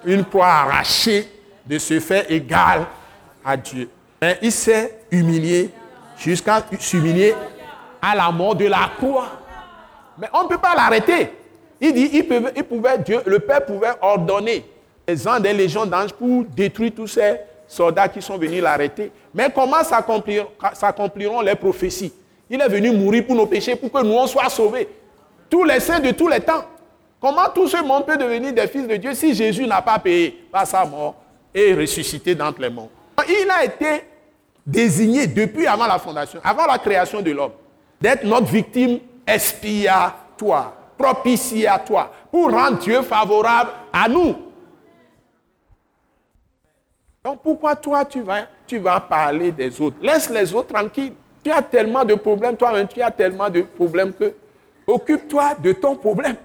[0.05, 1.29] une proie arrachée
[1.65, 2.87] de se faire égal
[3.45, 3.89] à Dieu.
[4.21, 5.71] Mais il s'est humilié
[6.19, 7.35] jusqu'à s'humilier
[8.01, 9.29] à la mort de la croix.
[10.19, 11.31] Mais on ne peut pas l'arrêter.
[11.81, 12.23] Il dit,
[13.27, 14.65] le Père pouvait ordonner
[15.07, 17.37] les ans des légions d'anges pour détruire tous ces
[17.69, 19.11] soldats qui sont venus l'arrêter.
[19.35, 22.13] Mais comment s'accompliront les prophéties?
[22.49, 24.89] Il est venu mourir pour nos péchés, pour que nous on sauvés.
[25.51, 26.65] Tous les saints de tous les temps.
[27.21, 30.47] Comment tout ce monde peut devenir des fils de Dieu si Jésus n'a pas payé
[30.51, 31.17] par sa mort
[31.55, 32.91] et ressuscité d'entre les morts?
[33.29, 34.05] Il a été
[34.67, 37.53] désigné depuis avant la fondation, avant la création de l'homme,
[38.01, 44.35] d'être notre victime expiatoire propitiatoire pour rendre Dieu favorable à nous.
[47.25, 49.97] Donc pourquoi toi tu vas, tu vas parler des autres?
[50.01, 51.15] Laisse les autres tranquilles.
[51.43, 54.33] Tu as tellement de problèmes, toi-même tu as tellement de problèmes que
[54.87, 56.37] occupe-toi de ton problème.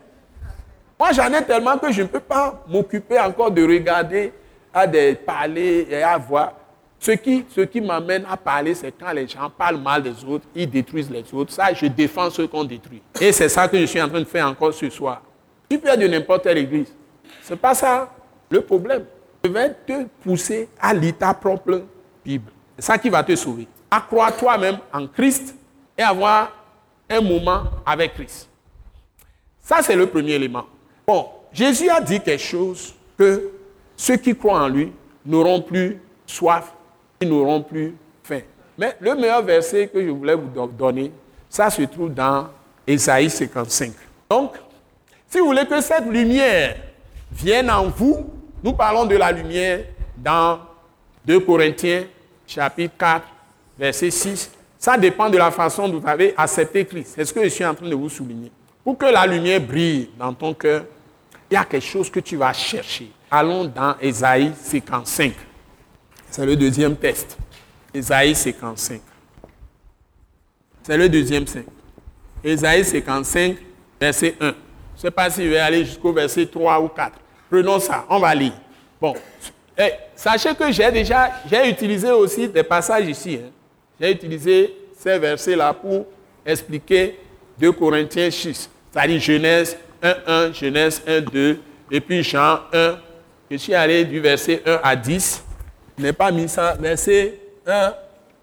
[1.00, 4.34] Moi j'en ai tellement que je ne peux pas m'occuper encore de regarder,
[4.74, 6.54] à des parler et à voir.
[7.04, 10.46] Ce qui, ce qui m'amène à parler, c'est quand les gens parlent mal des autres,
[10.54, 11.52] ils détruisent les autres.
[11.52, 13.02] Ça, je défends ceux qu'on détruit.
[13.20, 15.24] Et c'est ça que je suis en train de faire encore ce soir.
[15.68, 16.94] Tu peux de n'importe quelle église.
[17.42, 18.14] Ce n'est pas ça
[18.52, 19.06] le problème.
[19.44, 21.86] Je vais te pousser à lire ta propre
[22.24, 22.52] Bible.
[22.78, 23.68] C'est ça qui va te sauver.
[23.90, 25.56] Accrois toi-même en Christ
[25.98, 26.52] et avoir
[27.10, 28.48] un moment avec Christ.
[29.60, 30.66] Ça, c'est le premier élément.
[31.08, 33.50] Bon, Jésus a dit quelque chose que
[33.96, 34.92] ceux qui croient en lui
[35.26, 36.76] n'auront plus soif
[37.26, 38.42] n'auront plus faim.
[38.78, 41.12] Mais le meilleur verset que je voulais vous donner,
[41.50, 42.48] ça se trouve dans
[42.86, 43.92] Ésaïe 55.
[44.30, 44.54] Donc,
[45.30, 46.76] si vous voulez que cette lumière
[47.32, 48.26] vienne en vous,
[48.64, 49.82] nous parlons de la lumière
[50.18, 50.60] dans
[51.26, 52.04] 2 Corinthiens
[52.48, 53.26] chapitre 4,
[53.78, 54.52] verset 6.
[54.78, 57.14] Ça dépend de la façon dont vous avez accepté Christ.
[57.16, 58.52] C'est ce que je suis en train de vous souligner.
[58.84, 60.86] Pour que la lumière brille dans ton cœur,
[61.50, 63.12] il y a quelque chose que tu vas chercher.
[63.30, 65.34] Allons dans Ésaïe 55.
[66.32, 67.38] C'est le deuxième test.
[67.94, 69.02] Ésaïe 55.
[70.82, 71.68] C'est le deuxième test.
[72.42, 73.58] Ésaïe 55,
[74.00, 74.46] verset 1.
[74.46, 74.54] Je ne
[74.96, 77.12] sais pas si je vais aller jusqu'au verset 3 ou 4.
[77.50, 78.54] Prenons ça, on va lire.
[79.00, 79.14] Bon,
[79.78, 83.38] eh, sachez que j'ai déjà, j'ai utilisé aussi des passages ici.
[83.44, 83.50] Hein.
[84.00, 86.06] J'ai utilisé ces versets-là pour
[86.46, 87.20] expliquer
[87.60, 88.70] 2 Corinthiens 6.
[88.90, 91.60] C'est-à-dire Genèse 1, 1, Genèse 1, 2,
[91.92, 92.98] et puis Jean 1.
[93.52, 95.51] Je suis allé du verset 1 à 10 je
[95.98, 97.94] n'ai pas mis ça, verset 1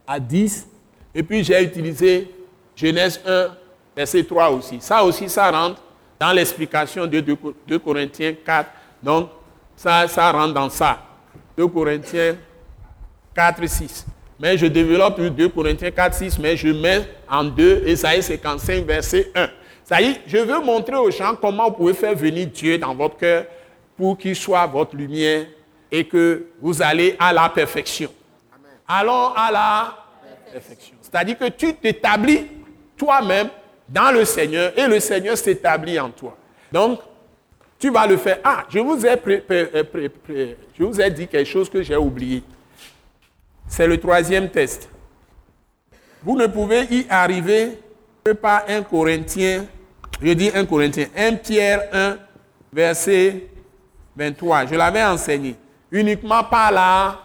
[0.07, 0.67] à 10.
[1.15, 2.31] Et puis j'ai utilisé
[2.77, 3.49] Genèse 1,
[3.97, 4.79] verset 3 aussi.
[4.81, 5.83] Ça aussi, ça rentre
[6.19, 8.71] dans l'explication de 2, Corinthiens 4.
[9.03, 9.31] Donc,
[9.77, 11.01] ça, ça rentre dans ça.
[11.57, 12.37] 2 Corinthiens
[13.35, 14.07] 4, 6.
[14.41, 19.31] Mais je développe 2 Corinthiens 4, 6, mais je mets en 2 Esaïe 55, verset
[19.35, 19.49] 1.
[19.85, 22.95] Ça y est, je veux montrer aux gens comment vous pouvez faire venir Dieu dans
[22.95, 23.45] votre cœur
[23.97, 25.47] pour qu'il soit votre lumière
[25.91, 28.11] et que vous allez à la perfection.
[28.87, 29.99] Allons à la
[30.53, 30.97] perfection.
[31.01, 32.47] C'est-à-dire que tu t'établis
[32.97, 33.49] toi-même
[33.89, 36.37] dans le Seigneur et le Seigneur s'établit en toi.
[36.71, 37.01] Donc,
[37.79, 38.39] tu vas le faire.
[38.45, 39.19] Ah, je vous ai,
[40.79, 42.43] je vous ai dit quelque chose que j'ai oublié.
[43.67, 44.89] C'est le troisième test.
[46.23, 47.79] Vous ne pouvez y arriver
[48.25, 49.67] que par un Corinthien,
[50.21, 52.17] je dis un Corinthien, 1 Pierre 1,
[52.73, 53.47] verset
[54.17, 54.67] 23.
[54.67, 55.55] Je l'avais enseigné
[55.91, 57.19] uniquement par la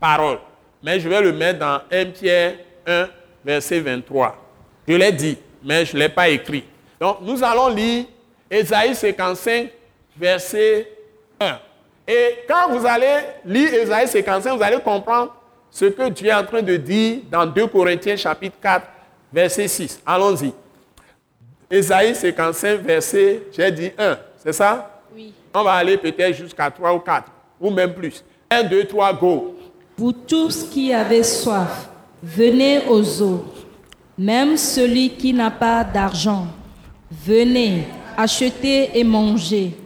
[0.00, 0.38] parole.
[0.82, 2.54] Mais je vais le mettre dans 1 Pierre
[2.86, 3.08] 1,
[3.44, 4.36] verset 23.
[4.86, 6.64] Je l'ai dit, mais je ne l'ai pas écrit.
[7.00, 8.06] Donc nous allons lire
[8.50, 9.70] Ésaïe 55,
[10.16, 10.88] verset
[11.40, 11.58] 1.
[12.08, 15.34] Et quand vous allez lire Ésaïe 55, vous allez comprendre
[15.70, 18.86] ce que Dieu est en train de dire dans 2 Corinthiens chapitre 4,
[19.32, 20.02] verset 6.
[20.06, 20.52] Allons-y.
[21.68, 25.02] Ésaïe 55, verset, j'ai dit 1, c'est ça?
[25.12, 25.34] Oui.
[25.52, 27.24] On va aller peut-être jusqu'à 3 ou 4
[27.60, 28.24] ou même plus.
[28.50, 29.56] Un, deux, trois, go.
[29.96, 31.88] Vous tous qui avez soif,
[32.22, 33.44] venez aux eaux.
[34.18, 36.46] Même celui qui n'a pas d'argent,
[37.10, 37.84] venez
[38.16, 39.76] acheter et manger.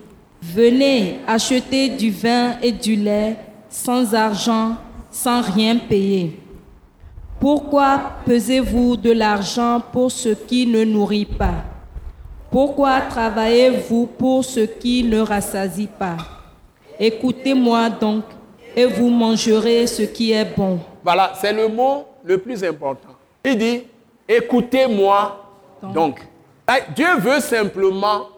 [0.42, 3.36] Venez acheter du vin et du lait
[3.68, 4.76] sans argent,
[5.10, 6.40] sans rien payer.
[7.38, 11.64] Pourquoi pesez-vous de l'argent pour ce qui ne nourrit pas?
[12.51, 16.16] Pourquoi travaillez-vous pour ce qui ne rassasie pas?
[17.02, 18.24] Écoutez-moi donc,
[18.77, 20.78] et vous mangerez ce qui est bon.
[21.02, 23.09] Voilà, c'est le mot le plus important.
[23.43, 23.85] Il dit,
[24.28, 25.43] écoutez-moi
[25.94, 26.20] Donc,
[26.94, 28.28] Dieu veut simplement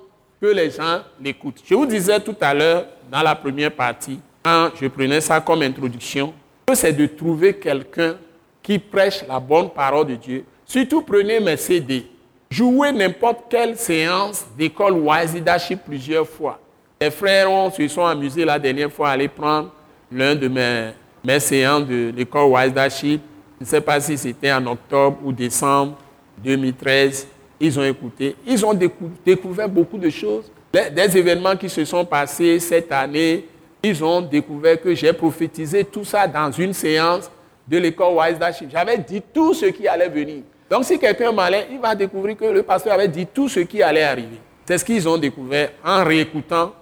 [0.40, 1.60] que les gens l'écoutent.
[1.64, 5.62] Je vous disais tout à l'heure, dans la première partie, quand je prenais ça comme
[5.62, 6.32] introduction,
[6.64, 8.14] que c'est de trouver quelqu'un
[8.62, 10.44] qui prêche la bonne parole de Dieu.
[10.64, 12.06] Surtout prenez mes CD.
[12.48, 16.60] Jouez n'importe quelle séance d'école wise leadership plusieurs fois.
[17.02, 19.72] Les frères se sont amusés la dernière fois à aller prendre
[20.12, 20.90] l'un de mes,
[21.24, 23.20] mes séances de l'école wise leadership.
[23.58, 25.96] Je ne sais pas si c'était en octobre ou décembre
[26.44, 27.26] 2013.
[27.58, 28.36] Ils ont écouté.
[28.46, 28.78] Ils ont
[29.26, 30.48] découvert beaucoup de choses.
[30.72, 33.48] Des événements qui se sont passés cette année,
[33.82, 37.28] ils ont découvert que j'ai prophétisé tout ça dans une séance
[37.66, 38.38] de l'école Wise.
[38.70, 40.42] J'avais dit tout ce qui allait venir.
[40.70, 43.82] Donc si quelqu'un m'allait, il va découvrir que le pasteur avait dit tout ce qui
[43.82, 44.38] allait arriver.
[44.64, 46.72] C'est ce qu'ils ont découvert en réécoutant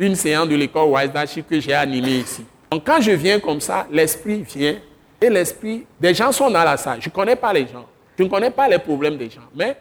[0.00, 2.44] une séance de l'école Wise Leadership que j'ai animée ici.
[2.70, 4.76] Donc quand je viens comme ça, l'esprit vient
[5.20, 7.02] et l'esprit, des gens sont dans la salle.
[7.02, 7.84] Je ne connais pas les gens.
[8.18, 9.42] Je ne connais pas les problèmes des gens.
[9.54, 9.76] Mais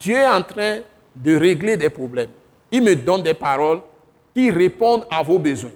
[0.00, 0.78] Dieu est en train
[1.14, 2.30] de régler des problèmes.
[2.72, 3.80] Il me donne des paroles
[4.34, 5.70] qui répondent à vos besoins,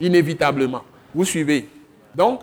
[0.00, 0.82] inévitablement.
[1.14, 1.68] Vous suivez
[2.14, 2.40] Donc,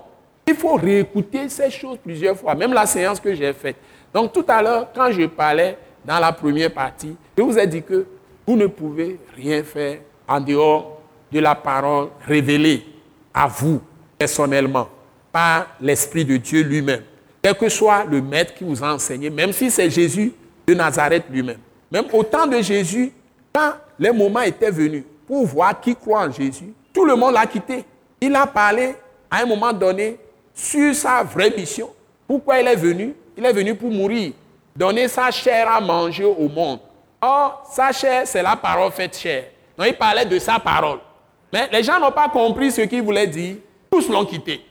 [0.47, 3.76] il faut réécouter ces choses plusieurs fois, même la séance que j'ai faite.
[4.14, 7.84] Donc, tout à l'heure, quand je parlais dans la première partie, je vous ai dit
[7.84, 8.05] que
[8.45, 11.02] vous ne pouvez rien faire en dehors
[11.32, 12.86] de la parole révélée
[13.34, 13.82] à vous
[14.18, 14.88] personnellement
[15.32, 17.04] par l'Esprit de Dieu lui-même.
[17.41, 20.34] Quel que soit le maître qui vous a enseigné, même si c'est Jésus
[20.66, 21.60] de Nazareth lui-même.
[21.91, 23.12] Même au temps de Jésus,
[23.54, 27.45] quand les moments étaient venus pour voir qui croit en Jésus, tout le monde l'a
[27.45, 27.86] quitté.
[28.20, 28.95] Il a parlé
[29.30, 30.18] à un moment donné
[30.54, 31.90] sur sa vraie mission.
[32.28, 33.14] Pourquoi il est venu?
[33.38, 34.34] Il est venu pour mourir,
[34.76, 36.80] donner sa chair à manger au monde.
[37.22, 39.45] Or, sa chair, c'est la parole faite chair.
[39.78, 40.99] Donc, il parlait de sa parole.
[41.54, 43.58] Mais les gens n'ont pas compris ce qu'il voulait dire.
[43.91, 44.66] Tous l'ont quitté.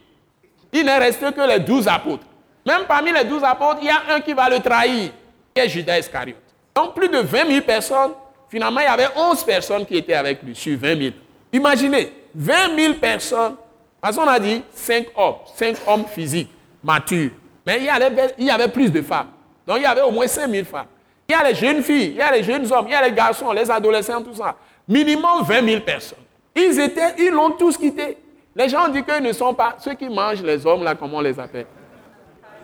[0.71, 2.25] Il n'est resté que les douze apôtres.
[2.65, 5.11] Même parmi les douze apôtres, il y a un qui va le trahir,
[5.55, 6.35] qui est Judas Iscariote.
[6.75, 8.11] Donc, plus de 20 000 personnes
[8.49, 11.15] Finalement, il y avait 11 personnes qui étaient avec lui sur 20 000.
[11.51, 13.55] Imaginez, 20 000 personnes,
[13.99, 16.49] parce qu'on a dit 5 hommes, 5 hommes physiques,
[16.83, 17.31] matures.
[17.65, 19.27] Mais il y, avait, il y avait plus de femmes.
[19.65, 20.85] Donc il y avait au moins 5 000 femmes.
[21.27, 23.05] Il y a les jeunes filles, il y a les jeunes hommes, il y a
[23.05, 24.55] les garçons, les adolescents, tout ça.
[24.87, 26.19] Minimum 20 000 personnes.
[26.55, 28.17] Ils étaient, ils l'ont tous quitté.
[28.55, 31.21] Les gens disent qu'ils ne sont pas, ceux qui mangent les hommes, là, comment on
[31.21, 31.67] les appelle?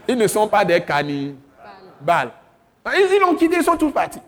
[0.08, 2.32] Ils ne sont pas des cannibales.
[2.96, 4.20] Ils l'ont quitté, ils sont tous partis.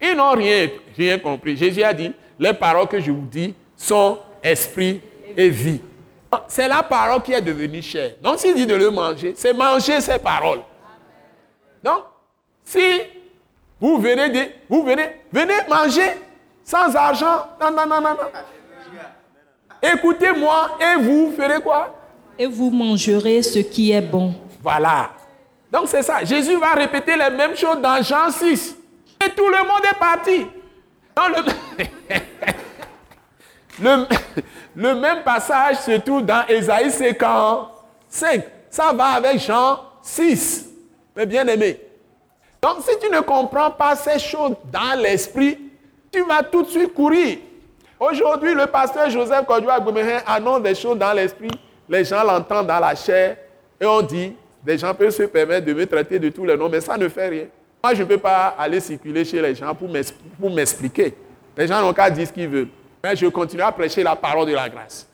[0.00, 1.56] Ils n'ont rien, compris.
[1.56, 5.00] Jésus a dit, les paroles que je vous dis sont esprit
[5.36, 5.80] et vie.
[6.48, 8.12] C'est la parole qui est devenue chère.
[8.20, 10.60] Donc s'il dit de le manger, c'est manger ces paroles.
[11.82, 12.02] Donc,
[12.64, 13.00] si
[13.80, 16.10] vous venez, de, vous venez, venez manger
[16.64, 18.16] sans argent, non, non, non, non,
[19.82, 21.94] Écoutez-moi et vous ferez quoi?
[22.38, 24.34] Et vous mangerez ce qui est bon.
[24.62, 25.10] Voilà.
[25.70, 26.24] Donc c'est ça.
[26.24, 28.76] Jésus va répéter les mêmes choses dans Jean 6
[29.30, 30.46] tout le monde est parti.
[33.80, 34.06] le,
[34.74, 38.44] le, même passage se trouve dans Ésaïe 55.
[38.70, 40.66] Ça va avec Jean 6.
[41.16, 41.80] Mais bien aimé.
[42.60, 45.63] Donc si tu ne comprends pas ces choses dans l'esprit,
[46.14, 47.38] tu vas tout de suite courir.
[47.98, 49.78] Aujourd'hui, le pasteur Joseph Kodjoua
[50.26, 51.50] annonce des choses dans l'esprit.
[51.88, 53.36] Les gens l'entendent dans la chair
[53.80, 54.32] et on dit,
[54.62, 57.08] des gens peuvent se permettre de me traiter de tous les noms, mais ça ne
[57.08, 57.46] fait rien.
[57.82, 61.14] Moi, je ne peux pas aller circuler chez les gens pour m'expliquer.
[61.56, 62.68] Les gens n'ont qu'à dire ce qu'ils veulent.
[63.02, 65.08] Mais je continue à prêcher la parole de la grâce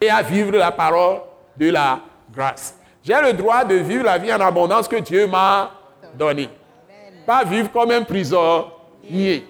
[0.00, 1.18] et à vivre la parole
[1.56, 2.00] de la
[2.32, 2.74] grâce.
[3.04, 5.70] J'ai le droit de vivre la vie en abondance que Dieu m'a
[6.14, 6.48] donnée.
[7.26, 9.46] Pas vivre comme un prisonnier.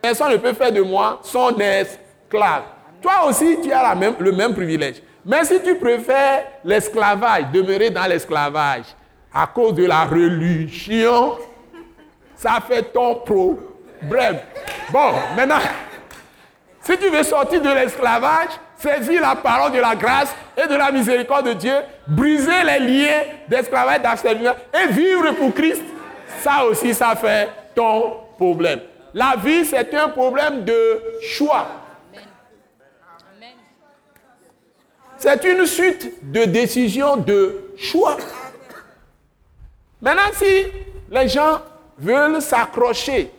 [0.00, 2.62] Personne ne peut faire de moi son esclave.
[3.02, 5.02] Toi aussi, tu as le même privilège.
[5.24, 8.84] Mais si tu préfères l'esclavage, demeurer dans l'esclavage,
[9.32, 11.36] à cause de la religion,
[12.34, 14.38] ça fait ton problème.
[14.90, 15.58] Bon, maintenant,
[16.80, 20.90] si tu veux sortir de l'esclavage, saisir la parole de la grâce et de la
[20.90, 21.74] miséricorde de Dieu,
[22.06, 25.82] briser les liens d'esclavage d'abstinence et vivre pour Christ,
[26.40, 28.80] ça aussi, ça fait ton problème.
[29.14, 31.66] La vie, c'est un problème de choix.
[35.16, 38.16] C'est une suite de décisions de choix.
[40.00, 40.64] Maintenant, si
[41.10, 41.60] les gens
[41.98, 43.30] veulent s'accrocher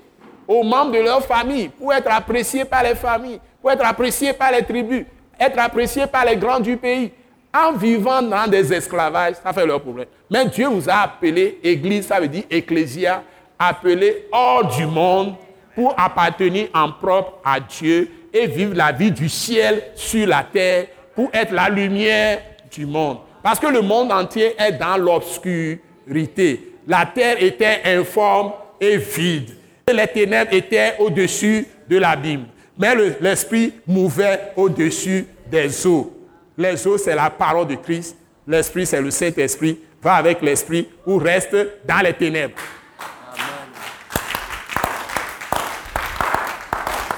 [0.48, 4.52] aux membres de leur famille pour être appréciés par les familles, pour être appréciés par
[4.52, 5.06] les tribus,
[5.39, 7.11] être appréciés par les grands du pays,
[7.53, 10.07] en vivant dans des esclavages, ça fait leur problème.
[10.30, 13.23] Mais Dieu vous a appelé, Église, ça veut dire Ecclésia,
[13.57, 15.35] appelé hors du monde
[15.76, 20.88] pour appartenir en propre à Dieu et vivre la vie du ciel sur la terre
[21.15, 22.39] pour être la lumière
[22.72, 23.18] du monde.
[23.43, 29.52] Parce que le monde entier est dans l'obscurité la terre était informe et vide.
[29.91, 32.45] Les ténèbres étaient au-dessus de l'abîme.
[32.77, 36.11] Mais l'esprit mouvait au-dessus des eaux.
[36.57, 38.15] Les eaux, c'est la parole de Christ.
[38.48, 39.80] L'esprit, c'est le Saint-Esprit.
[40.02, 42.56] Va avec l'esprit ou reste dans les ténèbres.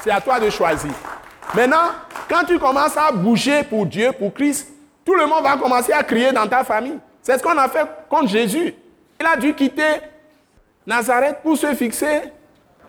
[0.03, 0.91] C'est à toi de choisir.
[1.53, 1.91] Maintenant,
[2.29, 4.67] quand tu commences à bouger pour Dieu, pour Christ,
[5.05, 6.99] tout le monde va commencer à crier dans ta famille.
[7.21, 8.75] C'est ce qu'on a fait contre Jésus.
[9.19, 10.01] Il a dû quitter
[10.85, 12.23] Nazareth pour se fixer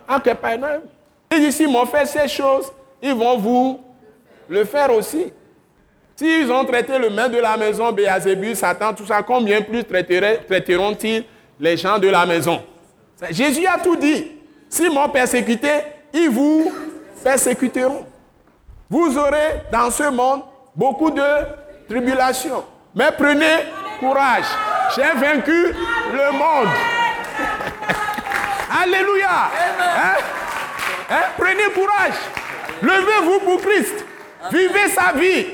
[0.09, 0.81] en Capernaum.
[1.31, 3.81] Il dit, s'ils m'ont fait ces choses, ils vont vous
[4.49, 5.33] le faire aussi.
[6.17, 11.25] S'ils ont traité le maître de la maison, Béazébus, Satan, tout ça, combien plus traiteront-ils
[11.61, 12.61] les gens de la maison?
[13.31, 14.33] Jésus a tout dit.
[14.69, 15.69] S'ils m'ont persécuté,
[16.13, 16.73] ils vous
[17.23, 18.05] persécuteront.
[18.91, 20.43] Vous aurez dans ce monde
[20.75, 21.23] beaucoup de
[21.89, 22.65] tribulations.
[22.95, 23.65] Mais prenez
[23.99, 24.45] courage.
[24.95, 25.75] J'ai vaincu
[26.13, 26.69] le monde.
[28.83, 29.29] Alléluia.
[29.31, 30.17] Hein?
[31.11, 31.23] Hein?
[31.37, 32.15] Prenez courage.
[32.83, 34.05] Levez-vous pour Christ.
[34.53, 35.47] Vivez sa vie.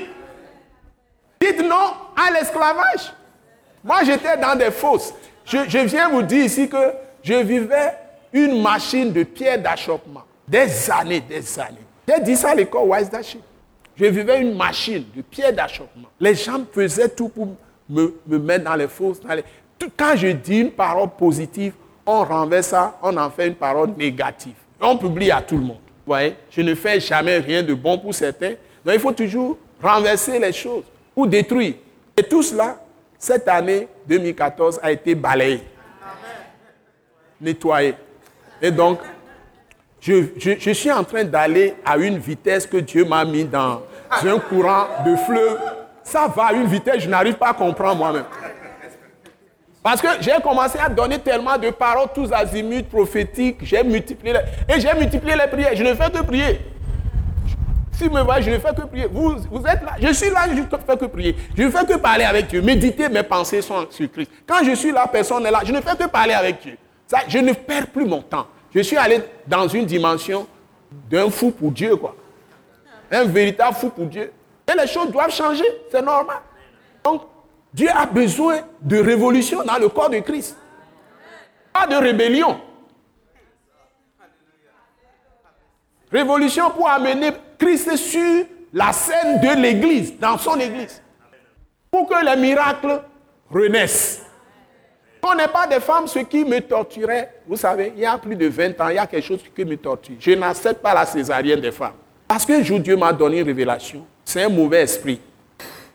[1.39, 3.13] Dites non à l'esclavage.
[3.83, 5.13] Moi, j'étais dans des fosses.
[5.45, 6.93] Je, je, viens vous dire ici que
[7.23, 7.95] je vivais
[8.31, 10.23] une machine de pierre d'achoppement.
[10.51, 11.77] Des années, des années.
[12.05, 13.09] J'ai dit ça à l'école Wise
[13.95, 16.09] Je vivais une machine de pierre d'achoppement.
[16.19, 17.55] Les gens faisaient tout pour
[17.89, 19.21] me, me mettre dans les fosses.
[19.97, 21.73] Quand je dis une parole positive,
[22.05, 24.55] on renverse ça, on en fait une parole négative.
[24.81, 25.79] On publie à tout le monde.
[26.49, 28.55] Je ne fais jamais rien de bon pour certains.
[28.83, 30.83] Donc il faut toujours renverser les choses
[31.15, 31.75] ou détruire.
[32.17, 32.77] Et tout cela,
[33.17, 35.61] cette année 2014 a été balayé,
[37.39, 37.95] nettoyé.
[38.61, 38.99] Et donc,
[40.01, 44.87] je, suis en train d'aller à une vitesse que Dieu m'a mis dans un courant
[45.05, 45.59] de fleuve.
[46.03, 48.25] Ça va à une vitesse, je n'arrive pas à comprendre moi-même.
[49.83, 54.75] Parce que j'ai commencé à donner tellement de paroles tous azimuts prophétiques, j'ai multiplié les,
[54.75, 55.75] et j'ai multiplié les prières.
[55.75, 56.59] Je ne fais que prier.
[57.93, 59.07] Si me voyez, je ne fais que prier.
[59.11, 59.35] Vous,
[59.67, 61.35] êtes là, je suis là, je ne fais que prier.
[61.55, 62.61] Je ne fais que parler avec Dieu.
[62.61, 64.31] Méditer, mes pensées sont sur Christ.
[64.47, 65.61] Quand je suis là, personne n'est là.
[65.63, 66.77] Je ne fais que parler avec Dieu.
[67.27, 68.47] Je ne perds plus mon temps.
[68.73, 70.47] Je suis allé dans une dimension
[71.09, 72.15] d'un fou pour Dieu, quoi.
[73.11, 74.31] Un véritable fou pour Dieu.
[74.67, 76.37] Et les choses doivent changer, c'est normal.
[77.03, 77.23] Donc,
[77.73, 80.57] Dieu a besoin de révolution dans le corps de Christ.
[81.73, 82.59] Pas de rébellion.
[86.11, 91.01] Révolution pour amener Christ sur la scène de l'Église, dans son Église.
[91.89, 93.01] Pour que les miracles
[93.49, 94.25] renaissent.
[95.23, 98.35] On n'est pas des femmes, ce qui me torturait, vous savez, il y a plus
[98.35, 100.15] de 20 ans, il y a quelque chose qui me torture.
[100.19, 101.93] Je n'accepte pas la césarienne des femmes.
[102.27, 104.05] Parce que jour, Dieu m'a donné une révélation.
[104.25, 105.21] C'est un mauvais esprit.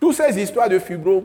[0.01, 1.25] Toutes ces histoires de fibrome,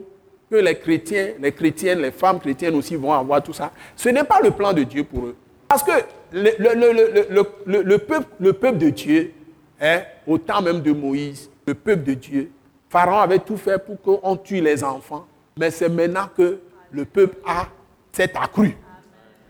[0.50, 3.72] que les chrétiens, les chrétiennes, les femmes chrétiennes aussi vont avoir tout ça.
[3.96, 5.36] Ce n'est pas le plan de Dieu pour eux.
[5.66, 5.92] Parce que
[6.32, 9.32] le, peuple, le peuple de Dieu,
[9.80, 12.50] hein, au temps même de Moïse, le peuple de Dieu,
[12.90, 15.26] Pharaon avait tout fait pour qu'on tue les enfants.
[15.58, 16.58] Mais c'est maintenant que
[16.90, 17.66] le peuple a
[18.12, 18.76] s'est accru.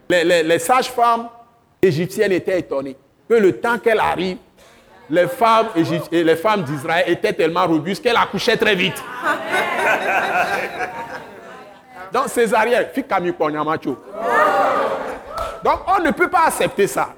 [0.09, 1.29] Les, les sages-femmes
[1.81, 2.97] égyptiennes étaient étonnées
[3.29, 4.37] que le temps qu'elle arrive,
[5.11, 5.69] les femmes,
[6.11, 8.95] les femmes d'Israël étaient tellement robustes qu'elles accouchaient très vite.
[12.13, 12.87] Donc, césarienne,
[15.65, 17.15] Donc, on ne peut pas accepter ça.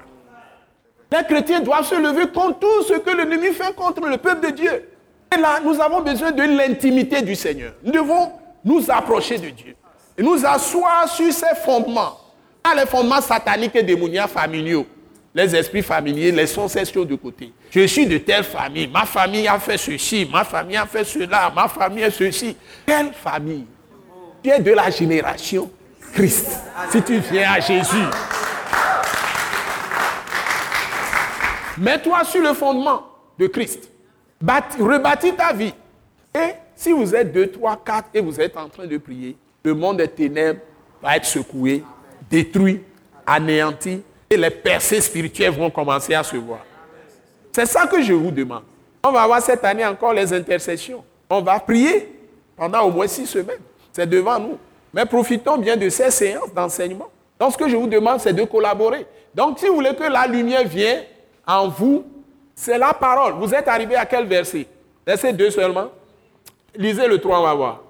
[1.11, 4.51] Les chrétiens doivent se lever contre tout ce que l'ennemi fait contre le peuple de
[4.51, 4.89] Dieu.
[5.33, 7.73] Et là, nous avons besoin de l'intimité du Seigneur.
[7.83, 8.31] Nous devons
[8.63, 9.75] nous approcher de Dieu
[10.17, 12.19] et nous asseoir sur ses fondements.
[12.63, 14.85] Pas les fondements sataniques et démoniaques familiaux
[15.35, 17.51] les esprits familiers, les sensations de côté.
[17.69, 21.51] Je suis de telle famille, ma famille a fait ceci, ma famille a fait cela,
[21.53, 22.55] ma famille a ceci.
[22.87, 23.65] Quelle famille
[24.41, 25.69] Tu es de la génération
[26.13, 26.61] Christ.
[26.89, 28.05] Si tu viens à Jésus,
[31.79, 33.03] mets-toi sur le fondement
[33.37, 33.89] de Christ.
[34.79, 35.73] rebâtis ta vie.
[36.33, 39.35] Et si vous êtes deux, trois, quatre et vous êtes en train de prier,
[39.65, 40.59] le monde des ténèbres
[41.01, 41.83] va être secoué,
[42.29, 42.81] détruit,
[43.25, 46.59] anéanti et les percées spirituelles vont commencer à se voir.
[47.51, 48.63] C'est ça que je vous demande.
[49.03, 51.03] On va avoir cette année encore les intercessions.
[51.29, 52.11] On va prier
[52.55, 53.59] pendant au moins six semaines.
[53.91, 54.57] C'est devant nous.
[54.93, 57.09] Mais profitons bien de ces séances d'enseignement.
[57.39, 59.05] Donc ce que je vous demande, c'est de collaborer.
[59.33, 61.03] Donc si vous voulez que la lumière vienne
[61.45, 62.05] en vous,
[62.53, 63.33] c'est la parole.
[63.33, 64.67] Vous êtes arrivé à quel verset?
[65.05, 65.89] Verset 2 seulement.
[66.75, 67.84] Lisez le 3, on va voir.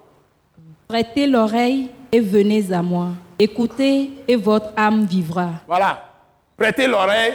[0.88, 3.08] Prêtez l'oreille et venez à moi.
[3.38, 5.50] Écoutez et votre âme vivra.
[5.66, 6.04] Voilà.
[6.56, 7.32] Prêtez l'oreille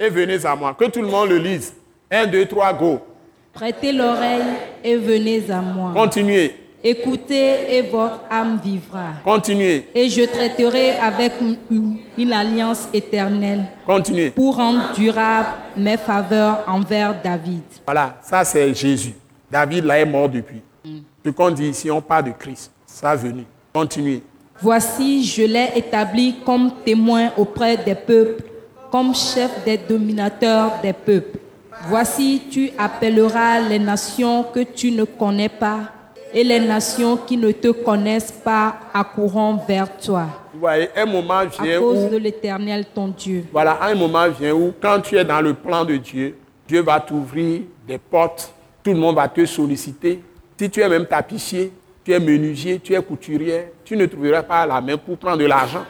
[0.00, 0.74] et venez à moi.
[0.78, 1.74] Que tout le monde le lise.
[2.10, 3.00] Un, deux, trois, go.
[3.52, 4.42] Prêtez l'oreille
[4.82, 5.92] et venez à moi.
[5.94, 6.54] Continuez.
[6.82, 9.12] Écoutez et votre âme vivra.
[9.22, 11.32] Continuez, Et je traiterai avec
[11.70, 14.30] une, alliance éternelle continuez.
[14.30, 17.62] pour rendre durable mes faveurs envers David.
[17.86, 19.14] Voilà, ça c'est Jésus.
[19.50, 20.60] David là est mort depuis.
[21.24, 22.70] Ce qu'on dit ici, on parle de Christ.
[22.94, 23.44] Ça venu.
[23.74, 24.22] Continuez.
[24.62, 28.44] Voici, je l'ai établi comme témoin auprès des peuples,
[28.92, 31.38] comme chef des dominateurs des peuples.
[31.88, 35.80] Voici, tu appelleras les nations que tu ne connais pas,
[36.32, 41.38] et les nations qui ne te connaissent pas accourront vers toi, Vous voyez, un moment
[41.38, 43.44] à vient cause où, de l'Éternel ton Dieu.
[43.52, 46.36] voilà, un moment vient où, quand tu es dans le plan de Dieu,
[46.68, 48.54] Dieu va t'ouvrir des portes,
[48.84, 50.22] tout le monde va te solliciter.
[50.56, 51.72] Si tu es même tapissier,
[52.04, 55.46] tu es menuisier, tu es couturier, tu ne trouveras pas la main pour prendre de
[55.46, 55.84] l'argent.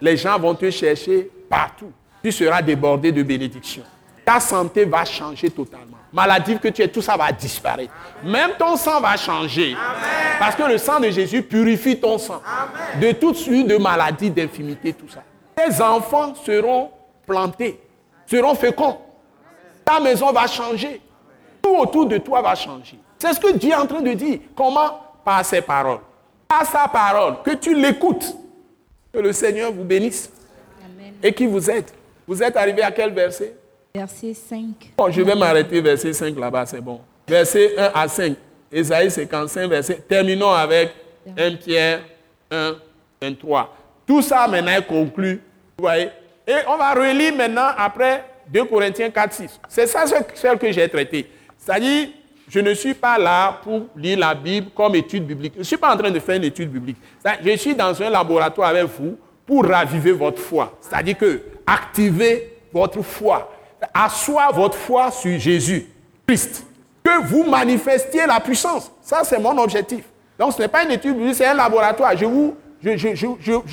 [0.00, 1.92] Les gens vont te chercher partout.
[2.22, 3.82] Tu seras débordé de bénédictions.
[4.24, 5.96] Ta santé va changer totalement.
[6.12, 7.92] Maladie que tu es, tout ça va disparaître.
[8.22, 9.76] Même ton sang va changer.
[10.38, 12.40] Parce que le sang de Jésus purifie ton sang.
[13.00, 15.22] De toute suite de maladies, d'infimité, tout ça.
[15.56, 16.90] Tes enfants seront
[17.26, 17.80] plantés,
[18.26, 18.98] seront féconds.
[19.84, 21.00] Ta maison va changer.
[21.62, 22.98] Tout autour de toi va changer.
[23.20, 24.38] C'est ce que Dieu est en train de dire.
[24.56, 24.98] Comment?
[25.24, 25.98] Par ses paroles.
[26.48, 27.34] Par sa parole.
[27.44, 28.34] Que tu l'écoutes.
[29.12, 30.30] Que le Seigneur vous bénisse
[30.84, 31.12] Amen.
[31.22, 31.84] et qu'il vous aide.
[32.26, 33.54] Vous êtes arrivé à quel verset?
[33.94, 34.92] Verset 5.
[34.96, 37.00] Bon, je vais m'arrêter verset 5 là-bas, c'est bon.
[37.28, 38.36] Verset 1 à 5.
[38.72, 39.96] Ésaïe 55, verset.
[40.08, 40.90] Terminons avec
[41.36, 42.00] 1 Pierre
[42.50, 42.76] 1,
[43.20, 43.76] 23.
[44.06, 45.42] Tout ça maintenant est conclu.
[45.76, 46.08] Vous voyez?
[46.46, 49.60] Et on va relire maintenant après 2 Corinthiens 4, 6.
[49.68, 51.28] C'est ça ce- celle que j'ai traité.
[51.58, 52.08] C'est-à-dire,
[52.50, 55.52] je ne suis pas là pour lire la Bible comme étude biblique.
[55.54, 56.96] Je ne suis pas en train de faire une étude biblique.
[57.44, 59.16] Je suis dans un laboratoire avec vous
[59.46, 60.76] pour raviver votre foi.
[60.80, 63.52] C'est-à-dire que activer votre foi.
[63.94, 65.86] Asseoir votre foi sur Jésus,
[66.26, 66.66] Christ.
[67.04, 68.90] Que vous manifestiez la puissance.
[69.00, 70.04] Ça, c'est mon objectif.
[70.36, 72.16] Donc, ce n'est pas une étude biblique, c'est un laboratoire.
[72.16, 72.56] Je vous,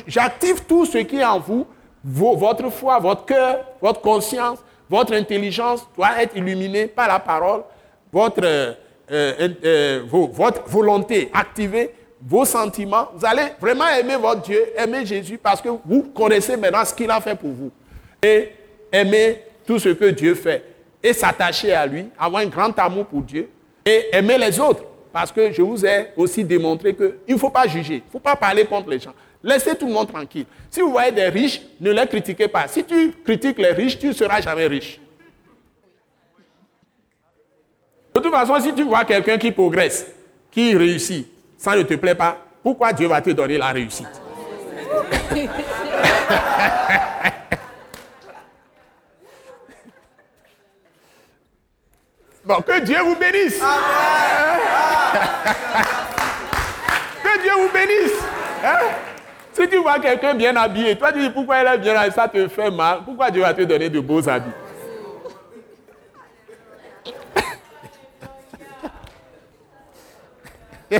[0.05, 1.65] j'active tout ce qui est en vous,
[2.03, 7.63] votre foi, votre cœur, votre conscience, votre intelligence doit être illuminée par la parole,
[8.11, 8.73] votre, euh,
[9.11, 13.09] euh, euh, votre volonté activée, vos sentiments.
[13.15, 17.09] Vous allez vraiment aimer votre Dieu, aimer Jésus parce que vous connaissez maintenant ce qu'il
[17.09, 17.71] a fait pour vous.
[18.21, 18.51] Et
[18.91, 20.63] aimer tout ce que Dieu fait.
[21.03, 23.49] Et s'attacher à lui, avoir un grand amour pour Dieu
[23.85, 24.83] et aimer les autres.
[25.13, 28.19] Parce que je vous ai aussi démontré qu'il ne faut pas juger, il ne faut
[28.19, 29.13] pas parler contre les gens.
[29.43, 30.45] Laissez tout le monde tranquille.
[30.69, 32.67] Si vous voyez des riches, ne les critiquez pas.
[32.67, 34.99] Si tu critiques les riches, tu ne seras jamais riche.
[38.17, 40.07] De toute façon, si tu vois quelqu'un qui progresse,
[40.49, 44.07] qui réussit, ça ne te plaît pas, pourquoi Dieu va te donner la réussite?
[52.43, 53.59] Bon, que Dieu vous bénisse.
[57.21, 58.21] que Dieu vous bénisse.
[58.63, 58.77] Hein?
[59.51, 62.29] Si tu vois quelqu'un bien habillé, toi tu dis pourquoi elle est bien habillée, ça
[62.29, 62.99] te fait mal.
[63.03, 64.53] Pourquoi Dieu va te donner de beaux habits?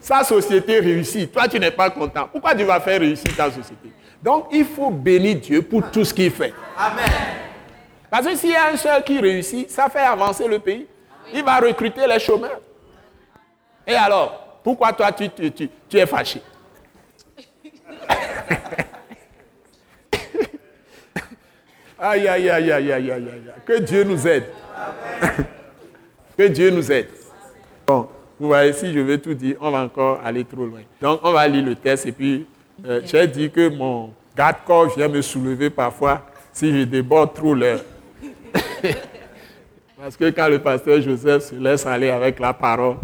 [0.00, 1.32] Sa société réussit.
[1.32, 2.28] Toi, tu n'es pas content.
[2.30, 3.90] Pourquoi Dieu va faire réussir ta société?
[4.22, 6.54] Donc, il faut bénir Dieu pour tout ce qu'il fait.
[8.10, 10.86] Parce que s'il y a un seul qui réussit, ça fait avancer le pays.
[11.34, 12.60] Il va recruter les chômeurs.
[13.86, 16.40] Et alors, pourquoi toi, tu, tu- tu- tu es fâché?
[21.98, 23.28] Aïe, aïe, aïe, aïe, aïe, aïe, aïe.
[23.28, 23.52] aïe.
[23.64, 24.44] Que Dieu nous aide.
[26.38, 27.08] que Dieu nous aide.
[27.86, 28.08] Bon,
[28.38, 30.80] vous voyez, si je veux tout dire, on va encore aller trop loin.
[31.00, 32.46] Donc, on va lire le texte et puis,
[32.84, 36.22] euh, j'ai dit que mon garde-corps vient me soulever parfois
[36.52, 37.80] si je déborde trop l'heure.
[39.98, 42.96] Parce que quand le pasteur Joseph se laisse aller avec la parole,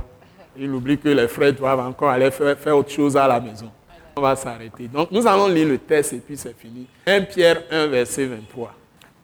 [0.56, 3.70] il oublie que les frères doivent encore aller faire, faire autre chose à la maison.
[4.14, 4.88] On va s'arrêter.
[4.88, 6.86] Donc, nous allons lire le texte et puis c'est fini.
[7.06, 8.74] 1 Pierre 1, verset 23.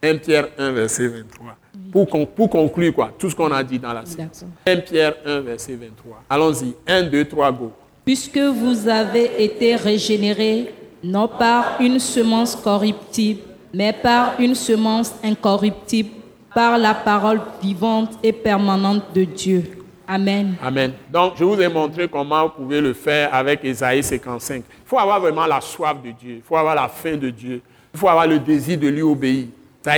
[0.02, 1.56] 1 Pierre 1, verset 23.
[1.92, 4.02] Pour, con- pour conclure, quoi, tout ce qu'on a dit dans la.
[4.02, 4.48] D'accord.
[4.66, 6.22] 1 Pierre 1, verset 23.
[6.28, 6.74] Allons-y.
[6.86, 7.72] 1, 2, 3, go.
[8.04, 10.72] Puisque vous avez été régénérés,
[11.02, 13.40] non par une semence corruptible,
[13.74, 16.10] mais par une semence incorruptible,
[16.54, 19.62] par la parole vivante et permanente de Dieu.
[20.06, 20.54] Amen.
[20.62, 20.92] Amen.
[21.12, 24.56] Donc, je vous ai montré comment vous pouvez le faire avec Ésaïe 55.
[24.56, 26.36] Il faut avoir vraiment la soif de Dieu.
[26.36, 27.60] Il faut avoir la faim de Dieu.
[27.92, 29.46] Il faut avoir le désir de lui obéir.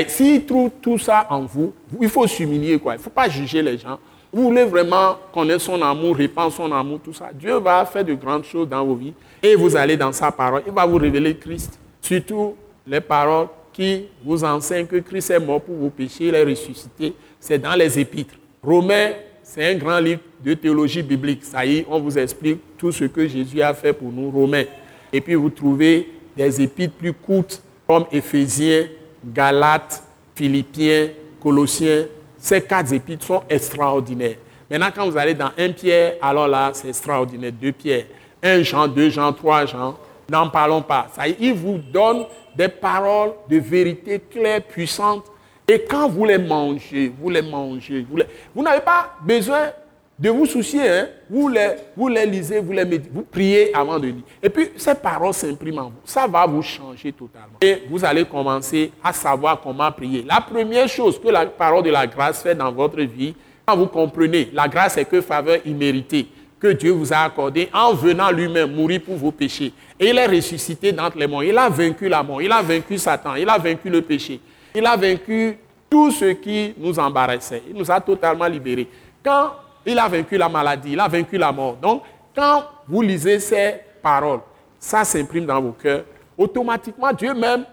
[0.09, 2.79] S'il trouve tout ça en vous, il faut s'humilier.
[2.79, 2.95] quoi.
[2.95, 3.99] Il ne faut pas juger les gens.
[4.33, 7.31] Vous voulez vraiment connaître son amour, répandre son amour, tout ça.
[7.35, 9.13] Dieu va faire de grandes choses dans vos vies.
[9.43, 10.63] Et vous allez dans sa parole.
[10.67, 11.79] Il va vous révéler Christ.
[12.01, 12.55] Surtout
[12.87, 17.15] les paroles qui vous enseignent que Christ est mort pour vos péchés, il est ressuscité.
[17.39, 18.35] C'est dans les épîtres.
[18.63, 19.11] Romains
[19.53, 21.45] c'est un grand livre de théologie biblique.
[21.45, 24.63] Ça y est, on vous explique tout ce que Jésus a fait pour nous, Romains.
[25.13, 28.87] Et puis vous trouvez des épîtres plus courtes comme Éphésiens,
[29.25, 30.03] Galates,
[30.35, 31.09] Philippiens,
[31.41, 32.07] Colossiens.
[32.39, 34.37] Ces quatre épîtres sont extraordinaires.
[34.71, 37.53] Maintenant, quand vous allez dans 1 Pierre, alors là, c'est extraordinaire.
[37.53, 38.05] 2 Pierre,
[38.43, 39.97] 1 Jean, 2 Jean, 3 Jean.
[40.31, 41.09] N'en parlons pas.
[41.13, 42.25] Ça il vous donne
[42.55, 45.25] des paroles de vérité claires, puissantes.
[45.67, 48.07] Et quand vous les mangez, vous les mangez,
[48.55, 49.71] vous n'avez pas besoin
[50.21, 50.87] de vous soucier.
[50.87, 51.09] Hein?
[51.31, 54.23] Vous, les, vous les lisez, vous les méditez, vous priez avant de lire.
[54.43, 56.01] Et puis, ces paroles s'impriment en vous.
[56.05, 57.57] Ça va vous changer totalement.
[57.61, 60.25] Et vous allez commencer à savoir comment prier.
[60.29, 63.35] La première chose que la parole de la grâce fait dans votre vie,
[63.67, 66.27] quand vous comprenez, la grâce est que faveur imméritée
[66.61, 69.73] que Dieu vous a accordée en venant lui-même mourir pour vos péchés.
[69.99, 71.43] Et il est ressuscité d'entre les morts.
[71.43, 72.43] Il a vaincu la mort.
[72.43, 73.37] Il a vaincu Satan.
[73.37, 74.39] Il a vaincu le péché.
[74.75, 75.57] Il a vaincu
[75.89, 77.63] tout ce qui nous embarrassait.
[77.71, 78.87] Il nous a totalement libérés.
[79.25, 79.53] Quand
[79.87, 81.77] il a vaincu la maladie, il a vaincu la mort.
[81.77, 82.03] Donc,
[82.35, 84.41] quand vous lisez ces paroles,
[84.79, 86.05] ça s'imprime dans vos cœurs.
[86.37, 87.65] Automatiquement, Dieu même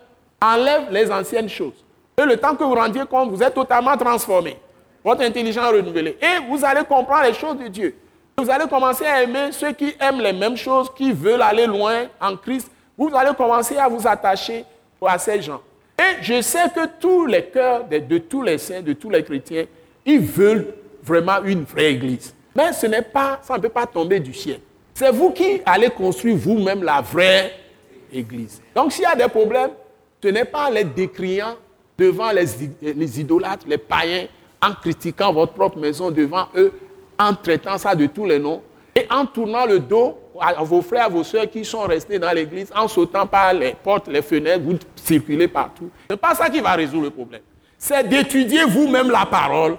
[0.42, 1.84] enlève les anciennes choses.
[2.18, 4.58] Et le temps que vous rendiez compte, vous êtes totalement transformé.
[5.04, 6.18] Votre intelligence renouvelée.
[6.22, 7.96] Et vous allez comprendre les choses de Dieu.
[8.38, 12.06] Vous allez commencer à aimer ceux qui aiment les mêmes choses, qui veulent aller loin
[12.20, 12.70] en Christ.
[12.98, 14.66] Vous allez commencer à vous attacher
[15.06, 15.62] à ces gens.
[16.00, 19.24] Et je sais que tous les cœurs de, de tous les saints, de tous les
[19.24, 19.66] chrétiens,
[20.06, 20.74] ils veulent
[21.08, 22.34] vraiment une vraie église.
[22.56, 24.60] Mais ce n'est pas, ça ne peut pas tomber du ciel.
[24.94, 27.54] C'est vous qui allez construire vous-même la vraie
[28.12, 28.62] église.
[28.76, 29.72] Donc s'il y a des problèmes,
[30.24, 31.56] ce n'est pas les décriant
[31.98, 32.46] devant les,
[32.94, 34.26] les idolâtres, les païens,
[34.62, 36.74] en critiquant votre propre maison devant eux,
[37.20, 38.62] en traitant ça de tous les noms,
[38.96, 42.32] et en tournant le dos à vos frères, à vos soeurs qui sont restés dans
[42.32, 45.90] l'église, en sautant par les portes, les fenêtres, vous circulez partout.
[46.08, 47.42] Ce n'est pas ça qui va résoudre le problème.
[47.78, 49.78] C'est d'étudier vous-même la parole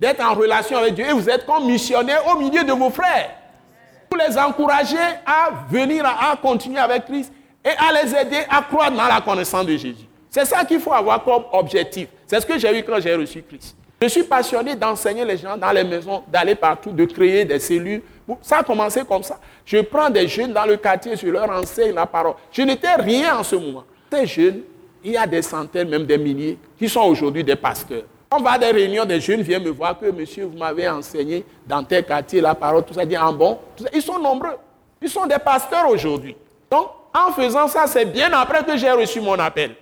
[0.00, 3.30] d'être en relation avec Dieu et vous êtes comme missionnaire au milieu de vos frères.
[4.10, 4.96] Vous les encourager
[5.26, 7.32] à venir, à, continuer avec Christ
[7.64, 10.06] et à les aider à croire dans la connaissance de Jésus.
[10.30, 12.08] C'est ça qu'il faut avoir comme objectif.
[12.26, 13.76] C'est ce que j'ai eu quand j'ai reçu Christ.
[14.00, 18.02] Je suis passionné d'enseigner les gens dans les maisons, d'aller partout, de créer des cellules.
[18.42, 19.40] Ça a commencé comme ça.
[19.64, 22.34] Je prends des jeunes dans le quartier, je leur enseigne la parole.
[22.52, 23.84] Je n'étais rien en ce moment.
[24.12, 24.60] Ces jeunes,
[25.02, 28.04] il y a des centaines, même des milliers, qui sont aujourd'hui des pasteurs.
[28.30, 31.44] On va à des réunions, des jeunes viennent me voir que monsieur, vous m'avez enseigné
[31.66, 33.58] dans tel quartier la parole, tout ça, dit en bon.
[33.92, 34.56] Ils sont nombreux.
[35.00, 36.36] Ils sont des pasteurs aujourd'hui.
[36.70, 39.74] Donc, en faisant ça, c'est bien après que j'ai reçu mon appel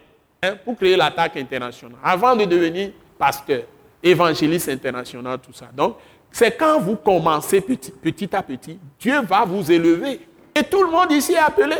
[0.43, 3.62] hein, pour créer l'attaque internationale, avant de devenir pasteur,
[4.01, 5.66] évangéliste international, tout ça.
[5.74, 5.97] Donc,
[6.31, 10.20] c'est quand vous commencez petit, petit à petit, Dieu va vous élever.
[10.55, 11.77] Et tout le monde ici est appelé.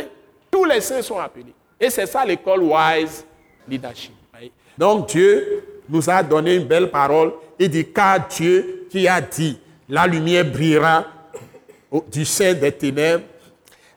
[0.51, 1.53] Tous les saints sont appelés.
[1.79, 3.25] Et c'est ça l'école Wise
[3.67, 4.13] Leadership.
[4.77, 7.33] Donc Dieu nous a donné une belle parole.
[7.59, 9.57] Il dit, car Dieu qui a dit,
[9.89, 11.05] la lumière brillera
[12.11, 13.23] du sein des ténèbres,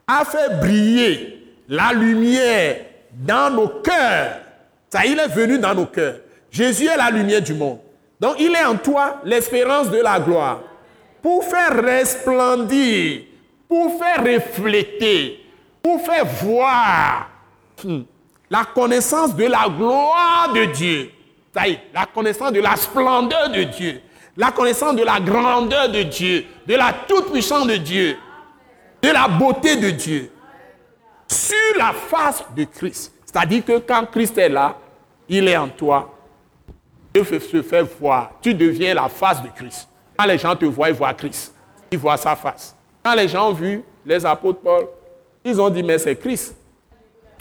[0.07, 1.37] a fait briller
[1.67, 2.77] la lumière
[3.13, 4.39] dans nos cœurs.
[4.89, 6.15] Ça, il est venu dans nos cœurs.
[6.49, 7.79] Jésus est la lumière du monde.
[8.19, 10.61] Donc, il est en toi l'espérance de la gloire.
[11.21, 13.21] Pour faire resplendir,
[13.67, 15.39] pour faire refléter,
[15.81, 17.29] pour faire voir
[17.83, 18.01] hmm,
[18.49, 21.09] la connaissance de la gloire de Dieu
[21.53, 24.01] ça y est, la connaissance de la splendeur de Dieu,
[24.37, 28.17] la connaissance de la grandeur de Dieu, de la toute-puissance de Dieu,
[29.01, 30.31] de la beauté de Dieu,
[31.27, 33.13] sur la face de Christ.
[33.25, 34.77] C'est-à-dire que quand Christ est là,
[35.27, 36.13] il est en toi.
[37.13, 38.31] Dieu se fait voir.
[38.41, 39.87] Tu deviens la face de Christ.
[40.17, 41.53] Quand les gens te voient, ils voient Christ.
[41.91, 42.75] Ils voient sa face.
[43.03, 44.87] Quand les gens ont vu les apôtres Paul,
[45.43, 46.55] ils ont dit, mais c'est Christ.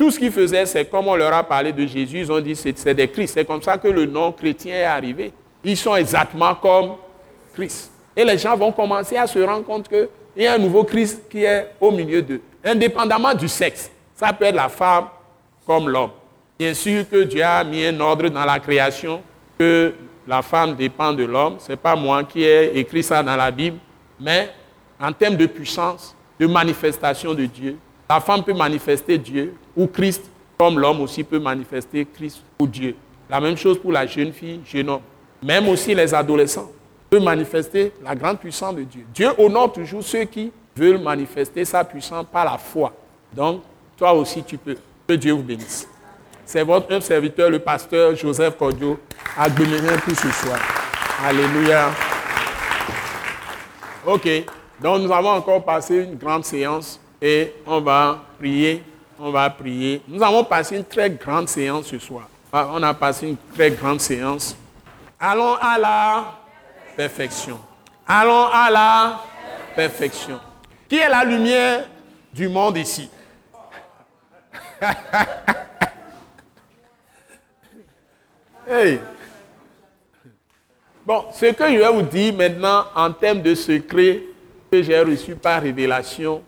[0.00, 2.56] Tout ce qu'ils faisaient, c'est comme on leur a parlé de Jésus, ils ont dit
[2.56, 3.34] c'est des Christ.
[3.34, 5.30] C'est comme ça que le nom chrétien est arrivé.
[5.62, 6.92] Ils sont exactement comme
[7.52, 7.92] Christ.
[8.16, 10.08] Et les gens vont commencer à se rendre compte qu'il
[10.38, 13.90] y a un nouveau Christ qui est au milieu d'eux, indépendamment du sexe.
[14.14, 15.08] Ça peut être la femme
[15.66, 16.12] comme l'homme.
[16.58, 19.20] Bien sûr que Dieu a mis un ordre dans la création,
[19.58, 19.92] que
[20.26, 21.56] la femme dépend de l'homme.
[21.58, 23.76] Ce n'est pas moi qui ai écrit ça dans la Bible,
[24.18, 24.48] mais
[24.98, 27.76] en termes de puissance, de manifestation de Dieu,
[28.08, 30.22] la femme peut manifester Dieu ou Christ,
[30.58, 32.94] comme l'homme aussi peut manifester Christ ou Dieu.
[33.30, 35.00] La même chose pour la jeune fille, jeune homme.
[35.42, 36.70] Même aussi les adolescents
[37.08, 39.06] peuvent manifester la grande puissance de Dieu.
[39.14, 42.92] Dieu honore toujours ceux qui veulent manifester sa puissance par la foi.
[43.32, 43.62] Donc,
[43.96, 44.76] toi aussi, tu peux.
[45.08, 45.88] Que Dieu vous bénisse.
[46.44, 48.98] C'est votre serviteur, le pasteur Joseph Cordio,
[49.36, 50.58] à pour ce soir.
[51.24, 51.90] Alléluia.
[54.06, 54.28] Ok.
[54.80, 58.82] Donc, nous avons encore passé une grande séance et on va prier,
[59.20, 60.02] on va prier.
[60.08, 62.28] Nous avons passé une très grande séance ce soir.
[62.52, 64.56] Ah, on a passé une très grande séance.
[65.18, 66.24] Allons à la
[66.96, 67.60] perfection.
[68.06, 69.20] Allons à la
[69.76, 70.40] perfection.
[70.88, 71.84] Qui est la lumière
[72.32, 73.08] du monde ici?
[78.72, 79.00] Hey.
[81.04, 84.22] Bon, ce que je vais vous dire maintenant en termes de secret
[84.70, 86.40] que j'ai reçu par révélation,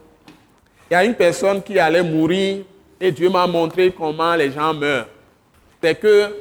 [0.93, 2.65] il y a une personne qui allait mourir
[3.01, 5.07] et Dieu m'a montré comment les gens meurent.
[5.83, 6.37] C'est que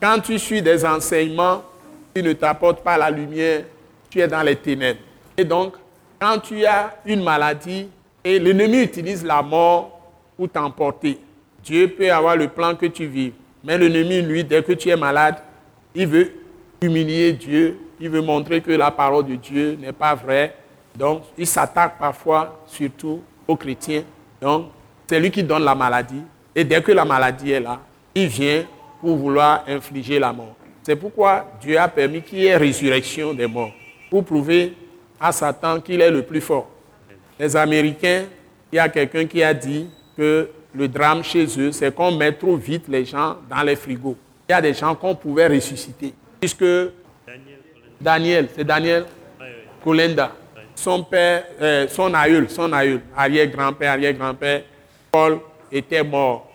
[0.00, 1.64] quand tu suis des enseignements
[2.14, 3.64] qui ne t'apportent pas la lumière,
[4.08, 5.00] tu es dans les ténèbres.
[5.36, 5.74] Et donc,
[6.20, 7.88] quand tu as une maladie
[8.22, 10.00] et l'ennemi utilise la mort
[10.36, 11.18] pour t'emporter,
[11.60, 13.32] Dieu peut avoir le plan que tu vives.
[13.64, 15.38] Mais l'ennemi, lui, dès que tu es malade,
[15.96, 16.30] il veut
[16.80, 20.54] humilier Dieu, il veut montrer que la parole de Dieu n'est pas vraie.
[20.94, 24.04] Donc, il s'attaque parfois, surtout aux chrétiens.
[24.40, 24.66] Donc,
[25.06, 26.22] c'est lui qui donne la maladie.
[26.54, 27.80] Et dès que la maladie est là,
[28.14, 28.64] il vient
[29.00, 30.54] pour vouloir infliger la mort.
[30.82, 33.72] C'est pourquoi Dieu a permis qu'il y ait résurrection des morts,
[34.08, 34.74] pour prouver
[35.20, 36.68] à Satan qu'il est le plus fort.
[37.38, 38.24] Les Américains,
[38.72, 42.32] il y a quelqu'un qui a dit que le drame chez eux, c'est qu'on met
[42.32, 44.16] trop vite les gens dans les frigos.
[44.48, 46.14] Il y a des gens qu'on pouvait ressusciter.
[46.38, 46.64] Puisque
[48.00, 49.06] Daniel, c'est Daniel
[49.82, 50.32] Kolenda,
[50.80, 54.62] son père, euh, son aïeul, son aïeul, arrière-grand-père, arrière-grand-père,
[55.12, 55.38] Paul
[55.70, 56.50] était mort.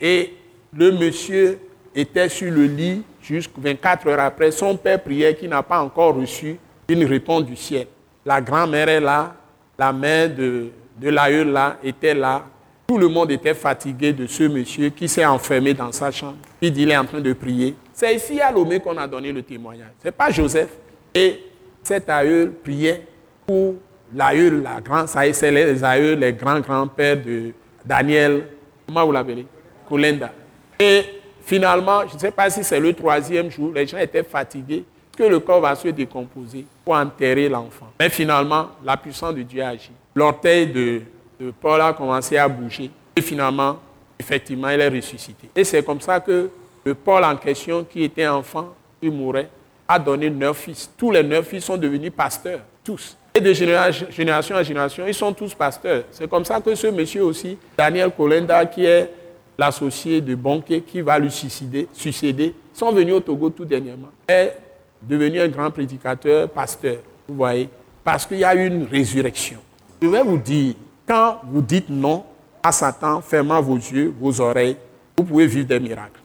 [0.00, 0.34] Et
[0.74, 1.58] le monsieur
[1.94, 4.50] était sur le lit jusqu'à 24 heures après.
[4.50, 6.58] Son père priait qui n'a pas encore reçu
[6.88, 7.86] une réponse du ciel.
[8.24, 9.34] La grand-mère est là,
[9.78, 12.44] la mère de, de l'aïeul là était là.
[12.86, 16.36] Tout le monde était fatigué de ce monsieur qui s'est enfermé dans sa chambre.
[16.60, 17.74] Puis il est en train de prier.
[17.92, 19.90] C'est ici à Lomé qu'on a donné le témoignage.
[20.00, 20.70] Ce n'est pas Joseph.
[21.14, 21.40] Et
[21.82, 23.02] cet aïeul priait
[23.46, 23.74] pour
[24.14, 27.52] l'aïeul, la grande, ça c'est les aïeux, les grands-grands-pères de
[27.84, 28.46] Daniel,
[28.86, 29.46] comment vous l'appelez?
[29.88, 30.32] Kolenda.
[30.78, 31.04] Et
[31.42, 34.84] finalement, je ne sais pas si c'est le troisième jour, les gens étaient fatigués,
[35.16, 37.88] que le corps va se décomposer pour enterrer l'enfant.
[37.98, 39.92] Mais finalement, la puissance de Dieu agit.
[40.14, 41.00] L'orteil de,
[41.40, 42.90] de Paul a commencé à bouger.
[43.14, 43.78] Et finalement,
[44.18, 45.48] effectivement, il est ressuscité.
[45.56, 46.50] Et c'est comme ça que
[46.84, 49.48] le Paul en question, qui était enfant, qui mourait,
[49.88, 50.90] a donné neuf fils.
[50.96, 53.16] Tous les neuf fils sont devenus pasteurs, tous.
[53.36, 56.04] Et de génération en génération, ils sont tous pasteurs.
[56.10, 59.10] C'est comme ça que ce monsieur aussi, Daniel Kolenda, qui est
[59.58, 64.08] l'associé de Bonke, qui va lui suicider, succéder, sont venus au Togo tout dernièrement.
[64.26, 64.56] Est
[65.02, 66.96] devenu un grand prédicateur, pasteur.
[67.28, 67.68] Vous voyez
[68.02, 69.58] Parce qu'il y a une résurrection.
[70.00, 70.72] Je vais vous dire,
[71.06, 72.24] quand vous dites non
[72.62, 74.78] à Satan, fermant vos yeux, vos oreilles,
[75.14, 76.20] vous pouvez vivre des miracles.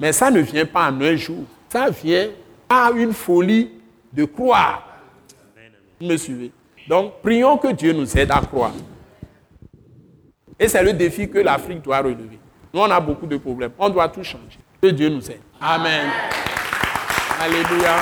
[0.00, 1.44] Mais ça ne vient pas en un jour.
[1.68, 2.26] Ça vient
[2.68, 3.70] à une folie
[4.12, 4.85] de croire.
[6.00, 6.52] Vous me suivez
[6.88, 8.72] Donc, prions que Dieu nous aide à croire.
[10.58, 12.38] Et c'est le défi que l'Afrique doit relever.
[12.72, 13.72] Nous, on a beaucoup de problèmes.
[13.78, 14.58] On doit tout changer.
[14.80, 15.40] Que Dieu nous aide.
[15.60, 16.08] Amen.
[17.40, 17.96] Alléluia.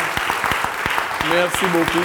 [1.33, 2.05] Merci beaucoup.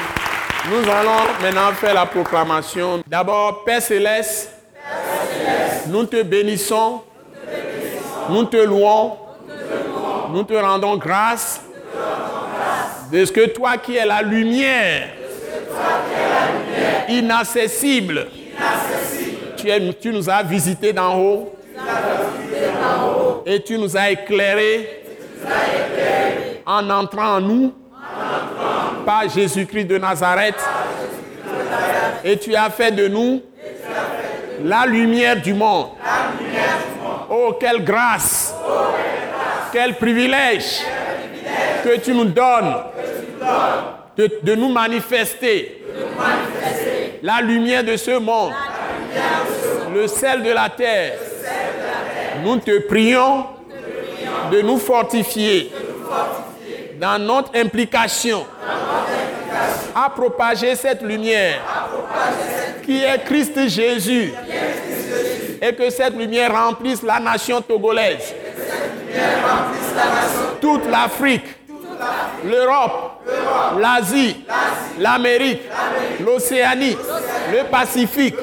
[0.69, 3.01] Nous allons maintenant faire la proclamation.
[3.07, 4.51] D'abord, Père Céleste,
[5.87, 7.01] nous te bénissons,
[8.29, 9.17] nous te louons,
[10.31, 11.61] nous te rendons grâce
[13.11, 15.09] de ce que toi qui es la lumière,
[17.09, 18.27] inaccessible,
[19.57, 21.55] tu, nous as visités d'en haut,
[23.45, 25.03] et tu nous as éclairés
[26.65, 27.73] en entrant en nous
[29.05, 30.55] par Jésus-Christ de Nazareth.
[32.23, 33.41] Et tu as fait de nous
[34.63, 35.87] la lumière du monde.
[37.29, 38.53] Oh, quelle grâce!
[39.71, 40.81] Quel privilège
[41.83, 42.75] que tu nous donnes
[44.17, 45.83] de, nous manifester
[47.21, 48.53] la lumière de ce monde,
[49.93, 51.13] le sel de la terre.
[52.43, 53.45] Nous te prions
[54.51, 55.71] de nous fortifier
[56.99, 58.45] dans notre implication
[59.95, 61.59] à propager cette lumière
[62.85, 64.33] qui est Christ Jésus
[65.61, 68.33] et que cette lumière remplisse la nation togolaise
[70.61, 71.45] toute l'Afrique,
[72.43, 73.21] l'Europe,
[73.79, 74.43] l'Asie,
[74.99, 75.61] l'Amérique,
[76.23, 76.97] l'Océanie,
[77.51, 78.35] le Pacifique,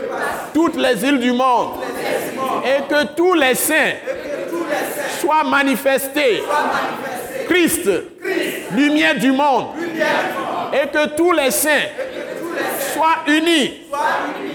[0.52, 1.74] toutes les îles du monde,
[2.64, 3.94] et que tous les saints
[5.20, 6.42] soient manifestés.
[7.48, 7.88] Christ,
[8.72, 9.66] lumière du monde,
[10.72, 11.86] et que tous les saints
[12.92, 13.82] soient unis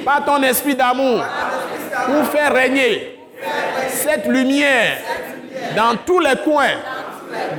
[0.03, 1.23] par ton esprit d'amour
[2.05, 3.17] pour faire régner
[3.89, 4.97] cette lumière
[5.75, 6.77] dans tous les coins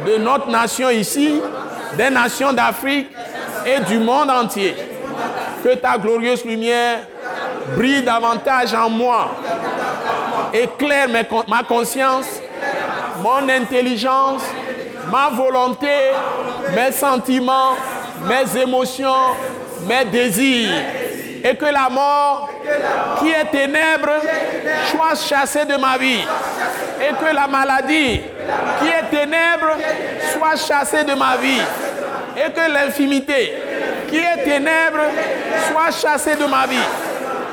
[0.06, 1.40] de notre nation ici,
[1.96, 3.10] des nations d'Afrique
[3.66, 4.74] et du monde entier.
[5.62, 6.98] Que ta glorieuse lumière
[7.76, 9.30] brille davantage en moi,
[10.52, 11.08] éclaire
[11.48, 12.26] ma conscience,
[13.22, 14.42] mon intelligence,
[15.10, 15.86] ma volonté,
[16.74, 17.76] mes sentiments,
[18.26, 19.36] mes émotions,
[19.86, 20.70] mes désirs.
[21.44, 22.48] Et que la mort,
[23.18, 24.10] qui est ténèbre,
[24.90, 26.20] soit chassée de ma vie.
[27.00, 28.20] Et que la maladie,
[28.81, 29.77] qui est ténèbre,
[30.32, 31.60] soit chassée de ma vie.
[32.36, 33.55] Et que l'infimité,
[34.09, 35.01] qui est ténèbre,
[35.70, 36.77] soit chassée de ma vie.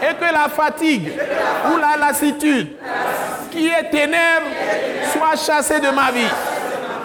[0.02, 1.11] Et que la fatigue
[1.72, 2.70] ou la lassitude,
[3.52, 4.48] qui est ténèbre,
[5.11, 6.30] soit chassée de ma vie.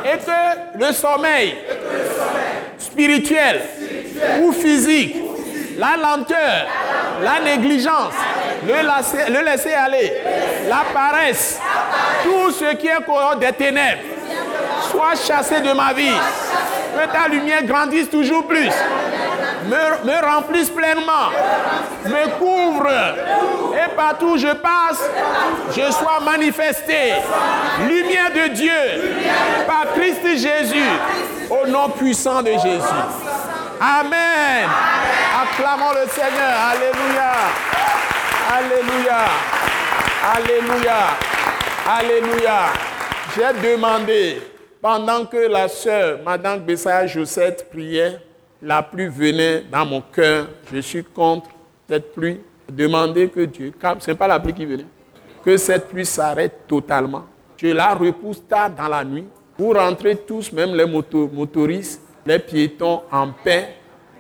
[0.05, 1.57] Et que le sommeil
[2.79, 3.63] spirituel
[4.43, 5.17] ou physique,
[5.79, 6.69] la lenteur,
[7.23, 8.15] la négligence,
[8.67, 10.13] le laisser, aller,
[10.69, 11.61] la paresse,
[12.23, 14.03] tout ce qui est des ténèbres,
[14.91, 16.17] soit chassé de ma vie.
[16.95, 18.71] Que ta lumière grandisse toujours plus.
[19.65, 21.31] Me, me remplisse pleinement.
[22.05, 22.89] Me couvre.
[23.75, 25.03] Et partout où je passe,
[25.71, 27.15] je sois manifesté.
[27.89, 28.71] Lumière de Dieu.
[29.67, 30.91] Par Christ Jésus.
[31.51, 33.03] Au nom puissant de Jésus.
[33.81, 34.69] Amen.
[35.43, 36.55] Acclamons le Seigneur.
[36.71, 37.33] Alléluia.
[38.57, 39.19] Alléluia.
[40.37, 41.34] Alléluia.
[41.87, 42.73] Alléluia.
[43.37, 44.39] J'ai demandé,
[44.81, 48.19] pendant que la sœur, Madame Bessaya Josette, priait,
[48.63, 50.47] la pluie venait dans mon cœur.
[50.73, 51.51] Je suis contre
[51.87, 52.41] cette pluie.
[52.67, 54.87] Demander que Dieu, ce n'est pas la pluie qui venait,
[55.45, 57.27] que cette pluie s'arrête totalement.
[57.59, 63.03] Je la repousse tard dans la nuit pour rentrer tous, même les motoristes, les piétons
[63.13, 63.77] en paix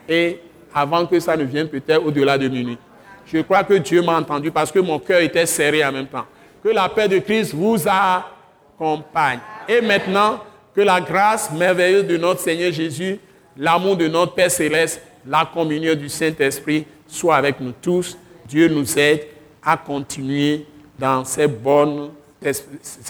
[0.06, 0.38] et
[0.74, 2.76] avant que ça ne vienne peut-être au-delà de minuit.
[3.24, 6.26] Je crois que Dieu m'a entendu parce que mon cœur était serré en même temps.
[6.64, 9.38] Que la paix de Christ vous accompagne.
[9.68, 10.40] Et maintenant,
[10.74, 13.20] que la grâce merveilleuse de notre Seigneur Jésus,
[13.54, 18.16] l'amour de notre Père céleste, la communion du Saint-Esprit soit avec nous tous.
[18.48, 19.26] Dieu nous aide
[19.62, 20.66] à continuer
[20.98, 22.10] dans ces bonnes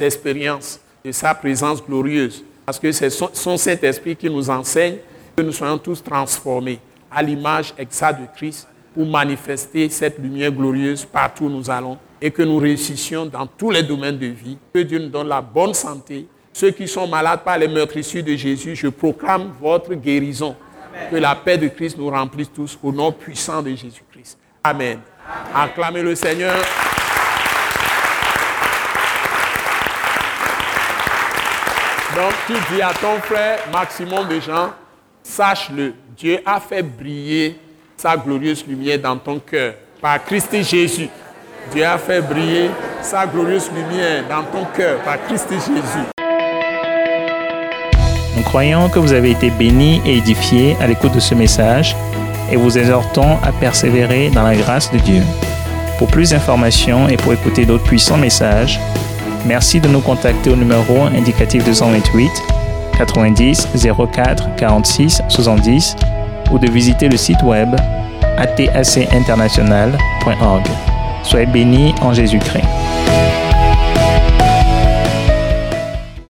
[0.00, 2.44] expériences de sa présence glorieuse.
[2.66, 4.96] Parce que c'est son Saint-Esprit qui nous enseigne
[5.36, 11.04] que nous soyons tous transformés à l'image exacte de Christ pour manifester cette lumière glorieuse
[11.04, 14.56] partout où nous allons et que nous réussissions dans tous les domaines de vie.
[14.72, 16.26] Que Dieu nous donne la bonne santé.
[16.54, 20.56] Ceux qui sont malades par les meurtrissures de Jésus, je proclame votre guérison.
[21.10, 24.38] Que la paix de Christ nous remplisse tous au nom puissant de Jésus-Christ.
[24.62, 25.00] Amen.
[25.54, 26.56] Acclamez le Seigneur.
[32.16, 34.72] Donc tu dis à ton frère, maximum de gens,
[35.22, 37.58] sache-le, Dieu a fait briller
[37.98, 41.10] sa glorieuse lumière dans ton cœur par Christ Jésus.
[41.72, 42.70] Dieu a fait briller
[43.02, 46.04] sa glorieuse lumière dans ton cœur par Christ Jésus.
[48.36, 51.96] Nous croyons que vous avez été bénis et édifiés à l'écoute de ce message
[52.50, 55.22] et vous exhortons à persévérer dans la grâce de Dieu.
[55.98, 58.78] Pour plus d'informations et pour écouter d'autres puissants messages,
[59.46, 62.30] merci de nous contacter au numéro indicatif 228
[62.98, 63.68] 90
[64.12, 65.96] 04 46 70
[66.52, 67.74] ou de visiter le site web
[68.36, 70.93] atacinternational.org.
[71.24, 72.64] Soyez bénis en Jésus-Christ.